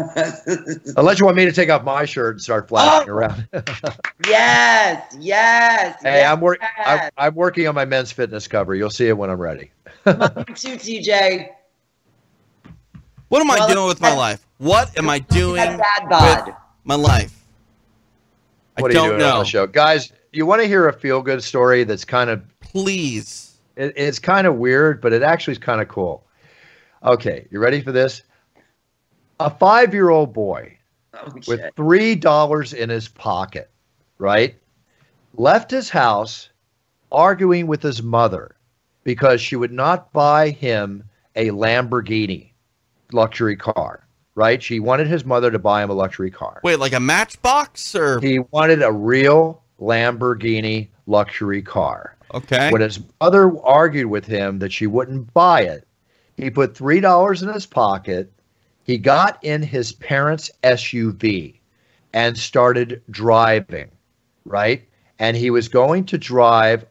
Unless 0.97 1.19
you 1.19 1.25
want 1.25 1.37
me 1.37 1.45
to 1.47 1.53
take 1.53 1.71
off 1.71 1.85
my 1.85 2.05
shirt 2.05 2.35
and 2.35 2.43
start 2.43 2.69
flashing 2.69 3.09
oh. 3.09 3.15
around. 3.15 3.49
yes, 4.29 5.17
yes. 5.19 6.03
Hey, 6.03 6.21
yes. 6.21 6.33
I'm 6.33 6.41
working. 6.41 6.69
I'm 7.17 7.35
working 7.35 7.67
on 7.67 7.75
my 7.75 7.85
men's 7.85 8.13
fitness 8.13 8.47
cover. 8.47 8.75
You'll 8.75 8.91
see 8.91 9.09
it 9.09 9.17
when 9.17 9.31
I'm 9.31 9.41
ready. 9.41 9.71
Mine 10.05 10.17
too, 10.55 10.77
TJ. 10.77 11.49
What 13.29 13.41
am 13.41 13.49
well, 13.49 13.63
I 13.63 13.73
doing 13.73 13.89
with 13.89 14.01
my 14.01 14.15
life? 14.15 14.47
What 14.59 14.97
am 14.99 15.09
I 15.09 15.19
doing 15.19 15.79
with 15.79 16.55
my 16.85 16.95
life? 16.95 17.41
What 18.79 18.95
I 18.95 19.01
are 19.01 19.03
you 19.03 19.09
doing 19.09 19.19
know. 19.19 19.33
on 19.33 19.39
the 19.41 19.45
show, 19.45 19.67
guys? 19.67 20.13
You 20.33 20.47
want 20.47 20.61
to 20.63 20.69
hear 20.69 20.89
a 20.89 20.93
feel-good 20.93 21.43
story 21.43 21.85
that's 21.85 22.05
kind 22.05 22.29
of 22.29 22.43
please? 22.61 23.57
It, 23.77 23.95
it's 23.97 24.19
kind 24.19 24.47
of 24.47 24.57
weird, 24.57 25.01
but 25.01 25.13
it 25.13 25.23
actually 25.23 25.53
is 25.53 25.59
kind 25.59 25.81
of 25.81 25.89
cool. 25.89 26.25
Okay, 27.03 27.47
you 27.51 27.61
ready 27.61 27.81
for 27.81 27.93
this? 27.93 28.23
A 29.41 29.51
five-year-old 29.51 30.33
boy 30.33 30.79
oh, 31.15 31.33
with 31.47 31.61
three 31.77 32.15
dollars 32.15 32.73
in 32.73 32.89
his 32.89 33.09
pocket, 33.09 33.71
right, 34.19 34.57
left 35.35 35.71
his 35.71 35.91
house 35.91 36.51
arguing 37.11 37.67
with 37.67 37.83
his 37.83 38.03
mother 38.03 38.57
because 39.03 39.41
she 39.41 39.57
would 39.57 39.73
not 39.73 40.13
buy 40.13 40.51
him 40.51 41.05
a 41.37 41.51
Lamborghini 41.51 42.51
luxury 43.13 43.57
car, 43.57 44.07
right? 44.35 44.63
She 44.63 44.81
wanted 44.81 45.07
his 45.07 45.25
mother 45.25 45.51
to 45.51 45.59
buy 45.59 45.83
him 45.83 45.91
a 45.91 45.95
luxury 45.95 46.31
car. 46.31 46.61
Wait, 46.63 46.79
like 46.79 46.93
a 46.93 47.01
matchbox 47.01 47.95
or 47.95 48.21
he 48.21 48.39
wanted 48.39 48.83
a 48.83 48.93
real 48.93 49.63
Lamborghini 49.81 50.89
luxury 51.07 51.63
car. 51.63 52.17
Okay. 52.33 52.71
When 52.71 52.81
his 52.81 53.01
mother 53.21 53.53
argued 53.63 54.07
with 54.07 54.27
him 54.27 54.59
that 54.59 54.73
she 54.73 54.87
wouldn't 54.87 55.33
buy 55.33 55.63
it, 55.63 55.87
he 56.37 56.51
put 56.51 56.75
$3 56.75 57.43
in 57.43 57.49
his 57.49 57.67
pocket. 57.67 58.33
He 58.85 58.99
got 58.99 59.43
in 59.43 59.63
his 59.63 59.93
parents' 59.93 60.51
SUV 60.63 61.55
and 62.13 62.37
started 62.37 63.03
driving, 63.11 63.91
right? 64.45 64.87
And 65.19 65.37
he 65.37 65.51
was 65.51 65.69
going 65.69 66.05
to 66.07 66.19
drive 66.19 66.85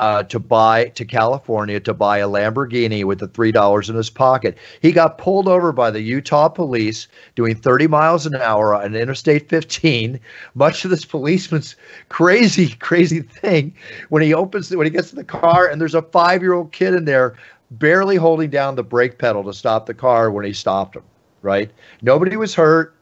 uh, 0.00 0.22
to 0.22 0.38
buy 0.38 0.86
to 0.86 1.04
California 1.04 1.78
to 1.78 1.92
buy 1.92 2.18
a 2.18 2.28
Lamborghini 2.28 3.04
with 3.04 3.18
the 3.18 3.28
three 3.28 3.52
dollars 3.52 3.90
in 3.90 3.96
his 3.96 4.08
pocket. 4.08 4.56
He 4.80 4.92
got 4.92 5.18
pulled 5.18 5.46
over 5.46 5.72
by 5.72 5.90
the 5.90 6.00
Utah 6.00 6.48
police 6.48 7.06
doing 7.34 7.54
30 7.54 7.86
miles 7.88 8.26
an 8.26 8.36
hour 8.36 8.74
on 8.74 8.94
Interstate 8.94 9.48
15. 9.48 10.18
Much 10.54 10.84
of 10.84 10.90
this 10.90 11.04
policeman's 11.04 11.76
crazy, 12.08 12.68
crazy 12.76 13.20
thing, 13.20 13.74
when 14.08 14.22
he 14.22 14.32
opens 14.32 14.74
when 14.74 14.86
he 14.86 14.90
gets 14.90 15.10
to 15.10 15.16
the 15.16 15.24
car 15.24 15.66
and 15.66 15.80
there's 15.80 15.94
a 15.94 16.02
five 16.02 16.42
year 16.42 16.54
old 16.54 16.72
kid 16.72 16.94
in 16.94 17.04
there 17.04 17.36
barely 17.72 18.16
holding 18.16 18.50
down 18.50 18.76
the 18.76 18.82
brake 18.82 19.18
pedal 19.18 19.44
to 19.44 19.52
stop 19.52 19.84
the 19.84 19.94
car 19.94 20.30
when 20.30 20.44
he 20.44 20.52
stopped 20.52 20.96
him. 20.96 21.02
Right? 21.42 21.70
Nobody 22.02 22.36
was 22.36 22.54
hurt, 22.54 22.94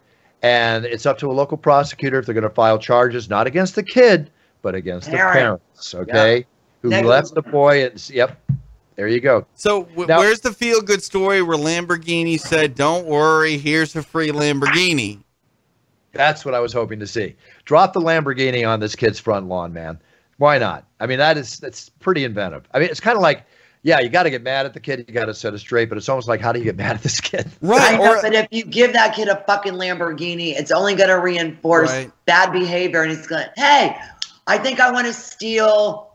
and 0.43 0.85
it's 0.85 1.07
up 1.07 1.19
to 1.19 1.31
a 1.31 1.33
local 1.33 1.57
prosecutor 1.57 2.19
if 2.19 2.27
they're 2.27 2.35
going 2.35 2.43
to 2.43 2.51
file 2.51 2.79
charges 2.79 3.29
not 3.29 3.47
against 3.47 3.75
the 3.75 3.83
kid 3.83 4.31
but 4.63 4.75
against 4.75 5.09
Parent. 5.09 5.35
the 5.35 5.39
parents. 5.39 5.95
Okay. 5.95 6.47
who 6.83 6.91
left 6.91 7.35
the 7.35 7.43
boy 7.43 7.85
and 7.85 8.11
yep 8.11 8.41
there 8.97 9.09
you 9.09 9.21
go 9.21 9.47
so 9.55 9.85
w- 9.85 10.07
now, 10.07 10.19
where's 10.19 10.41
the 10.41 10.53
feel 10.53 10.81
good 10.81 11.03
story 11.03 11.43
where 11.43 11.57
lamborghini 11.57 12.39
said 12.39 12.75
don't 12.75 13.07
worry 13.07 13.59
here's 13.59 13.95
a 13.97 14.03
free 14.03 14.31
lamborghini 14.31 15.21
that's 16.13 16.45
what 16.45 16.55
i 16.55 16.61
was 16.61 16.73
hoping 16.73 16.99
to 16.99 17.07
see 17.07 17.35
drop 17.65 17.93
the 17.93 18.01
lamborghini 18.01 18.69
on 18.69 18.81
this 18.81 18.95
kid's 18.95 19.19
front 19.19 19.47
lawn 19.47 19.73
man 19.73 19.99
why 20.39 20.59
not 20.59 20.85
i 21.01 21.07
mean 21.07 21.19
that 21.19 21.37
is 21.37 21.59
that's 21.59 21.89
pretty 21.89 22.25
inventive 22.25 22.69
i 22.75 22.79
mean 22.79 22.89
it's 22.89 23.01
kind 23.01 23.17
of 23.17 23.23
like 23.23 23.45
yeah, 23.83 24.01
you 24.01 24.09
got 24.09 24.25
to 24.25 24.31
get 24.31 24.43
mad 24.43 24.67
at 24.67 24.75
the 24.75 24.81
kid. 24.81 25.05
You 25.07 25.15
got 25.15 25.27
to 25.27 25.35
set 25.35 25.55
it 25.55 25.59
straight. 25.59 25.89
But 25.89 25.99
it's 25.99 26.09
almost 26.09 26.29
like, 26.29 26.41
how 26.41 26.53
do 26.53 26.59
you 26.59 26.65
get 26.65 26.77
mad 26.77 26.97
at 26.97 27.03
this 27.03 27.21
kid? 27.21 27.51
Right. 27.61 27.99
Know, 27.99 28.19
but 28.21 28.35
if 28.35 28.49
you 28.51 28.65
give 28.65 28.93
that 28.93 29.15
kid 29.15 29.29
a 29.29 29.37
fucking 29.47 29.75
Lamborghini, 29.75 30.55
it's 30.55 30.71
only 30.71 30.95
going 30.95 31.11
to 31.11 31.19
reinforce 31.19 31.91
right. 31.91 32.11
bad 32.25 32.53
behavior. 32.53 33.03
And 33.03 33.11
he's 33.11 33.27
going, 33.27 33.47
hey, 33.57 33.97
I 34.47 34.59
think 34.59 34.81
I 34.81 34.91
want 34.91 35.07
to 35.07 35.13
steal 35.13 36.09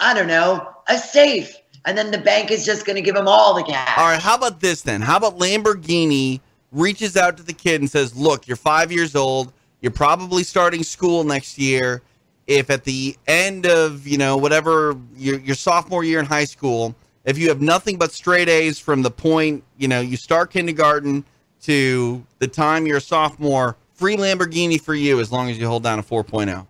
I 0.00 0.14
don't 0.14 0.26
know, 0.26 0.66
a 0.88 0.96
safe. 0.96 1.56
And 1.84 1.96
then 1.96 2.10
the 2.10 2.18
bank 2.18 2.50
is 2.50 2.64
just 2.64 2.84
going 2.84 2.96
to 2.96 3.02
give 3.02 3.14
him 3.14 3.28
all 3.28 3.54
the 3.54 3.62
cash. 3.62 3.98
All 3.98 4.06
right. 4.06 4.20
How 4.20 4.34
about 4.34 4.60
this 4.60 4.82
then? 4.82 5.02
How 5.02 5.18
about 5.18 5.38
Lamborghini 5.38 6.40
reaches 6.72 7.16
out 7.16 7.36
to 7.36 7.42
the 7.42 7.52
kid 7.52 7.80
and 7.80 7.90
says, 7.90 8.16
Look, 8.16 8.48
you're 8.48 8.56
five 8.56 8.90
years 8.90 9.14
old. 9.14 9.52
You're 9.80 9.92
probably 9.92 10.42
starting 10.42 10.82
school 10.82 11.24
next 11.24 11.58
year. 11.58 12.02
If 12.46 12.68
at 12.70 12.84
the 12.84 13.16
end 13.28 13.66
of, 13.66 14.06
you 14.06 14.18
know, 14.18 14.36
whatever 14.36 14.96
your, 15.16 15.38
your 15.38 15.54
sophomore 15.54 16.02
year 16.02 16.18
in 16.18 16.26
high 16.26 16.44
school, 16.44 16.94
if 17.24 17.38
you 17.38 17.48
have 17.48 17.60
nothing 17.60 17.98
but 17.98 18.12
straight 18.12 18.48
A's 18.48 18.78
from 18.78 19.02
the 19.02 19.10
point, 19.10 19.64
you 19.76 19.88
know, 19.88 20.00
you 20.00 20.16
start 20.16 20.50
kindergarten 20.50 21.24
to 21.62 22.24
the 22.38 22.48
time 22.48 22.86
you're 22.86 22.98
a 22.98 23.02
sophomore, 23.02 23.76
free 23.92 24.16
Lamborghini 24.16 24.80
for 24.80 24.94
you 24.94 25.20
as 25.20 25.30
long 25.30 25.50
as 25.50 25.58
you 25.58 25.66
hold 25.66 25.82
down 25.82 25.98
a 25.98 26.02
4.0. 26.02 26.66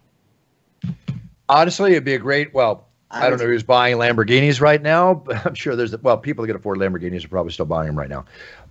Honestly, 1.49 1.93
it'd 1.93 2.05
be 2.05 2.15
a 2.15 2.19
great, 2.19 2.53
well, 2.55 2.87
I, 3.11 3.29
don't 3.29 3.41
know 3.41 3.47
who's 3.47 3.63
buying 3.63 3.97
Lamborghinis 3.97 4.61
right 4.61 4.81
now, 4.81 5.15
but 5.27 5.45
I'm 5.47 5.55
sure 5.55 5.77
there's 5.77 5.97
well, 5.99 6.19
people 6.19 6.43
that 6.43 6.49
can 6.49 6.57
afford 6.57 6.79
Lamborghinis 6.79 7.25
are 7.25 7.29
probably 7.29 7.53
still 7.53 7.67
buying 7.67 7.87
them 7.87 7.99
right 7.99 8.09
now. 8.09 8.25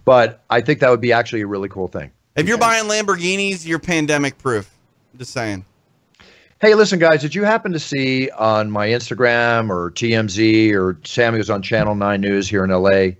But 0.05 0.43
I 0.49 0.61
think 0.61 0.79
that 0.79 0.89
would 0.89 1.01
be 1.01 1.13
actually 1.13 1.41
a 1.41 1.47
really 1.47 1.69
cool 1.69 1.87
thing. 1.87 2.11
If 2.35 2.47
you're 2.47 2.57
buying 2.57 2.85
Lamborghinis, 2.85 3.65
you're 3.65 3.79
pandemic 3.79 4.37
proof. 4.37 4.69
I'm 5.13 5.19
just 5.19 5.33
saying. 5.33 5.65
Hey, 6.61 6.75
listen, 6.75 6.99
guys, 6.99 7.21
did 7.21 7.33
you 7.33 7.45
happen 7.45 7.71
to 7.71 7.79
see 7.79 8.29
on 8.31 8.69
my 8.69 8.87
Instagram 8.87 9.69
or 9.69 9.91
TMZ 9.91 10.73
or 10.73 10.99
Sammy 11.05 11.37
was 11.37 11.49
on 11.49 11.61
Channel 11.61 11.95
9 11.95 12.19
News 12.19 12.49
here 12.49 12.65
in 12.65 12.69
LA 12.69 13.11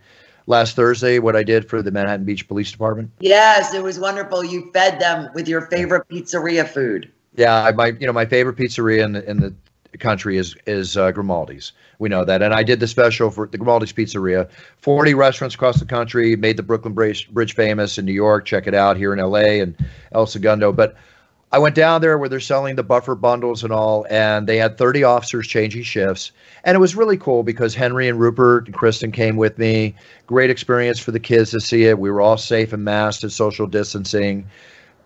last 0.46 0.76
Thursday 0.76 1.20
what 1.20 1.38
I 1.38 1.44
did 1.44 1.70
for 1.70 1.82
the 1.82 1.90
Manhattan 1.90 2.26
Beach 2.26 2.46
Police 2.50 2.70
Department? 2.70 3.10
Yes, 3.22 3.74
it 3.74 3.82
was 3.82 3.98
wonderful. 3.98 4.44
You 4.44 4.70
fed 4.74 5.00
them 5.00 5.30
with 5.34 5.48
your 5.48 5.62
favorite 5.68 6.06
pizzeria 6.10 6.68
food. 6.68 7.10
Yeah, 7.34 7.64
I, 7.64 7.72
my 7.72 7.88
you 7.98 8.06
know 8.06 8.12
my 8.12 8.26
favorite 8.26 8.58
pizzeria 8.58 9.06
in 9.06 9.14
the, 9.14 9.30
in 9.30 9.38
the 9.38 9.98
country 10.00 10.36
is 10.36 10.58
is 10.68 10.98
uh, 10.98 11.12
Grimaldi's. 11.12 11.72
We 12.00 12.10
know 12.10 12.26
that, 12.26 12.42
and 12.42 12.54
I 12.54 12.64
did 12.64 12.82
the 12.82 12.88
special 12.88 13.32
for 13.32 13.48
the 13.48 13.58
Grimaldi's 13.58 13.94
Pizzeria. 13.94 14.50
Forty 14.80 15.14
restaurants 15.14 15.56
across 15.56 15.80
the 15.80 15.86
country 15.86 16.36
made 16.36 16.58
the 16.58 16.64
Brooklyn 16.64 16.94
Bridge, 16.94 17.30
Bridge 17.30 17.56
famous 17.56 17.98
in 17.98 18.04
New 18.04 18.12
York. 18.12 18.44
Check 18.44 18.68
it 18.68 18.74
out 18.74 18.98
here 18.98 19.14
in 19.14 19.20
L.A. 19.20 19.62
and 19.62 19.78
El 20.12 20.26
Segundo. 20.26 20.74
But 20.74 20.98
I 21.52 21.58
went 21.58 21.74
down 21.74 22.02
there 22.02 22.18
where 22.18 22.30
they're 22.30 22.40
selling 22.40 22.76
the 22.76 22.84
buffer 22.84 23.16
bundles 23.16 23.64
and 23.64 23.74
all, 23.74 24.06
and 24.10 24.46
they 24.46 24.58
had 24.58 24.78
30 24.78 25.04
officers 25.04 25.48
changing 25.48 25.82
shifts. 25.82 26.32
And 26.64 26.76
it 26.76 26.80
was 26.80 26.96
really 26.96 27.18
cool 27.18 27.42
because 27.42 27.74
Henry 27.74 28.08
and 28.08 28.20
Rupert 28.20 28.68
and 28.68 28.76
Kristen 28.76 29.12
came 29.12 29.36
with 29.36 29.58
me. 29.58 29.96
Great 30.28 30.52
experience 30.52 31.00
for 31.00 31.10
the 31.10 31.20
kids 31.20 31.50
to 31.52 31.60
see 31.60 31.86
it. 31.86 31.98
We 31.98 32.12
were 32.12 32.22
all 32.22 32.38
safe 32.38 32.72
and 32.72 32.84
masked 32.84 33.24
and 33.24 33.32
social 33.32 33.66
distancing. 33.66 34.46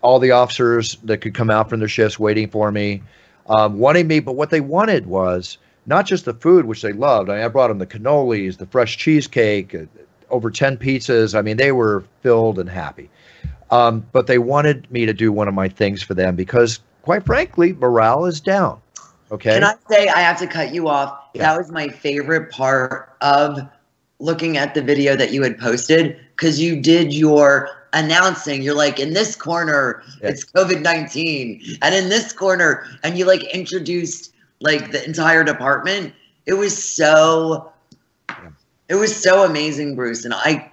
All 0.01 0.19
the 0.19 0.31
officers 0.31 0.97
that 1.05 1.19
could 1.19 1.33
come 1.33 1.49
out 1.49 1.69
from 1.69 1.79
their 1.79 1.87
shifts 1.87 2.19
waiting 2.19 2.49
for 2.49 2.69
me, 2.73 3.03
um, 3.47 3.79
wanting 3.79 4.07
me. 4.07 4.19
But 4.19 4.35
what 4.35 4.49
they 4.49 4.59
wanted 4.59 5.05
was 5.05 5.57
not 5.85 6.05
just 6.05 6.25
the 6.25 6.33
food, 6.33 6.65
which 6.65 6.81
they 6.81 6.91
loved. 6.91 7.29
I, 7.29 7.35
mean, 7.35 7.45
I 7.45 7.47
brought 7.47 7.69
them 7.69 7.77
the 7.77 7.87
cannolis, 7.87 8.57
the 8.57 8.65
fresh 8.65 8.97
cheesecake, 8.97 9.73
uh, 9.73 9.85
over 10.29 10.51
10 10.51 10.75
pizzas. 10.75 11.37
I 11.37 11.41
mean, 11.41 11.55
they 11.55 11.71
were 11.71 12.03
filled 12.21 12.59
and 12.59 12.69
happy. 12.69 13.09
Um, 13.73 14.05
but 14.11 14.27
they 14.27 14.37
wanted 14.37 14.89
me 14.91 15.07
to 15.07 15.13
do 15.13 15.31
one 15.31 15.47
of 15.47 15.55
my 15.55 15.67
things 15.67 16.03
for 16.03 16.13
them 16.13 16.35
because, 16.35 16.79
quite 17.01 17.25
frankly, 17.25 17.73
morale 17.73 18.25
is 18.25 18.39
down. 18.39 18.79
Okay. 19.31 19.55
Can 19.55 19.63
I 19.63 19.73
say 19.89 20.07
I 20.09 20.19
have 20.19 20.37
to 20.39 20.47
cut 20.47 20.75
you 20.75 20.87
off? 20.87 21.19
Yeah. 21.33 21.41
That 21.41 21.57
was 21.57 21.71
my 21.71 21.87
favorite 21.87 22.51
part 22.51 23.17
of 23.21 23.59
looking 24.19 24.57
at 24.57 24.75
the 24.75 24.83
video 24.83 25.15
that 25.15 25.31
you 25.33 25.41
had 25.41 25.57
posted 25.57 26.19
because 26.35 26.61
you 26.61 26.79
did 26.79 27.11
your 27.11 27.67
announcing. 27.93 28.61
You're 28.61 28.75
like, 28.75 28.99
in 28.99 29.13
this 29.13 29.35
corner, 29.35 30.03
yeah. 30.21 30.29
it's 30.29 30.45
COVID 30.45 30.83
19. 30.83 31.77
And 31.81 31.95
in 31.95 32.09
this 32.09 32.31
corner, 32.31 32.85
and 33.03 33.17
you 33.17 33.25
like 33.25 33.41
introduced 33.55 34.33
like 34.61 34.91
the 34.91 35.03
entire 35.03 35.43
department. 35.43 36.13
It 36.45 36.53
was 36.53 36.77
so, 36.77 37.73
yeah. 38.29 38.49
it 38.87 38.95
was 38.95 39.15
so 39.15 39.45
amazing, 39.45 39.95
Bruce. 39.95 40.25
And 40.25 40.35
I 40.35 40.69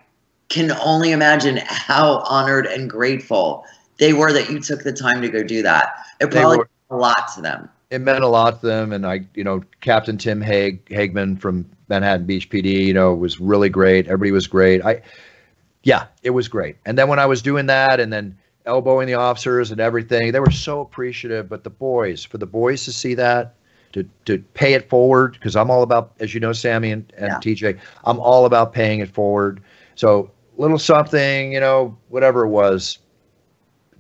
can 0.51 0.73
only 0.83 1.13
imagine 1.13 1.61
how 1.65 2.19
honored 2.29 2.67
and 2.67 2.91
grateful 2.91 3.65
they 3.99 4.13
were 4.13 4.33
that 4.33 4.51
you 4.51 4.61
took 4.61 4.83
the 4.83 4.93
time 4.93 5.23
to 5.23 5.29
go 5.29 5.43
do 5.43 5.63
that. 5.63 5.95
It 6.21 6.31
probably 6.31 6.59
were, 6.59 6.69
meant 6.91 6.91
a 6.91 6.97
lot 6.97 7.35
to 7.37 7.41
them. 7.41 7.69
It 7.91 8.01
meant 8.01 8.23
a 8.23 8.29
lot 8.29 8.61
to 8.61 8.67
them, 8.67 8.93
and 8.93 9.07
I, 9.07 9.27
you 9.35 9.45
know, 9.45 9.63
Captain 9.81 10.19
Tim 10.19 10.41
Haig 10.41 10.85
Hagman 10.87 11.41
from 11.41 11.69
Manhattan 11.89 12.27
Beach 12.27 12.51
PD, 12.51 12.87
you 12.87 12.93
know, 12.93 13.15
was 13.15 13.41
really 13.41 13.69
great. 13.69 14.07
Everybody 14.07 14.33
was 14.33 14.47
great. 14.47 14.85
I, 14.85 15.03
yeah, 15.83 16.07
it 16.23 16.31
was 16.31 16.49
great. 16.49 16.77
And 16.85 16.99
then 16.99 17.09
when 17.09 17.19
I 17.19 17.27
was 17.27 17.43
doing 17.43 17.67
that, 17.67 18.01
and 18.01 18.13
then 18.13 18.37
elbowing 18.67 19.07
the 19.07 19.15
officers 19.15 19.71
and 19.71 19.81
everything, 19.81 20.33
they 20.33 20.41
were 20.41 20.51
so 20.51 20.81
appreciative. 20.81 21.49
But 21.49 21.65
the 21.65 21.71
boys, 21.71 22.25
for 22.25 22.39
the 22.39 22.47
boys 22.47 22.85
to 22.85 22.93
see 22.93 23.15
that, 23.15 23.55
to 23.93 24.09
to 24.25 24.39
pay 24.55 24.75
it 24.75 24.89
forward, 24.89 25.33
because 25.33 25.57
I'm 25.57 25.71
all 25.71 25.83
about, 25.83 26.13
as 26.21 26.35
you 26.35 26.41
know, 26.41 26.53
Sammy 26.53 26.91
and, 26.91 27.13
and 27.17 27.29
yeah. 27.29 27.39
TJ, 27.39 27.79
I'm 28.05 28.19
all 28.19 28.47
about 28.47 28.73
paying 28.73 29.01
it 29.01 29.11
forward. 29.13 29.63
So 29.95 30.31
little 30.61 30.79
something, 30.79 31.53
you 31.53 31.61
know, 31.61 31.97
whatever 32.09 32.45
it 32.45 32.49
was. 32.49 32.99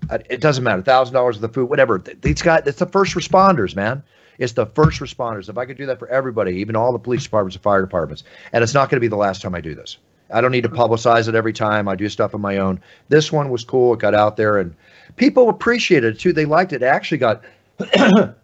Uh, 0.08 0.18
it 0.28 0.40
doesn't 0.40 0.62
matter. 0.64 0.82
Thousand 0.82 1.14
dollars 1.14 1.36
of 1.36 1.42
the 1.42 1.48
food, 1.48 1.68
whatever. 1.68 1.98
These 1.98 2.42
guys, 2.42 2.62
it's 2.66 2.78
the 2.78 2.86
first 2.86 3.14
responders, 3.14 3.74
man. 3.74 4.02
It's 4.38 4.52
the 4.52 4.66
first 4.66 5.00
responders. 5.00 5.48
If 5.48 5.58
I 5.58 5.66
could 5.66 5.76
do 5.76 5.86
that 5.86 5.98
for 5.98 6.08
everybody, 6.08 6.52
even 6.56 6.76
all 6.76 6.92
the 6.92 6.98
police 6.98 7.24
departments 7.24 7.56
and 7.56 7.62
fire 7.62 7.80
departments, 7.80 8.24
and 8.52 8.62
it's 8.62 8.74
not 8.74 8.88
going 8.88 8.96
to 8.96 9.00
be 9.00 9.08
the 9.08 9.16
last 9.16 9.42
time 9.42 9.54
I 9.54 9.60
do 9.60 9.74
this. 9.74 9.98
I 10.32 10.40
don't 10.40 10.52
need 10.52 10.62
to 10.62 10.68
publicize 10.68 11.28
it 11.28 11.34
every 11.34 11.52
time. 11.52 11.88
I 11.88 11.96
do 11.96 12.08
stuff 12.08 12.34
on 12.34 12.40
my 12.40 12.58
own. 12.58 12.80
This 13.08 13.32
one 13.32 13.50
was 13.50 13.64
cool. 13.64 13.94
It 13.94 14.00
got 14.00 14.14
out 14.14 14.36
there, 14.36 14.58
and 14.58 14.74
people 15.16 15.48
appreciated 15.48 16.14
it 16.14 16.20
too. 16.20 16.32
They 16.32 16.44
liked 16.44 16.72
it. 16.72 16.82
It 16.82 16.86
actually 16.86 17.18
got 17.18 17.42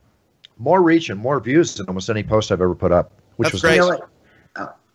more 0.59 0.83
reach 0.83 1.11
and 1.11 1.19
more 1.21 1.41
views 1.41 1.75
than 1.75 1.87
almost 1.87 2.11
any 2.11 2.23
post 2.23 2.51
I've 2.51 2.61
ever 2.61 2.75
put 2.75 2.93
up, 2.93 3.13
which 3.37 3.47
That's 3.47 3.55
was 3.55 3.63
great. 3.63 3.79
nice. 3.81 4.01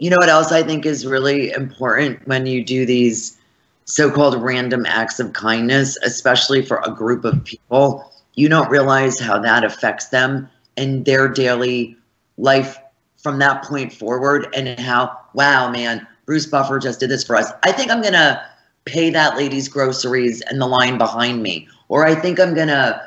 You 0.02 0.10
know 0.10 0.18
what 0.18 0.30
else 0.30 0.52
I 0.52 0.64
think 0.64 0.88
is 0.88 1.06
really 1.06 1.52
important 1.52 2.28
when 2.28 2.48
you 2.48 2.64
do 2.64 2.88
these 2.88 3.38
so-called 3.86 4.42
random 4.42 4.84
acts 4.88 5.20
of 5.20 5.34
kindness, 5.34 5.96
especially 6.02 6.66
for 6.66 6.82
a 6.84 6.90
group 6.90 7.24
of 7.24 7.44
people, 7.44 8.12
you 8.34 8.50
don't 8.50 8.72
realize 8.72 9.20
how 9.20 9.38
that 9.38 9.64
affects 9.64 10.08
them 10.08 10.50
and 10.76 11.06
their 11.06 11.28
daily 11.28 11.96
life 12.40 12.80
from 13.18 13.38
that 13.38 13.64
point 13.64 13.94
forward 13.94 14.48
and 14.56 14.80
how, 14.80 15.16
wow, 15.36 15.70
man, 15.70 16.08
Bruce 16.26 16.48
Buffer 16.48 16.80
just 16.80 17.00
did 17.00 17.12
this 17.12 17.24
for 17.24 17.36
us. 17.36 17.52
I 17.62 17.72
think 17.72 17.92
I'm 17.92 18.02
going 18.02 18.14
to 18.14 18.44
pay 18.86 19.12
that 19.12 19.38
lady's 19.38 19.70
groceries 19.70 20.42
and 20.42 20.60
the 20.60 20.66
line 20.66 20.98
behind 20.98 21.44
me. 21.44 21.68
Or 21.90 22.08
I 22.08 22.16
think 22.16 22.40
I'm 22.40 22.56
going 22.56 22.70
to 22.70 23.00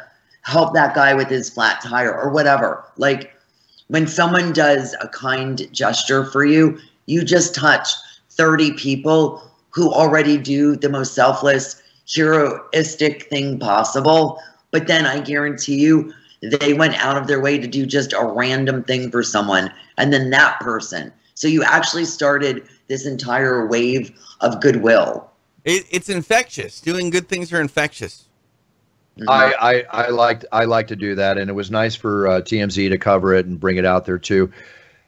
help 0.43 0.75
that 0.75 0.95
guy 0.95 1.13
with 1.13 1.27
his 1.27 1.51
flat 1.51 1.83
tire 1.83 2.15
or 2.15 2.31
whatever. 2.31 2.85
Like 2.99 3.34
when 3.89 4.07
someone 4.07 4.53
does 4.53 4.95
a 5.01 5.09
kind 5.09 5.69
gesture 5.73 6.25
for 6.25 6.45
you, 6.45 6.79
you 7.07 7.25
just 7.25 7.55
touch 7.55 7.89
30 8.31 8.73
people 8.73 9.43
who 9.71 9.93
already 9.93 10.39
do 10.39 10.77
the 10.77 10.89
most 10.89 11.15
selfless, 11.15 11.83
heroistic 12.15 13.29
thing 13.29 13.59
possible. 13.59 14.41
But 14.71 14.87
then 14.87 15.07
I 15.07 15.21
guarantee 15.21 15.77
you, 15.77 16.13
they 16.43 16.73
went 16.75 16.95
out 17.03 17.17
of 17.17 17.27
their 17.27 17.41
way 17.41 17.59
to 17.59 17.67
do 17.67 17.87
just 17.87 18.13
a 18.13 18.25
random 18.25 18.85
thing 18.85 19.11
for 19.11 19.23
someone, 19.23 19.73
and 19.97 20.13
then 20.13 20.31
that 20.31 20.61
person. 20.61 21.13
So 21.35 21.49
you 21.49 21.63
actually 21.63 22.05
started 22.05 22.67
this 22.89 23.07
entire 23.07 23.67
wave 23.67 24.13
of 24.41 24.61
goodwill. 24.61 25.31
It, 25.65 25.87
it's 25.91 26.09
infectious. 26.09 26.81
Doing 26.81 27.11
good 27.11 27.29
things 27.29 27.53
are 27.53 27.61
infectious. 27.61 28.27
Mm-hmm. 29.19 29.31
I, 29.31 29.55
I 29.61 30.07
I 30.07 30.09
liked 30.09 30.45
I 30.51 30.65
like 30.65 30.89
to 30.89 30.97
do 30.97 31.15
that, 31.15 31.39
and 31.39 31.49
it 31.49 31.53
was 31.53 31.71
nice 31.71 31.95
for 31.95 32.27
uh, 32.27 32.41
TMZ 32.41 32.89
to 32.91 32.99
cover 32.99 33.33
it 33.33 33.47
and 33.47 33.61
bring 33.61 33.77
it 33.77 33.85
out 33.85 34.07
there 34.07 34.19
too. 34.19 34.53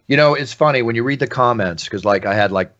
You 0.06 0.16
know, 0.16 0.34
it's 0.34 0.52
funny 0.52 0.82
when 0.82 0.94
you 0.94 1.02
read 1.02 1.18
the 1.18 1.26
comments 1.26 1.84
because 1.84 2.04
like 2.04 2.24
I 2.24 2.34
had 2.34 2.52
like 2.52 2.72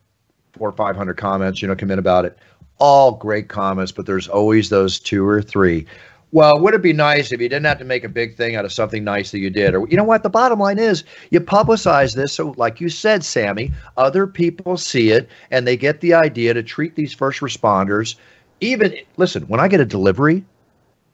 four 0.53 0.69
or 0.69 0.73
five 0.73 0.95
hundred 0.95 1.17
comments, 1.17 1.61
you 1.61 1.67
know, 1.67 1.75
come 1.75 1.91
in 1.91 1.99
about 1.99 2.27
it. 2.27 2.39
All 2.79 3.13
great 3.13 3.49
comments, 3.49 3.91
but 3.91 4.07
there's 4.07 4.29
always 4.29 4.69
those 4.69 5.01
two 5.01 5.27
or 5.27 5.43
three. 5.43 5.87
Well, 6.33 6.61
would 6.61 6.75
it 6.75 6.83
be 6.83 6.93
nice 6.93 7.33
if 7.33 7.41
you 7.41 7.49
didn't 7.49 7.67
have 7.67 7.79
to 7.79 7.85
make 7.85 8.05
a 8.05 8.09
big 8.09 8.37
thing 8.37 8.57
out 8.57 8.65
of 8.65 8.73
something 8.73 9.03
nice 9.03 9.31
that 9.31 9.39
you 9.39 9.51
did? 9.51 9.75
Or 9.75 9.89
you 9.89 9.97
know 9.97 10.05
what? 10.05 10.23
The 10.23 10.31
bottom 10.31 10.61
line 10.61 10.79
is 10.79 11.03
you 11.31 11.41
publicize 11.41 12.15
this 12.15 12.35
so, 12.35 12.55
like 12.57 12.81
you 12.81 12.89
said, 12.89 13.25
Sammy, 13.25 13.73
other 13.97 14.27
people 14.27 14.77
see 14.77 15.11
it 15.11 15.29
and 15.51 15.67
they 15.67 15.77
get 15.77 16.01
the 16.01 16.15
idea 16.15 16.55
to 16.55 16.63
treat 16.63 16.95
these 16.95 17.13
first 17.13 17.41
responders. 17.41 18.17
Even 18.61 18.95
listen, 19.17 19.43
when 19.45 19.61
I 19.61 19.69
get 19.69 19.81
a 19.81 19.85
delivery, 19.85 20.45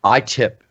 I 0.05 0.21
tip 0.21 0.63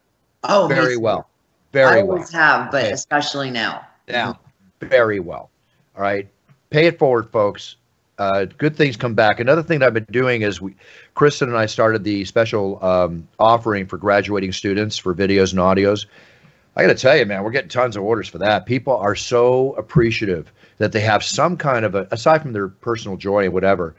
oh, 0.44 0.68
very 0.68 0.98
well. 0.98 1.28
Very 1.72 1.86
well. 1.86 1.98
I 1.98 2.02
always 2.02 2.34
well. 2.34 2.42
have, 2.42 2.72
but 2.72 2.92
especially 2.92 3.50
now. 3.50 3.86
Now, 4.08 4.40
very 4.82 5.20
well. 5.20 5.50
All 5.96 6.02
right. 6.02 6.28
Pay 6.70 6.88
it 6.88 7.00
forward, 7.00 7.30
folks. 7.32 7.76
Uh, 8.18 8.46
good 8.46 8.76
things 8.76 8.96
come 8.96 9.14
back. 9.14 9.40
Another 9.40 9.64
thing 9.64 9.80
that 9.80 9.88
I've 9.88 9.94
been 9.94 10.06
doing 10.12 10.44
is 10.44 10.62
we, 10.62 10.76
Kristen 11.16 11.50
and 11.50 11.58
I 11.58 11.66
started 11.66 12.04
the 12.04 12.24
special 12.26 12.84
um, 12.84 13.28
offering 13.40 13.88
for 13.88 13.98
graduating 13.98 14.52
students 14.52 14.98
for 14.98 15.16
videos 15.16 15.52
and 15.52 15.60
audios. 15.60 16.06
I 16.76 16.84
got 16.84 16.90
to 16.90 16.96
tell 16.96 17.18
you, 17.18 17.26
man, 17.26 17.44
we're 17.44 17.52
getting 17.52 17.70
tons 17.70 17.98
of 17.98 18.04
orders 18.04 18.28
for 18.28 18.38
that. 18.38 18.66
People 18.66 18.96
are 18.96 19.16
so 19.16 19.74
appreciative 19.74 20.52
that 20.78 20.92
they 20.92 21.02
have 21.02 21.24
some 21.24 21.58
kind 21.58 21.84
of 21.84 21.96
a, 21.96 22.08
aside 22.12 22.42
from 22.42 22.54
their 22.54 22.68
personal 22.68 23.18
joy 23.18 23.46
and 23.46 23.54
whatever, 23.54 23.96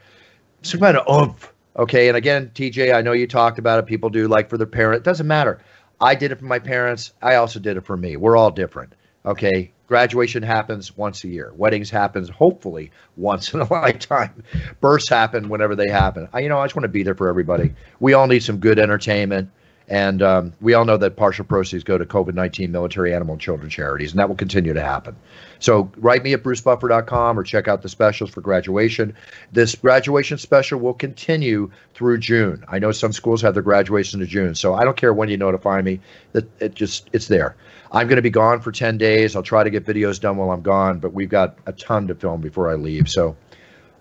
some 0.63 0.81
kind 0.81 0.97
of 0.97 1.07
oomph 1.09 1.52
Okay. 1.77 2.09
And 2.09 2.17
again, 2.17 2.51
TJ, 2.55 2.95
I 2.95 3.01
know 3.01 3.13
you 3.13 3.27
talked 3.27 3.59
about 3.59 3.79
it. 3.79 3.87
People 3.87 4.11
do 4.11 4.29
like 4.29 4.51
for 4.51 4.59
their 4.59 4.67
parent. 4.67 4.99
It 4.99 5.05
doesn't 5.05 5.27
matter. 5.27 5.61
I 6.01 6.15
did 6.15 6.33
it 6.33 6.39
for 6.39 6.45
my 6.45 6.59
parents. 6.59 7.13
I 7.23 7.37
also 7.37 7.61
did 7.61 7.77
it 7.77 7.85
for 7.85 7.97
me. 7.97 8.17
We're 8.17 8.37
all 8.37 8.51
different. 8.51 8.95
Okay. 9.25 9.73
Graduation 9.87 10.43
happens 10.43 10.97
once 10.97 11.23
a 11.23 11.29
year. 11.29 11.53
Weddings 11.55 11.91
happens 11.91 12.29
hopefully 12.29 12.91
once 13.17 13.53
in 13.53 13.61
a 13.61 13.65
lifetime. 13.73 14.43
Births 14.81 15.09
happen 15.09 15.49
whenever 15.49 15.77
they 15.77 15.89
happen. 15.89 16.29
I, 16.33 16.41
you 16.41 16.49
know, 16.49 16.59
I 16.59 16.65
just 16.65 16.75
want 16.75 16.85
to 16.85 16.89
be 16.89 17.03
there 17.03 17.15
for 17.15 17.29
everybody. 17.29 17.75
We 18.01 18.15
all 18.15 18.27
need 18.27 18.43
some 18.43 18.59
good 18.59 18.79
entertainment. 18.79 19.51
And 19.89 20.23
um, 20.23 20.55
we 20.61 20.75
all 20.75 20.85
know 20.85 20.97
that 20.97 21.17
partial 21.17 21.45
proceeds 21.45 21.85
go 21.85 21.99
to 21.99 22.07
COVID 22.07 22.35
19 22.35 22.73
military, 22.73 23.15
animal, 23.15 23.35
and 23.35 23.41
children 23.41 23.69
charities, 23.69 24.13
and 24.13 24.19
that 24.21 24.29
will 24.29 24.37
continue 24.37 24.73
to 24.73 24.81
happen. 24.81 25.17
So 25.63 25.91
write 25.97 26.25
me 26.25 26.33
at 26.33 26.43
brucebuffer.com 26.43 27.39
or 27.39 27.45
check 27.45 27.69
out 27.69 27.83
the 27.83 27.89
specials 27.89 28.31
for 28.31 28.41
graduation. 28.41 29.15
This 29.53 29.77
graduation 29.77 30.37
special 30.37 30.81
will 30.81 30.93
continue 30.93 31.71
through 31.95 32.19
June. 32.19 32.65
I 32.67 32.81
know 32.81 32.91
some 32.91 33.13
schools 33.13 33.41
have 33.43 33.55
their 33.55 33.63
graduation 33.63 34.21
in 34.21 34.27
June, 34.27 34.57
so 34.57 34.75
I 34.75 34.83
don't 34.83 34.97
care 34.97 35.15
when 35.15 35.29
you 35.29 35.37
notify 35.37 35.81
me. 35.81 36.01
That 36.33 36.51
it 36.61 36.75
just 36.75 37.09
it's 37.13 37.29
there. 37.29 37.55
I'm 37.93 38.09
going 38.09 38.17
to 38.17 38.23
be 38.23 38.31
gone 38.31 38.61
for 38.61 38.73
10 38.73 38.99
days. 38.99 39.37
I'll 39.37 39.43
try 39.45 39.63
to 39.63 39.71
get 39.71 39.87
videos 39.87 40.21
done 40.21 40.37
while 40.37 40.51
I'm 40.51 40.63
gone, 40.63 40.99
but 40.99 41.13
we've 41.13 41.29
got 41.29 41.57
a 41.67 41.73
ton 41.73 42.09
to 42.09 42.15
film 42.17 42.41
before 42.41 42.69
I 42.69 42.75
leave. 42.75 43.09
So 43.09 43.37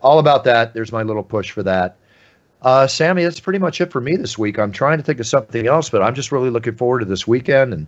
all 0.01 0.17
about 0.17 0.43
that. 0.45 0.73
There's 0.73 0.91
my 0.91 1.03
little 1.03 1.23
push 1.23 1.51
for 1.51 1.61
that. 1.61 1.95
Uh, 2.63 2.87
Sammy, 2.87 3.23
that's 3.23 3.39
pretty 3.39 3.59
much 3.59 3.81
it 3.81 3.91
for 3.91 4.01
me 4.01 4.15
this 4.15 4.35
week. 4.35 4.57
I'm 4.57 4.71
trying 4.71 4.97
to 4.97 5.03
think 5.03 5.19
of 5.19 5.27
something 5.27 5.67
else, 5.67 5.89
but 5.89 6.01
I'm 6.01 6.15
just 6.15 6.31
really 6.31 6.49
looking 6.49 6.75
forward 6.75 6.99
to 6.99 7.05
this 7.05 7.27
weekend 7.27 7.73
and 7.73 7.87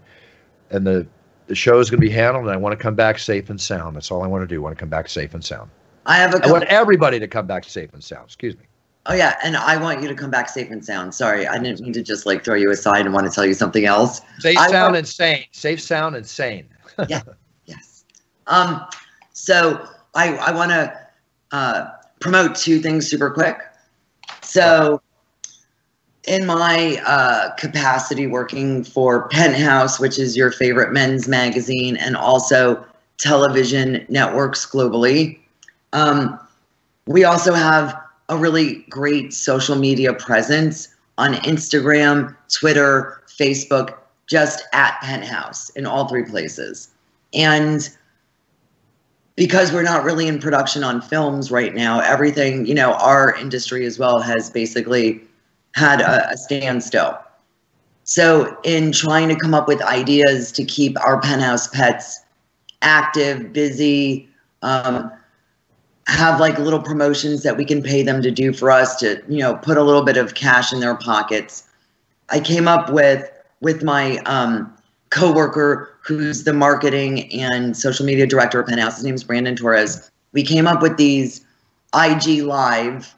and 0.70 0.86
the 0.86 1.08
the 1.54 1.58
show 1.58 1.80
is 1.80 1.91
going 1.91 2.01
to 2.01 2.08
be 2.08 2.12
handled, 2.12 2.45
and 2.45 2.51
I 2.51 2.58
want 2.58 2.74
to 2.74 2.82
come 2.82 2.95
back 2.95 3.20
safe 3.20 3.47
and 3.47 3.62
sound. 3.62 3.95
That's 3.95 4.10
all 4.10 4.24
I 4.24 4.28
want 4.28 4.41
to 4.41 4.47
do. 4.47 4.60
I 4.60 4.64
want 4.64 4.76
to 4.76 4.80
come 4.80 4.89
back 4.89 5.08
safe 5.08 5.36
and 5.36 5.45
sound. 5.45 5.70
I 6.08 6.18
have 6.18 6.34
a. 6.34 6.43
I 6.43 6.51
want 6.51 6.64
everybody 6.64 7.20
to 7.20 7.28
come 7.28 7.45
back 7.45 7.64
safe 7.66 7.93
and 7.93 8.04
sound. 8.04 8.26
Excuse 8.26 8.58
me. 8.58 8.64
Oh 9.06 9.14
yeah, 9.14 9.36
and 9.43 9.56
I 9.56 9.78
want 9.78 10.01
you 10.01 10.08
to 10.08 10.16
come 10.16 10.32
back 10.32 10.49
safe 10.49 10.72
and 10.72 10.84
sound. 10.84 11.14
Sorry, 11.14 11.45
I 11.45 11.60
didn't 11.60 11.80
mean 11.82 11.93
to 11.93 12.01
just 12.01 12.26
like 12.26 12.43
throw 12.43 12.56
you 12.56 12.72
aside 12.72 13.06
and 13.06 13.14
want 13.14 13.28
to 13.28 13.32
tell 13.32 13.45
you 13.45 13.54
something 13.54 13.86
else. 13.86 14.22
Safe, 14.39 14.58
I 14.58 14.68
sound, 14.72 14.95
and 14.95 15.08
sane. 15.08 15.45
Safe, 15.51 15.80
sound, 15.80 16.16
and 16.16 16.26
sane. 16.26 16.68
yeah. 17.08 17.22
Yes. 17.66 18.04
Um. 18.47 18.84
So 19.34 19.88
I 20.16 20.36
I 20.38 20.51
want 20.54 20.72
to 20.72 21.08
uh, 21.51 21.86
promote 22.20 22.56
two 22.56 22.80
things 22.80 23.08
super 23.08 23.30
quick. 23.30 23.60
So 24.41 25.04
in 26.28 26.46
my 26.46 27.02
uh, 27.06 27.54
capacity 27.56 28.28
working 28.28 28.84
for 28.84 29.28
Penthouse, 29.30 30.00
which 30.00 30.18
is 30.18 30.38
your 30.38 30.52
favorite 30.52 30.94
men's 30.94 31.28
magazine, 31.28 31.98
and 31.98 32.16
also 32.16 32.86
television 33.18 34.06
networks 34.10 34.66
globally, 34.66 35.40
um, 35.92 36.40
we 37.06 37.24
also 37.24 37.54
have 37.54 38.00
a 38.30 38.38
really 38.38 38.86
great 38.90 39.34
social 39.34 39.76
media 39.76 40.14
presence 40.14 40.88
on 41.18 41.34
Instagram, 41.36 42.36
Twitter, 42.52 43.22
Facebook, 43.28 43.96
just 44.28 44.64
at 44.74 45.00
Penthouse 45.02 45.70
in 45.72 45.86
all 45.86 46.08
three 46.08 46.24
places. 46.24 46.90
And 47.34 47.90
because 49.36 49.72
we're 49.72 49.84
not 49.84 50.04
really 50.04 50.28
in 50.28 50.40
production 50.40 50.84
on 50.84 51.02
films 51.02 51.52
right 51.52 51.76
now, 51.76 52.00
everything, 52.00 52.66
you 52.66 52.74
know, 52.74 52.94
our 52.94 53.36
industry 53.36 53.86
as 53.86 54.00
well 54.00 54.20
has 54.20 54.50
basically 54.50 55.22
had 55.74 56.02
a, 56.02 56.30
a 56.30 56.38
standstill. 56.38 57.18
So, 58.06 58.58
in 58.64 58.92
trying 58.92 59.30
to 59.30 59.36
come 59.36 59.54
up 59.54 59.68
with 59.68 59.82
ideas 59.82 60.52
to 60.54 60.66
keep 60.66 61.00
our 61.06 61.22
penthouse 61.22 61.68
pets 61.68 62.20
active, 62.82 63.54
busy, 63.54 64.28
um, 64.62 65.12
have 66.08 66.40
like 66.40 66.60
little 66.60 66.82
promotions 66.82 67.44
that 67.44 67.56
we 67.56 67.64
can 67.64 67.82
pay 67.82 68.04
them 68.04 68.22
to 68.22 68.30
do 68.30 68.52
for 68.52 68.70
us 68.70 68.98
to, 68.98 69.24
you 69.30 69.40
know, 69.40 69.56
put 69.56 69.78
a 69.78 69.84
little 69.84 70.04
bit 70.04 70.18
of 70.18 70.36
cash 70.36 70.74
in 70.74 70.82
their 70.82 70.96
pockets. 70.96 71.68
I 72.30 72.40
came 72.40 72.68
up 72.68 72.92
with 72.92 73.30
with 73.62 73.84
my 73.84 74.18
um, 74.26 74.74
coworker 75.10 75.98
who's 76.02 76.44
the 76.44 76.52
marketing 76.52 77.32
and 77.32 77.78
social 77.78 78.06
media 78.06 78.28
director 78.28 78.60
of 78.60 78.68
Penthouse. 78.68 78.98
His 78.98 79.06
name's 79.06 79.24
Brandon 79.24 79.56
Torres. 79.56 80.12
We 80.34 80.44
came 80.44 80.68
up 80.68 80.82
with 80.82 80.98
these 80.98 81.46
IG 81.96 82.44
live 82.44 83.16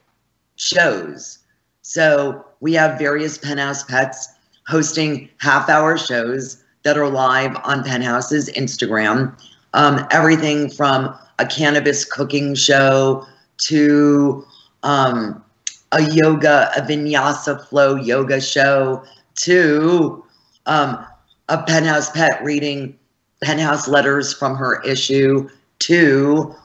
shows. 0.56 1.40
So 1.82 2.45
we 2.60 2.74
have 2.74 2.98
various 2.98 3.38
Penthouse 3.38 3.84
pets 3.84 4.30
hosting 4.68 5.30
half 5.40 5.70
hour 5.70 5.98
shows 5.98 6.64
that 6.84 6.98
are 6.98 7.10
live 7.10 7.56
on 7.64 7.84
Penthouse's 7.84 8.50
Instagram. 8.52 9.36
Um, 9.74 10.06
everything 10.12 10.70
from 10.70 11.16
a 11.40 11.46
cannabis 11.46 12.06
cooking 12.06 12.56
show 12.56 13.26
to 13.58 14.46
um, 14.84 15.44
a 15.92 16.02
yoga, 16.14 16.72
a 16.78 16.82
vinyasa 16.82 17.68
flow 17.68 17.96
yoga 17.96 18.40
show 18.40 19.04
to 19.36 20.24
um, 20.66 21.06
a 21.50 21.62
penthouse 21.64 22.10
pet 22.12 22.44
reading 22.44 22.98
penthouse 23.44 23.88
letters 23.88 24.34
from 24.34 24.56
her 24.56 24.82
issue 24.84 25.48
to 25.80 26.56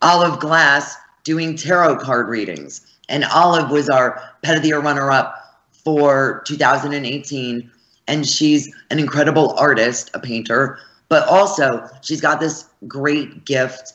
Olive 0.00 0.40
Glass 0.40 0.96
doing 1.24 1.56
tarot 1.56 1.96
card 1.96 2.28
readings. 2.28 2.86
And 3.08 3.24
Olive 3.24 3.70
was 3.70 3.88
our 3.88 4.22
pet 4.42 4.56
of 4.56 4.62
the 4.62 4.68
year 4.68 4.80
runner 4.80 5.10
up 5.10 5.34
for 5.70 6.42
2018. 6.46 7.70
And 8.08 8.26
she's 8.26 8.74
an 8.90 8.98
incredible 8.98 9.54
artist, 9.58 10.10
a 10.14 10.20
painter, 10.20 10.78
but 11.08 11.26
also 11.28 11.88
she's 12.02 12.20
got 12.20 12.40
this 12.40 12.66
great 12.88 13.44
gift 13.44 13.92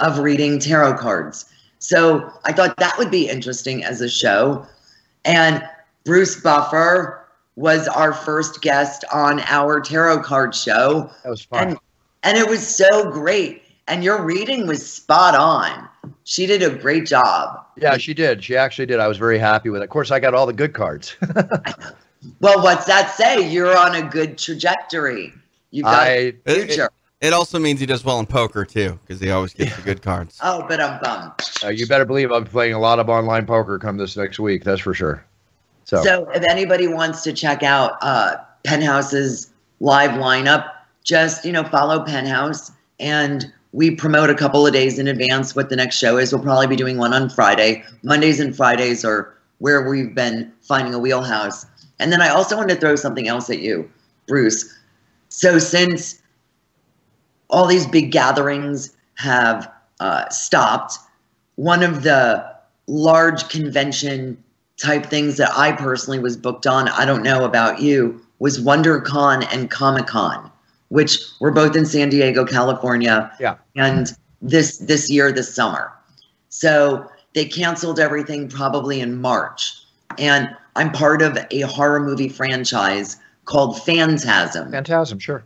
of 0.00 0.18
reading 0.18 0.58
tarot 0.58 0.96
cards. 0.96 1.44
So 1.78 2.32
I 2.44 2.52
thought 2.52 2.76
that 2.76 2.96
would 2.98 3.10
be 3.10 3.28
interesting 3.28 3.84
as 3.84 4.00
a 4.00 4.08
show. 4.08 4.66
And 5.24 5.62
Bruce 6.04 6.40
Buffer, 6.40 7.20
was 7.60 7.88
our 7.88 8.14
first 8.14 8.62
guest 8.62 9.04
on 9.12 9.40
our 9.40 9.80
tarot 9.80 10.22
card 10.22 10.54
show. 10.54 11.10
That 11.22 11.30
was 11.30 11.44
fun. 11.44 11.68
And, 11.68 11.78
and 12.22 12.38
it 12.38 12.48
was 12.48 12.66
so 12.66 13.10
great. 13.10 13.62
And 13.86 14.02
your 14.02 14.22
reading 14.22 14.66
was 14.66 14.90
spot 14.90 15.34
on. 15.34 15.88
She 16.30 16.46
did 16.46 16.62
a 16.62 16.70
great 16.70 17.06
job. 17.06 17.66
Yeah, 17.76 17.96
she 17.96 18.14
did. 18.14 18.44
She 18.44 18.56
actually 18.56 18.86
did. 18.86 19.00
I 19.00 19.08
was 19.08 19.18
very 19.18 19.36
happy 19.36 19.68
with 19.68 19.80
it. 19.80 19.84
Of 19.84 19.90
course, 19.90 20.12
I 20.12 20.20
got 20.20 20.32
all 20.32 20.46
the 20.46 20.52
good 20.52 20.74
cards. 20.74 21.16
well, 22.40 22.62
what's 22.62 22.84
that 22.84 23.12
say? 23.16 23.50
You're 23.50 23.76
on 23.76 23.96
a 23.96 24.08
good 24.08 24.38
trajectory. 24.38 25.34
You've 25.72 25.86
got 25.86 26.06
I, 26.06 26.08
a 26.08 26.32
future. 26.46 26.88
It, 27.20 27.26
it, 27.26 27.32
also 27.32 27.58
means 27.58 27.80
he 27.80 27.86
does 27.86 28.04
well 28.04 28.20
in 28.20 28.26
poker 28.26 28.64
too, 28.64 28.96
because 29.04 29.20
he 29.20 29.32
always 29.32 29.52
gets 29.54 29.74
the 29.74 29.82
good 29.82 30.02
cards. 30.02 30.38
Oh, 30.44 30.64
but 30.68 30.80
I'm 30.80 31.00
bummed. 31.00 31.32
Uh, 31.64 31.70
you 31.70 31.88
better 31.88 32.04
believe 32.04 32.30
I'm 32.30 32.44
playing 32.44 32.74
a 32.74 32.80
lot 32.80 33.00
of 33.00 33.08
online 33.08 33.44
poker 33.44 33.76
come 33.80 33.96
this 33.96 34.16
next 34.16 34.38
week. 34.38 34.62
That's 34.62 34.80
for 34.80 34.94
sure. 34.94 35.26
So, 35.82 36.00
so 36.04 36.30
if 36.30 36.44
anybody 36.48 36.86
wants 36.86 37.24
to 37.24 37.32
check 37.32 37.64
out 37.64 37.98
uh, 38.02 38.36
Penthouse's 38.62 39.50
live 39.80 40.12
lineup, 40.12 40.70
just 41.02 41.44
you 41.44 41.50
know 41.50 41.64
follow 41.64 42.04
Penthouse, 42.04 42.70
and 43.00 43.52
we 43.72 43.90
promote 43.90 44.30
a 44.30 44.34
couple 44.34 44.66
of 44.66 44.72
days 44.72 44.98
in 44.98 45.06
advance 45.06 45.54
what 45.54 45.68
the 45.68 45.76
next 45.76 45.96
show 45.96 46.16
is. 46.16 46.32
We'll 46.32 46.42
probably 46.42 46.66
be 46.66 46.76
doing 46.76 46.98
one 46.98 47.12
on 47.12 47.30
Friday. 47.30 47.84
Mondays 48.02 48.40
and 48.40 48.56
Fridays 48.56 49.04
are 49.04 49.34
where 49.58 49.88
we've 49.88 50.14
been 50.14 50.52
finding 50.62 50.94
a 50.94 50.98
wheelhouse. 50.98 51.66
And 51.98 52.10
then 52.10 52.20
I 52.20 52.28
also 52.28 52.56
want 52.56 52.70
to 52.70 52.76
throw 52.76 52.96
something 52.96 53.28
else 53.28 53.50
at 53.50 53.60
you, 53.60 53.88
Bruce. 54.26 54.76
So 55.28 55.58
since 55.58 56.20
all 57.50 57.66
these 57.66 57.86
big 57.86 58.10
gatherings 58.10 58.96
have 59.16 59.70
uh, 60.00 60.28
stopped, 60.30 60.98
one 61.56 61.82
of 61.82 62.02
the 62.02 62.44
large 62.86 63.48
convention 63.50 64.42
type 64.78 65.06
things 65.06 65.36
that 65.36 65.52
I 65.56 65.72
personally 65.72 66.18
was 66.18 66.36
booked 66.36 66.66
on, 66.66 66.88
I 66.88 67.04
don't 67.04 67.22
know 67.22 67.44
about 67.44 67.80
you, 67.80 68.20
was 68.38 68.58
WonderCon 68.58 69.46
and 69.52 69.70
Comic 69.70 70.06
Con, 70.06 70.49
which 70.90 71.18
were 71.40 71.50
both 71.50 71.74
in 71.74 71.86
San 71.86 72.10
Diego, 72.10 72.44
California. 72.44 73.32
Yeah. 73.40 73.56
And 73.74 74.12
this 74.42 74.78
this 74.78 75.10
year, 75.10 75.32
this 75.32 75.52
summer. 75.52 75.92
So 76.50 77.08
they 77.34 77.46
canceled 77.46 77.98
everything 77.98 78.48
probably 78.48 79.00
in 79.00 79.20
March. 79.20 79.72
And 80.18 80.48
I'm 80.76 80.90
part 80.92 81.22
of 81.22 81.38
a 81.50 81.60
horror 81.62 82.00
movie 82.00 82.28
franchise 82.28 83.16
called 83.44 83.80
Phantasm. 83.82 84.70
Phantasm, 84.70 85.18
sure. 85.18 85.44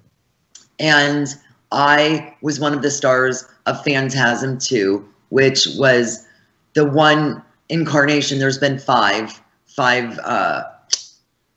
And 0.78 1.28
I 1.70 2.34
was 2.40 2.58
one 2.58 2.72
of 2.74 2.82
the 2.82 2.90
stars 2.90 3.46
of 3.66 3.82
Phantasm 3.84 4.58
2, 4.58 5.06
which 5.28 5.66
was 5.76 6.26
the 6.74 6.84
one 6.84 7.42
incarnation 7.68 8.38
there's 8.38 8.58
been 8.58 8.78
five 8.78 9.40
five 9.66 10.18
uh 10.20 10.64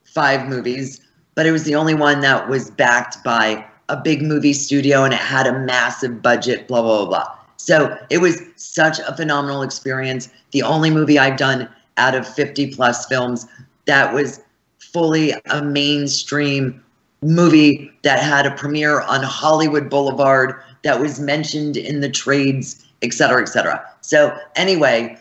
five 0.06 0.48
movies 0.48 1.02
but 1.36 1.46
it 1.46 1.52
was 1.52 1.66
the 1.66 1.76
only 1.76 1.94
one 1.94 2.22
that 2.22 2.48
was 2.48 2.72
backed 2.72 3.22
by 3.24 3.64
a 3.90 3.98
big 3.98 4.22
movie 4.22 4.54
studio 4.54 5.04
and 5.04 5.14
it 5.14 5.20
had 5.20 5.48
a 5.48 5.60
massive 5.60 6.22
budget 6.22 6.68
blah 6.68 6.82
blah 6.82 7.06
blah 7.06 7.06
blah. 7.06 7.38
So 7.58 7.98
it 8.10 8.20
was 8.20 8.42
such 8.56 9.00
a 9.00 9.16
phenomenal 9.16 9.62
experience. 9.62 10.30
The 10.52 10.64
only 10.64 10.90
movie 10.90 11.20
i've 11.20 11.38
done 11.38 11.70
out 11.98 12.16
of 12.16 12.28
50 12.28 12.76
plus 12.76 13.06
films 13.08 13.48
that 13.86 14.14
was 14.14 14.42
fully 14.80 15.34
a 15.50 15.62
mainstream 15.62 16.84
movie 17.22 17.92
that 18.04 18.20
had 18.20 18.46
a 18.46 18.52
premiere 18.52 19.02
on 19.02 19.24
hollywood 19.24 19.90
boulevard 19.90 20.54
that 20.84 21.00
was 21.00 21.20
mentioned 21.20 21.76
in 21.76 22.02
the 22.02 22.10
trades 22.10 22.86
et 23.02 23.14
cetera 23.14 23.42
et 23.42 23.48
cetera. 23.48 23.84
So 24.02 24.38
anyway 24.56 25.18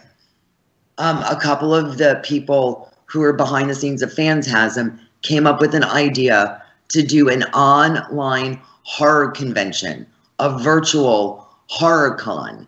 um, 0.99 1.19
a 1.29 1.37
couple 1.37 1.75
of 1.75 1.99
the 1.99 2.21
people 2.25 2.93
who 3.07 3.23
are 3.23 3.33
behind 3.33 3.71
the 3.71 3.75
scenes 3.75 4.03
of 4.03 4.13
Phantasm 4.13 4.99
came 5.23 5.47
up 5.47 5.61
with 5.61 5.75
an 5.75 5.85
idea 5.85 6.63
to 6.89 7.03
do 7.03 7.29
an 7.29 7.43
online 7.45 8.61
horror 8.85 9.31
convention, 9.31 10.07
a 10.39 10.59
virtual 10.59 11.47
horror 11.67 12.15
con 12.15 12.67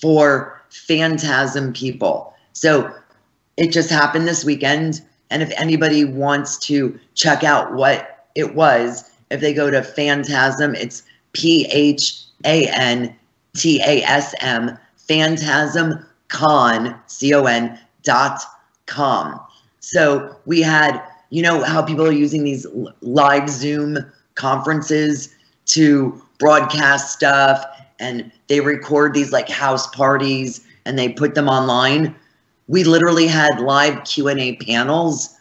for 0.00 0.60
Phantasm 0.70 1.72
people. 1.72 2.34
So 2.52 2.92
it 3.56 3.72
just 3.72 3.90
happened 3.90 4.26
this 4.26 4.44
weekend. 4.44 5.02
And 5.30 5.42
if 5.42 5.52
anybody 5.56 6.04
wants 6.04 6.58
to 6.60 6.98
check 7.14 7.44
out 7.44 7.74
what 7.74 8.26
it 8.34 8.54
was, 8.54 9.10
if 9.30 9.40
they 9.40 9.52
go 9.52 9.70
to 9.70 9.82
Phantasm, 9.82 10.74
it's 10.74 11.02
P 11.32 11.66
H 11.70 12.24
A 12.44 12.66
N 12.68 13.14
T 13.56 13.80
A 13.80 14.02
S 14.02 14.34
M, 14.40 14.76
Phantasm 14.96 16.04
con, 16.28 16.98
C-O-N, 17.06 17.78
dot 18.02 18.40
com. 18.86 19.40
So 19.80 20.36
we 20.46 20.62
had, 20.62 21.02
you 21.30 21.42
know, 21.42 21.62
how 21.62 21.82
people 21.82 22.06
are 22.06 22.12
using 22.12 22.44
these 22.44 22.66
live 23.00 23.48
Zoom 23.48 23.98
conferences 24.34 25.34
to 25.66 26.20
broadcast 26.38 27.12
stuff 27.12 27.64
and 27.98 28.30
they 28.48 28.60
record 28.60 29.14
these 29.14 29.32
like 29.32 29.48
house 29.48 29.86
parties 29.94 30.66
and 30.84 30.98
they 30.98 31.08
put 31.08 31.34
them 31.34 31.48
online. 31.48 32.14
We 32.68 32.84
literally 32.84 33.26
had 33.26 33.60
live 33.60 34.04
Q&A 34.04 34.56
panels 34.56 35.36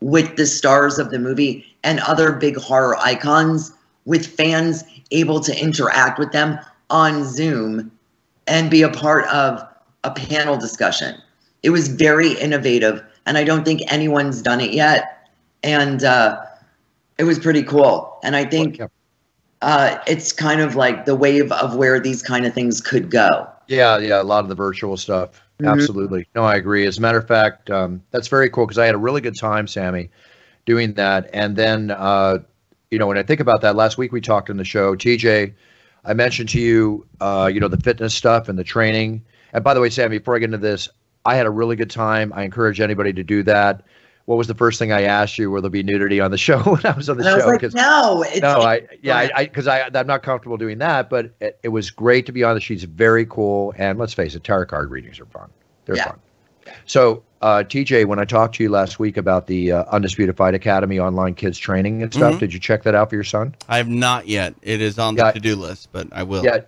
with 0.00 0.36
the 0.36 0.46
stars 0.46 0.98
of 0.98 1.10
the 1.10 1.18
movie 1.18 1.64
and 1.84 2.00
other 2.00 2.32
big 2.32 2.56
horror 2.56 2.96
icons 2.98 3.72
with 4.04 4.26
fans 4.26 4.84
able 5.10 5.40
to 5.40 5.62
interact 5.62 6.18
with 6.18 6.32
them 6.32 6.58
on 6.88 7.24
Zoom 7.24 7.90
and 8.46 8.70
be 8.70 8.82
a 8.82 8.88
part 8.88 9.26
of 9.26 9.62
a 10.04 10.10
panel 10.10 10.56
discussion. 10.56 11.20
It 11.62 11.70
was 11.70 11.88
very 11.88 12.32
innovative, 12.32 13.02
and 13.26 13.36
I 13.36 13.44
don't 13.44 13.64
think 13.64 13.82
anyone's 13.92 14.42
done 14.42 14.60
it 14.60 14.72
yet. 14.72 15.19
And 15.62 16.02
uh, 16.04 16.42
it 17.18 17.24
was 17.24 17.38
pretty 17.38 17.62
cool. 17.62 18.18
And 18.22 18.34
I 18.36 18.44
think 18.44 18.80
uh, 19.62 19.98
it's 20.06 20.32
kind 20.32 20.60
of 20.60 20.74
like 20.74 21.04
the 21.04 21.14
wave 21.14 21.52
of 21.52 21.76
where 21.76 22.00
these 22.00 22.22
kind 22.22 22.46
of 22.46 22.54
things 22.54 22.80
could 22.80 23.10
go. 23.10 23.48
Yeah, 23.68 23.98
yeah, 23.98 24.20
a 24.20 24.24
lot 24.24 24.42
of 24.42 24.48
the 24.48 24.54
virtual 24.54 24.96
stuff. 24.96 25.42
Absolutely. 25.62 26.26
No, 26.34 26.42
I 26.42 26.56
agree. 26.56 26.86
As 26.86 26.98
a 26.98 27.00
matter 27.00 27.18
of 27.18 27.28
fact, 27.28 27.70
um, 27.70 28.02
that's 28.10 28.28
very 28.28 28.48
cool 28.48 28.66
because 28.66 28.78
I 28.78 28.86
had 28.86 28.94
a 28.94 28.98
really 28.98 29.20
good 29.20 29.36
time, 29.36 29.66
Sammy, 29.66 30.10
doing 30.64 30.94
that. 30.94 31.28
And 31.32 31.56
then, 31.56 31.90
uh, 31.90 32.38
you 32.90 32.98
know, 32.98 33.06
when 33.06 33.18
I 33.18 33.22
think 33.22 33.40
about 33.40 33.60
that, 33.60 33.76
last 33.76 33.98
week 33.98 34.12
we 34.12 34.20
talked 34.20 34.50
on 34.50 34.56
the 34.56 34.64
show, 34.64 34.96
TJ, 34.96 35.52
I 36.04 36.14
mentioned 36.14 36.48
to 36.50 36.60
you, 36.60 37.06
uh, 37.20 37.50
you 37.52 37.60
know, 37.60 37.68
the 37.68 37.76
fitness 37.76 38.14
stuff 38.14 38.48
and 38.48 38.58
the 38.58 38.64
training. 38.64 39.22
And 39.52 39.62
by 39.62 39.74
the 39.74 39.80
way, 39.80 39.90
Sammy, 39.90 40.18
before 40.18 40.36
I 40.36 40.38
get 40.38 40.46
into 40.46 40.58
this, 40.58 40.88
I 41.24 41.36
had 41.36 41.46
a 41.46 41.50
really 41.50 41.76
good 41.76 41.90
time. 41.90 42.32
I 42.34 42.44
encourage 42.44 42.80
anybody 42.80 43.12
to 43.12 43.22
do 43.22 43.42
that. 43.42 43.82
What 44.26 44.36
was 44.36 44.46
the 44.46 44.54
first 44.54 44.78
thing 44.78 44.92
I 44.92 45.02
asked 45.02 45.38
you? 45.38 45.50
Will 45.50 45.60
there 45.62 45.70
be 45.70 45.82
nudity 45.82 46.20
on 46.20 46.30
the 46.30 46.38
show 46.46 46.58
when 46.60 46.84
I 46.84 46.92
was 46.92 47.08
on 47.08 47.16
the 47.16 47.24
And 47.24 47.28
I 47.34 47.38
show? 47.40 47.46
was 47.50 47.62
like, 47.62 47.74
no, 47.74 48.22
it's, 48.22 48.40
no, 48.40 48.60
I 48.60 48.86
yeah, 49.02 49.28
I 49.34 49.44
because 49.44 49.66
I, 49.66 49.80
I 49.80 49.90
am 49.98 50.06
not 50.06 50.22
comfortable 50.22 50.56
doing 50.56 50.78
that, 50.78 51.10
but 51.10 51.32
it, 51.40 51.58
it 51.62 51.68
was 51.68 51.90
great 51.90 52.26
to 52.26 52.32
be 52.32 52.44
on. 52.44 52.54
the 52.54 52.60
She's 52.60 52.84
very 52.84 53.26
cool, 53.26 53.74
and 53.76 53.98
let's 53.98 54.14
face 54.14 54.34
it, 54.34 54.44
tarot 54.44 54.66
card 54.66 54.90
readings 54.90 55.18
are 55.20 55.26
fun. 55.26 55.50
They're 55.86 55.96
Yeah. 55.96 56.04
fun. 56.08 56.20
So, 56.86 57.24
uh, 57.42 57.64
TJ, 57.66 58.04
when 58.04 58.18
I 58.20 58.24
talked 58.24 58.54
to 58.56 58.62
you 58.62 58.68
last 58.70 58.98
week 59.00 59.16
about 59.16 59.46
the 59.48 59.72
uh, 59.72 59.84
Undisputed 59.90 60.36
Fight 60.36 60.54
Academy 60.54 61.00
online 61.00 61.34
kids 61.34 61.58
training 61.58 62.02
and 62.02 62.12
stuff, 62.14 62.34
Mhm. 62.34 62.38
did 62.40 62.54
you 62.54 62.60
check 62.60 62.84
that 62.84 62.94
out 62.94 63.08
for 63.10 63.16
your 63.16 63.24
son? 63.24 63.56
I 63.68 63.78
have 63.78 63.88
not 63.88 64.28
yet. 64.28 64.54
It 64.62 64.80
is 64.80 64.98
on 64.98 65.16
the 65.16 65.32
to-do 65.32 65.56
list, 65.56 65.88
but 65.90 66.06
I 66.12 66.22
will. 66.22 66.44
Yeah, 66.44 66.58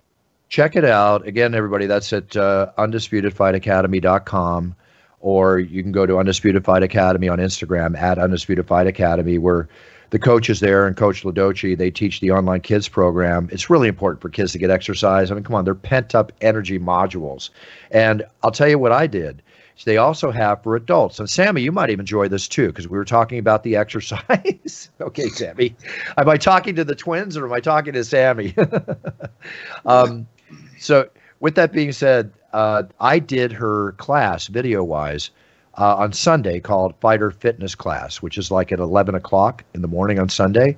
check 0.49 0.75
it 0.75 0.83
out. 0.83 1.25
Again, 1.27 1.55
everybody, 1.55 1.85
that's 1.85 2.11
at 2.11 2.35
uh, 2.35 2.71
undisputedfightacademy.com, 2.77 4.75
or 5.23 5.57
you 5.57 5.81
can 5.81 5.93
go 5.93 6.05
to 6.05 6.19
Undisputed 6.19 6.65
Fight 6.65 6.83
Academy 6.83 7.29
on 7.29 7.39
Instagram 7.39 7.97
at 7.97 8.19
Undisputed 8.19 8.67
Fight 8.67 8.87
Academy, 8.87 9.37
where 9.37 9.69
the 10.09 10.19
coach 10.19 10.49
is 10.49 10.59
there 10.59 10.85
and 10.85 10.97
Coach 10.97 11.23
Ladoci, 11.23 11.77
they 11.77 11.89
teach 11.89 12.19
the 12.19 12.29
online 12.29 12.59
kids 12.59 12.89
program. 12.89 13.47
It's 13.49 13.69
really 13.69 13.87
important 13.87 14.21
for 14.21 14.27
kids 14.27 14.51
to 14.51 14.59
get 14.59 14.69
exercise. 14.69 15.31
I 15.31 15.35
mean, 15.35 15.45
come 15.45 15.55
on, 15.55 15.63
they're 15.63 15.75
pent 15.75 16.13
up 16.13 16.33
energy 16.41 16.77
modules. 16.77 17.51
And 17.89 18.23
I'll 18.43 18.51
tell 18.51 18.67
you 18.67 18.77
what 18.77 18.91
I 18.91 19.07
did. 19.07 19.41
is 19.77 19.85
They 19.85 19.95
also 19.95 20.29
have 20.29 20.61
for 20.61 20.75
adults. 20.75 21.19
And 21.19 21.29
Sammy, 21.29 21.61
you 21.61 21.71
might 21.71 21.89
even 21.89 22.01
enjoy 22.01 22.27
this 22.27 22.49
too, 22.49 22.67
because 22.67 22.89
we 22.89 22.97
were 22.97 23.05
talking 23.05 23.39
about 23.39 23.63
the 23.63 23.77
exercise. 23.77 24.89
okay, 25.01 25.29
Sammy. 25.29 25.73
Am 26.17 26.27
I 26.27 26.35
talking 26.35 26.75
to 26.75 26.83
the 26.83 26.95
twins 26.95 27.37
or 27.37 27.45
am 27.45 27.53
I 27.53 27.61
talking 27.61 27.93
to 27.93 28.03
Sammy? 28.03 28.53
um, 29.85 30.27
so, 30.77 31.07
with 31.39 31.55
that 31.55 31.71
being 31.71 31.93
said, 31.93 32.33
uh, 32.53 32.83
I 32.99 33.19
did 33.19 33.51
her 33.51 33.93
class 33.93 34.47
video 34.47 34.83
wise 34.83 35.31
uh, 35.77 35.95
on 35.95 36.13
Sunday 36.13 36.59
called 36.59 36.93
Fighter 37.01 37.31
Fitness 37.31 37.75
Class, 37.75 38.21
which 38.21 38.37
is 38.37 38.51
like 38.51 38.71
at 38.71 38.79
11 38.79 39.15
o'clock 39.15 39.63
in 39.73 39.81
the 39.81 39.87
morning 39.87 40.19
on 40.19 40.29
Sunday. 40.29 40.77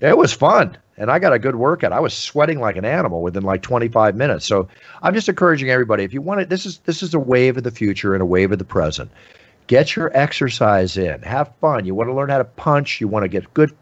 It 0.00 0.16
was 0.16 0.32
fun. 0.32 0.76
And 0.96 1.10
I 1.10 1.18
got 1.18 1.32
a 1.32 1.38
good 1.38 1.56
workout. 1.56 1.92
I 1.92 2.00
was 2.00 2.14
sweating 2.14 2.60
like 2.60 2.76
an 2.76 2.84
animal 2.84 3.22
within 3.22 3.42
like 3.42 3.62
25 3.62 4.14
minutes. 4.14 4.46
So 4.46 4.68
I'm 5.02 5.14
just 5.14 5.28
encouraging 5.28 5.70
everybody 5.70 6.04
if 6.04 6.12
you 6.12 6.20
want 6.20 6.40
it, 6.40 6.48
this 6.48 6.66
is 6.66 6.78
this 6.78 7.02
is 7.02 7.14
a 7.14 7.18
wave 7.18 7.56
of 7.56 7.64
the 7.64 7.70
future 7.70 8.14
and 8.14 8.22
a 8.22 8.26
wave 8.26 8.52
of 8.52 8.58
the 8.58 8.64
present. 8.64 9.10
Get 9.68 9.96
your 9.96 10.10
exercise 10.16 10.96
in. 10.96 11.22
Have 11.22 11.50
fun. 11.60 11.86
You 11.86 11.94
want 11.94 12.10
to 12.10 12.14
learn 12.14 12.28
how 12.28 12.38
to 12.38 12.44
punch. 12.44 13.00
You 13.00 13.08
want 13.08 13.24
to 13.24 13.28
get 13.28 13.52
good 13.54 13.74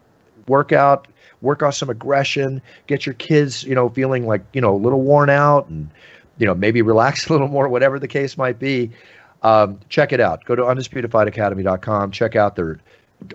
workout, 0.47 1.07
work 1.41 1.63
off 1.63 1.75
some 1.75 1.89
aggression, 1.89 2.61
get 2.87 3.05
your 3.05 3.15
kids, 3.15 3.63
you 3.63 3.75
know, 3.75 3.89
feeling 3.89 4.25
like, 4.25 4.43
you 4.53 4.61
know, 4.61 4.75
a 4.75 4.77
little 4.77 5.01
worn 5.01 5.29
out 5.29 5.67
and, 5.67 5.89
you 6.37 6.45
know, 6.45 6.55
maybe 6.55 6.81
relax 6.81 7.27
a 7.29 7.31
little 7.31 7.47
more, 7.47 7.67
whatever 7.67 7.99
the 7.99 8.07
case 8.07 8.37
might 8.37 8.59
be. 8.59 8.91
Um, 9.43 9.79
check 9.89 10.13
it 10.13 10.19
out. 10.19 10.45
Go 10.45 10.55
to 10.55 10.61
undisputedfightacademy.com. 10.63 12.11
Check 12.11 12.35
out 12.35 12.55
their 12.55 12.79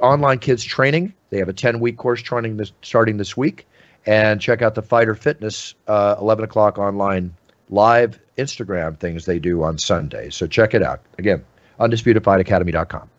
online 0.00 0.38
kids 0.38 0.64
training. 0.64 1.12
They 1.30 1.38
have 1.38 1.48
a 1.48 1.52
10 1.52 1.80
week 1.80 1.96
course 1.96 2.22
training 2.22 2.56
this, 2.56 2.72
starting 2.82 3.16
this 3.16 3.36
week. 3.36 3.66
And 4.06 4.40
check 4.40 4.62
out 4.62 4.76
the 4.76 4.82
Fighter 4.82 5.16
Fitness 5.16 5.74
uh, 5.88 6.14
11 6.20 6.44
o'clock 6.44 6.78
online 6.78 7.34
live 7.70 8.20
Instagram 8.38 8.96
things 8.98 9.24
they 9.24 9.40
do 9.40 9.64
on 9.64 9.78
Sunday. 9.78 10.30
So 10.30 10.46
check 10.46 10.74
it 10.74 10.82
out. 10.82 11.00
Again, 11.18 11.44
undisputedfightacademy.com. 11.80 13.10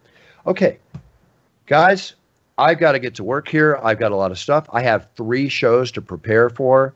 Okay, 0.45 0.77
guys, 1.65 2.13
I've 2.57 2.79
got 2.79 2.93
to 2.93 2.99
get 2.99 3.15
to 3.15 3.23
work 3.23 3.49
here. 3.49 3.77
I've 3.83 3.99
got 3.99 4.13
a 4.13 4.15
lot 4.15 4.31
of 4.31 4.39
stuff. 4.39 4.65
I 4.71 4.81
have 4.81 5.09
three 5.17 5.49
shows 5.49 5.91
to 5.93 6.01
prepare 6.01 6.49
for. 6.49 6.93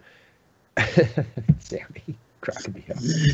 Sammy. 1.59 2.17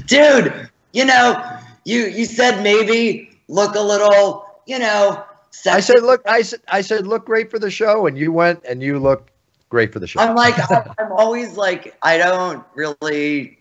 Dude, 0.08 0.70
you 0.94 1.06
know, 1.06 1.60
you 1.86 2.08
you 2.08 2.26
said 2.26 2.62
maybe 2.64 3.30
look 3.48 3.76
a 3.76 3.82
little, 3.82 4.46
you 4.66 4.80
know, 4.80 5.24
I 5.72 5.80
sexy. 5.80 5.94
said, 5.94 6.04
look, 6.04 6.22
I 6.28 6.42
said, 6.42 6.60
I 6.68 6.82
said, 6.82 7.08
look 7.08 7.26
great 7.26 7.50
for 7.50 7.60
the 7.60 7.72
show, 7.72 8.08
and 8.08 8.18
you 8.18 8.32
went 8.32 8.64
and 8.68 8.82
you 8.82 9.00
look 9.00 9.30
great 9.70 9.92
for 9.94 10.00
the 10.00 10.08
show. 10.08 10.20
I'm 10.20 10.36
like, 10.36 10.56
I'm 10.72 10.92
I'm 11.00 11.12
always 11.14 11.56
like, 11.58 11.96
I 12.02 12.18
don't 12.18 12.64
really 12.76 13.58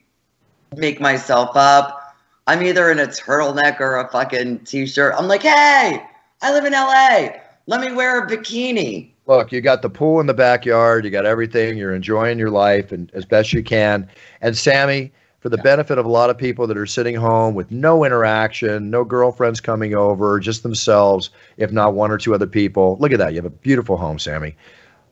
make 0.76 1.00
myself 1.00 1.50
up. 1.56 2.02
I'm 2.46 2.62
either 2.62 2.90
in 2.90 3.00
a 3.00 3.06
turtleneck 3.06 3.80
or 3.80 3.96
a 3.96 4.08
fucking 4.10 4.60
t-shirt. 4.60 5.14
I'm 5.16 5.26
like, 5.26 5.42
hey, 5.42 6.04
I 6.42 6.52
live 6.52 6.64
in 6.64 6.72
LA. 6.72 7.30
Let 7.66 7.80
me 7.80 7.92
wear 7.92 8.22
a 8.22 8.28
bikini. 8.28 9.10
look, 9.26 9.50
you 9.50 9.60
got 9.60 9.82
the 9.82 9.90
pool 9.90 10.20
in 10.20 10.26
the 10.26 10.34
backyard, 10.34 11.04
you 11.04 11.10
got 11.10 11.26
everything, 11.26 11.76
you're 11.76 11.94
enjoying 11.94 12.38
your 12.38 12.50
life 12.50 12.92
and 12.92 13.10
as 13.14 13.24
best 13.24 13.52
you 13.52 13.64
can. 13.64 14.08
And 14.40 14.56
Sammy, 14.56 15.10
for 15.46 15.50
the 15.50 15.58
benefit 15.58 15.96
of 15.96 16.04
a 16.04 16.08
lot 16.08 16.28
of 16.28 16.36
people 16.36 16.66
that 16.66 16.76
are 16.76 16.86
sitting 16.86 17.14
home 17.14 17.54
with 17.54 17.70
no 17.70 18.04
interaction, 18.04 18.90
no 18.90 19.04
girlfriends 19.04 19.60
coming 19.60 19.94
over, 19.94 20.40
just 20.40 20.64
themselves, 20.64 21.30
if 21.56 21.70
not 21.70 21.94
one 21.94 22.10
or 22.10 22.18
two 22.18 22.34
other 22.34 22.48
people. 22.48 22.96
Look 22.98 23.12
at 23.12 23.18
that. 23.18 23.30
You 23.32 23.36
have 23.36 23.44
a 23.44 23.50
beautiful 23.50 23.96
home, 23.96 24.18
Sammy. 24.18 24.56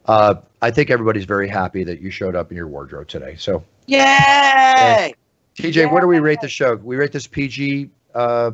Uh, 0.07 0.35
I 0.61 0.73
think 0.73 0.91
everybody's 0.91 1.25
very 1.25 1.47
happy 1.49 1.85
that 1.85 2.01
you 2.01 2.11
showed 2.11 2.35
up 2.35 2.51
in 2.51 2.57
your 2.57 2.67
wardrobe 2.67 3.07
today. 3.07 3.37
So, 3.39 3.63
Yay! 3.87 5.15
TJ, 5.57 5.93
where 5.93 6.01
do 6.01 6.09
we 6.09 6.19
rate 6.19 6.41
the 6.41 6.49
show? 6.49 6.75
We 6.75 6.97
rate 6.97 7.13
this 7.13 7.29
PG. 7.29 7.91
Uh, 8.13 8.51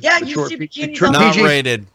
Yeah, 0.00 0.18
you 0.18 0.26
short 0.34 0.48
see 0.48 0.56
P- 0.56 0.66
bikinis 0.66 0.96
short 0.96 1.14
on- 1.14 1.22
Not 1.22 1.34
PG? 1.34 1.44
rated. 1.46 1.86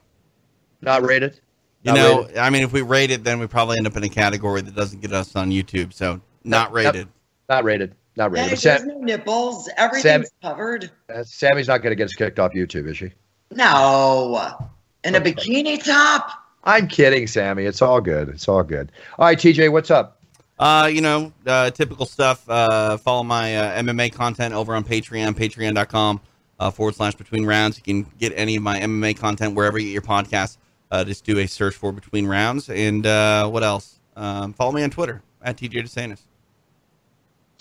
Not 0.79 1.03
rated. 1.03 1.33
You 1.81 1.91
Not 1.91 1.95
know, 1.97 2.21
rated? 2.21 2.37
I 2.37 2.49
mean, 2.49 2.63
if 2.63 2.71
we 2.71 2.81
rate 2.81 3.11
it, 3.11 3.25
then 3.25 3.39
we 3.39 3.47
probably 3.47 3.77
end 3.77 3.87
up 3.87 3.97
in 3.97 4.05
a 4.05 4.09
category 4.09 4.61
that 4.61 4.73
doesn't 4.73 5.01
get 5.01 5.11
us 5.11 5.35
on 5.35 5.51
YouTube. 5.51 5.91
So 5.91 6.21
not 6.45 6.69
Yep, 6.73 6.83
yep. 6.85 6.93
rated. 6.95 7.07
Not 7.49 7.63
rated. 7.65 7.95
Not 8.15 8.31
Hey, 8.35 8.43
rated. 8.43 8.49
But 8.57 8.61
there's 8.61 8.79
Sam, 8.81 8.87
no 8.87 8.97
nipples. 8.99 9.69
Everything's 9.77 10.29
covered. 10.41 10.91
uh, 11.13 11.23
Sammy's 11.23 11.67
not 11.67 11.79
going 11.81 11.91
to 11.91 11.95
get 11.95 12.05
us 12.05 12.13
kicked 12.13 12.39
off 12.39 12.51
YouTube, 12.53 12.87
is 12.89 12.97
she? 12.97 13.11
No. 13.51 14.69
In 15.03 15.15
a 15.15 15.21
bikini 15.21 15.83
top? 15.83 16.29
I'm 16.63 16.87
kidding, 16.87 17.27
Sammy. 17.27 17.65
It's 17.65 17.81
all 17.81 17.99
good. 17.99 18.29
It's 18.29 18.47
all 18.47 18.63
good. 18.63 18.91
All 19.19 19.25
right, 19.25 19.37
TJ, 19.37 19.71
what's 19.71 19.91
up? 19.91 20.21
Uh, 20.59 20.89
you 20.91 21.01
know, 21.01 21.33
uh, 21.45 21.71
typical 21.71 22.05
stuff. 22.05 22.47
Uh, 22.49 22.95
follow 22.97 23.23
my 23.23 23.57
uh, 23.57 23.81
MMA 23.81 24.13
content 24.13 24.53
over 24.53 24.73
on 24.75 24.83
Patreon, 24.83 25.33
patreon.com 25.33 26.21
uh, 26.59 26.71
forward 26.71 26.95
slash 26.95 27.15
between 27.15 27.45
rounds. 27.45 27.77
You 27.77 27.83
can 27.83 28.11
get 28.17 28.31
any 28.35 28.55
of 28.55 28.63
my 28.63 28.79
MMA 28.79 29.17
content 29.17 29.55
wherever 29.55 29.77
you 29.77 29.87
get 29.87 29.93
your 29.93 30.01
podcast. 30.03 30.57
Uh, 30.89 31.03
just 31.03 31.25
do 31.25 31.39
a 31.39 31.47
search 31.47 31.75
for 31.75 31.91
between 31.91 32.27
rounds. 32.27 32.69
And 32.69 33.05
uh, 33.05 33.49
what 33.49 33.63
else? 33.63 33.99
Um, 34.15 34.53
follow 34.53 34.71
me 34.71 34.83
on 34.83 34.91
Twitter 34.91 35.21
at 35.41 35.57
TJ 35.57 35.83
DeSantis. 35.83 36.19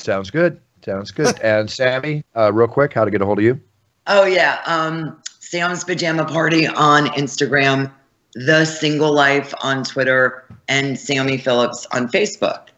Sounds 0.03 0.31
good. 0.31 0.61
Sounds 0.85 1.11
good. 1.11 1.39
and 1.41 1.71
Sammy, 1.71 2.25
uh, 2.37 2.53
real 2.53 2.69
quick, 2.69 2.93
how 2.93 3.05
to 3.05 3.11
get 3.11 3.23
a 3.23 3.27
hold 3.27 3.39
of 3.39 3.45
you? 3.45 3.61
Oh 4.07 4.25
yeah. 4.25 4.61
Um 4.67 5.21
Sam's 5.41 5.85
Pajama 5.85 6.25
Party 6.25 6.67
on 6.67 7.07
Instagram, 7.09 7.91
The 8.35 8.65
Single 8.65 9.13
Life 9.13 9.53
on 9.63 9.85
Twitter, 9.85 10.45
and 10.69 10.99
Sammy 10.99 11.37
Phillips 11.37 11.87
on 11.93 12.09
Facebook. 12.09 12.69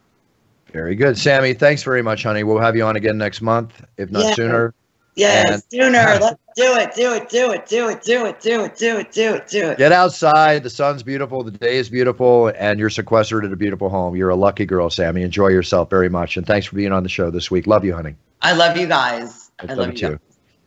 Very 0.72 0.96
good. 0.96 1.16
Sammy, 1.16 1.54
thanks 1.54 1.84
very 1.84 2.02
much, 2.02 2.24
honey. 2.24 2.42
We'll 2.42 2.58
have 2.58 2.74
you 2.74 2.82
on 2.84 2.96
again 2.96 3.16
next 3.16 3.40
month, 3.40 3.80
if 3.96 4.10
not 4.10 4.24
Yeah. 4.24 4.34
sooner. 4.34 4.74
Yes, 5.16 5.50
And- 5.50 5.62
sooner. 5.70 5.98
Let's 6.20 6.40
do 6.56 6.76
it, 6.76 6.94
do 6.94 7.12
it, 7.14 7.28
do 7.28 7.50
it, 7.52 7.66
do 7.66 7.88
it, 7.88 8.02
do 8.02 8.24
it, 8.26 8.40
do 8.40 8.62
it, 8.64 8.76
do 8.76 8.98
it, 8.98 9.12
do 9.12 9.34
it, 9.34 9.48
do 9.48 9.70
it. 9.70 9.78
Get 9.78 9.92
outside. 9.92 10.62
The 10.62 10.70
sun's 10.70 11.02
beautiful. 11.02 11.42
The 11.42 11.50
day 11.50 11.76
is 11.76 11.88
beautiful, 11.88 12.52
and 12.56 12.78
you're 12.78 12.90
sequestered 12.90 13.44
at 13.44 13.52
a 13.52 13.56
beautiful 13.56 13.88
home. 13.88 14.16
You're 14.16 14.30
a 14.30 14.36
lucky 14.36 14.64
girl, 14.64 14.90
Sammy. 14.90 15.22
Enjoy 15.22 15.48
yourself 15.48 15.90
very 15.90 16.08
much. 16.08 16.36
And 16.36 16.46
thanks 16.46 16.66
for 16.66 16.76
being 16.76 16.92
on 16.92 17.02
the 17.02 17.08
show 17.08 17.30
this 17.30 17.50
week. 17.50 17.66
Love 17.66 17.84
you, 17.84 17.94
honey. 17.94 18.14
I 18.42 18.52
love 18.52 18.76
you 18.76 18.86
guys. 18.86 19.50
I, 19.60 19.64
I 19.64 19.66
love, 19.68 19.78
love 19.78 19.88
you. 19.92 19.94
too. 19.94 20.20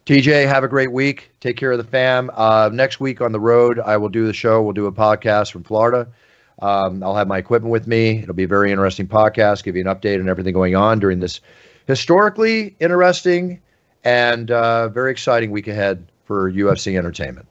TJ, 0.05 0.47
have 0.47 0.63
a 0.63 0.67
great 0.69 0.91
week. 0.91 1.31
Take 1.41 1.57
care 1.57 1.71
of 1.73 1.77
the 1.77 1.83
fam. 1.83 2.31
Uh, 2.33 2.69
next 2.71 2.99
week 3.01 3.19
on 3.21 3.31
the 3.33 3.39
road, 3.39 3.79
I 3.79 3.97
will 3.97 4.09
do 4.09 4.25
the 4.25 4.33
show. 4.33 4.61
We'll 4.61 4.73
do 4.73 4.85
a 4.85 4.91
podcast 4.91 5.51
from 5.51 5.63
Florida. 5.63 6.07
Um, 6.61 7.03
I'll 7.03 7.15
have 7.15 7.27
my 7.27 7.37
equipment 7.37 7.71
with 7.71 7.87
me. 7.87 8.19
It'll 8.19 8.33
be 8.33 8.43
a 8.45 8.47
very 8.47 8.71
interesting 8.71 9.07
podcast, 9.07 9.63
give 9.63 9.75
you 9.75 9.87
an 9.87 9.93
update 9.93 10.19
on 10.19 10.27
everything 10.29 10.53
going 10.53 10.75
on 10.75 10.99
during 10.99 11.19
this 11.19 11.41
historically 11.87 12.75
interesting 12.79 13.61
and 14.07 14.51
uh, 14.51 14.87
very 14.87 15.11
exciting 15.11 15.51
week 15.51 15.67
ahead 15.67 16.07
for 16.23 16.49
UFC 16.49 16.97
entertainment. 16.97 17.45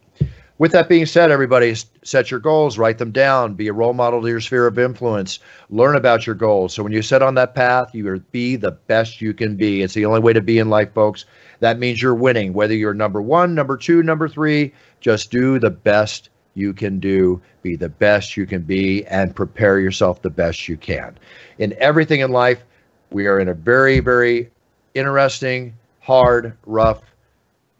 With 0.56 0.72
that 0.72 0.88
being 0.88 1.04
said, 1.04 1.30
everybody, 1.30 1.74
set 2.02 2.30
your 2.30 2.40
goals, 2.40 2.78
write 2.78 2.96
them 2.96 3.10
down, 3.10 3.52
be 3.52 3.68
a 3.68 3.74
role 3.74 3.92
model 3.92 4.22
to 4.22 4.28
your 4.28 4.40
sphere 4.40 4.66
of 4.66 4.78
influence, 4.78 5.38
learn 5.68 5.96
about 5.96 6.26
your 6.26 6.34
goals. 6.34 6.72
So 6.72 6.82
when 6.82 6.92
you 6.92 7.02
set 7.02 7.20
on 7.20 7.34
that 7.34 7.54
path, 7.54 7.94
you 7.94 8.08
are 8.08 8.18
be 8.18 8.56
the 8.56 8.70
best 8.70 9.20
you 9.20 9.34
can 9.34 9.56
be. 9.56 9.82
It's 9.82 9.92
the 9.92 10.06
only 10.06 10.20
way 10.20 10.32
to 10.32 10.40
be 10.40 10.58
in 10.58 10.70
life, 10.70 10.94
folks. 10.94 11.26
That 11.60 11.78
means 11.78 12.00
you're 12.00 12.14
winning. 12.14 12.54
Whether 12.54 12.74
you're 12.74 12.94
number 12.94 13.20
one, 13.20 13.54
number 13.54 13.76
two, 13.76 14.02
number 14.02 14.26
three, 14.26 14.72
just 15.00 15.30
do 15.30 15.58
the 15.58 15.68
best 15.68 16.30
you 16.54 16.72
can 16.72 16.98
do, 16.98 17.38
be 17.60 17.76
the 17.76 17.90
best 17.90 18.34
you 18.34 18.46
can 18.46 18.62
be, 18.62 19.04
and 19.08 19.36
prepare 19.36 19.78
yourself 19.78 20.22
the 20.22 20.30
best 20.30 20.68
you 20.70 20.78
can. 20.78 21.18
In 21.58 21.74
everything 21.80 22.20
in 22.20 22.30
life, 22.32 22.64
we 23.10 23.26
are 23.26 23.40
in 23.40 23.48
a 23.48 23.54
very, 23.54 24.00
very 24.00 24.48
interesting, 24.94 25.74
hard, 26.06 26.56
rough 26.66 27.02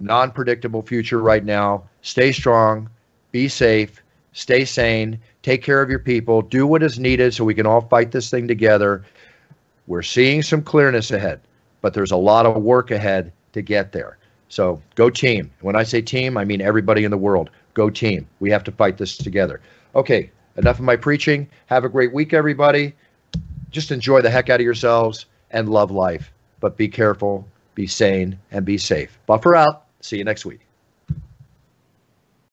non 0.01 0.33
predictable 0.33 0.83
future 0.83 1.21
right 1.21 1.45
now. 1.45 1.85
Stay 2.03 2.33
strong, 2.33 2.91
be 3.31 3.47
safe, 3.47 4.03
stay 4.33 4.65
sane, 4.65 5.21
take 5.43 5.63
care 5.63 5.81
of 5.81 5.89
your 5.89 6.01
people, 6.01 6.43
do 6.43 6.67
what 6.67 6.83
is 6.83 6.99
needed 6.99 7.33
so 7.33 7.45
we 7.45 7.55
can 7.55 7.67
all 7.67 7.83
fight 7.83 8.11
this 8.11 8.29
thing 8.29 8.49
together. 8.49 9.05
We're 9.87 10.03
seeing 10.03 10.43
some 10.43 10.61
clearness 10.61 11.13
ahead, 11.13 11.41
but 11.81 11.95
there's 11.95 12.11
a 12.11 12.17
lot 12.17 12.47
of 12.47 12.61
work 12.61 12.91
ahead 12.91 13.33
to 13.53 13.63
get 13.63 13.93
there. 13.93 14.19
So 14.49 14.83
go 14.97 15.09
team. 15.09 15.53
When 15.61 15.77
I 15.77 15.85
say 15.85 16.03
team, 16.03 16.37
I 16.37 16.45
mean 16.45 16.61
everybody 16.61 17.05
in 17.05 17.13
the 17.13 17.17
world. 17.17 17.51
Go 17.75 17.91
team. 17.91 18.27
We 18.41 18.51
have 18.51 18.65
to 18.65 18.73
fight 18.73 18.99
this 18.99 19.17
together. 19.17 19.61
Okay, 19.95 20.33
enough 20.57 20.81
of 20.81 20.85
my 20.85 20.97
preaching. 20.97 21.49
Have 21.67 21.85
a 21.85 21.89
great 21.89 22.13
week, 22.13 22.33
everybody. 22.33 22.93
Just 23.71 23.93
enjoy 23.93 24.21
the 24.21 24.31
heck 24.31 24.51
out 24.51 24.59
of 24.59 24.65
yourselves 24.65 25.27
and 25.53 25.69
love 25.69 25.93
life. 25.93 26.33
But 26.59 26.77
be 26.77 26.89
careful, 26.89 27.47
be 27.77 27.87
sane, 27.87 28.37
and 28.51 28.65
be 28.65 28.77
safe. 28.77 29.17
Buffer 29.27 29.55
out. 29.55 29.85
See 30.01 30.19
you 30.19 30.25
next 30.25 30.45
week. 30.45 30.66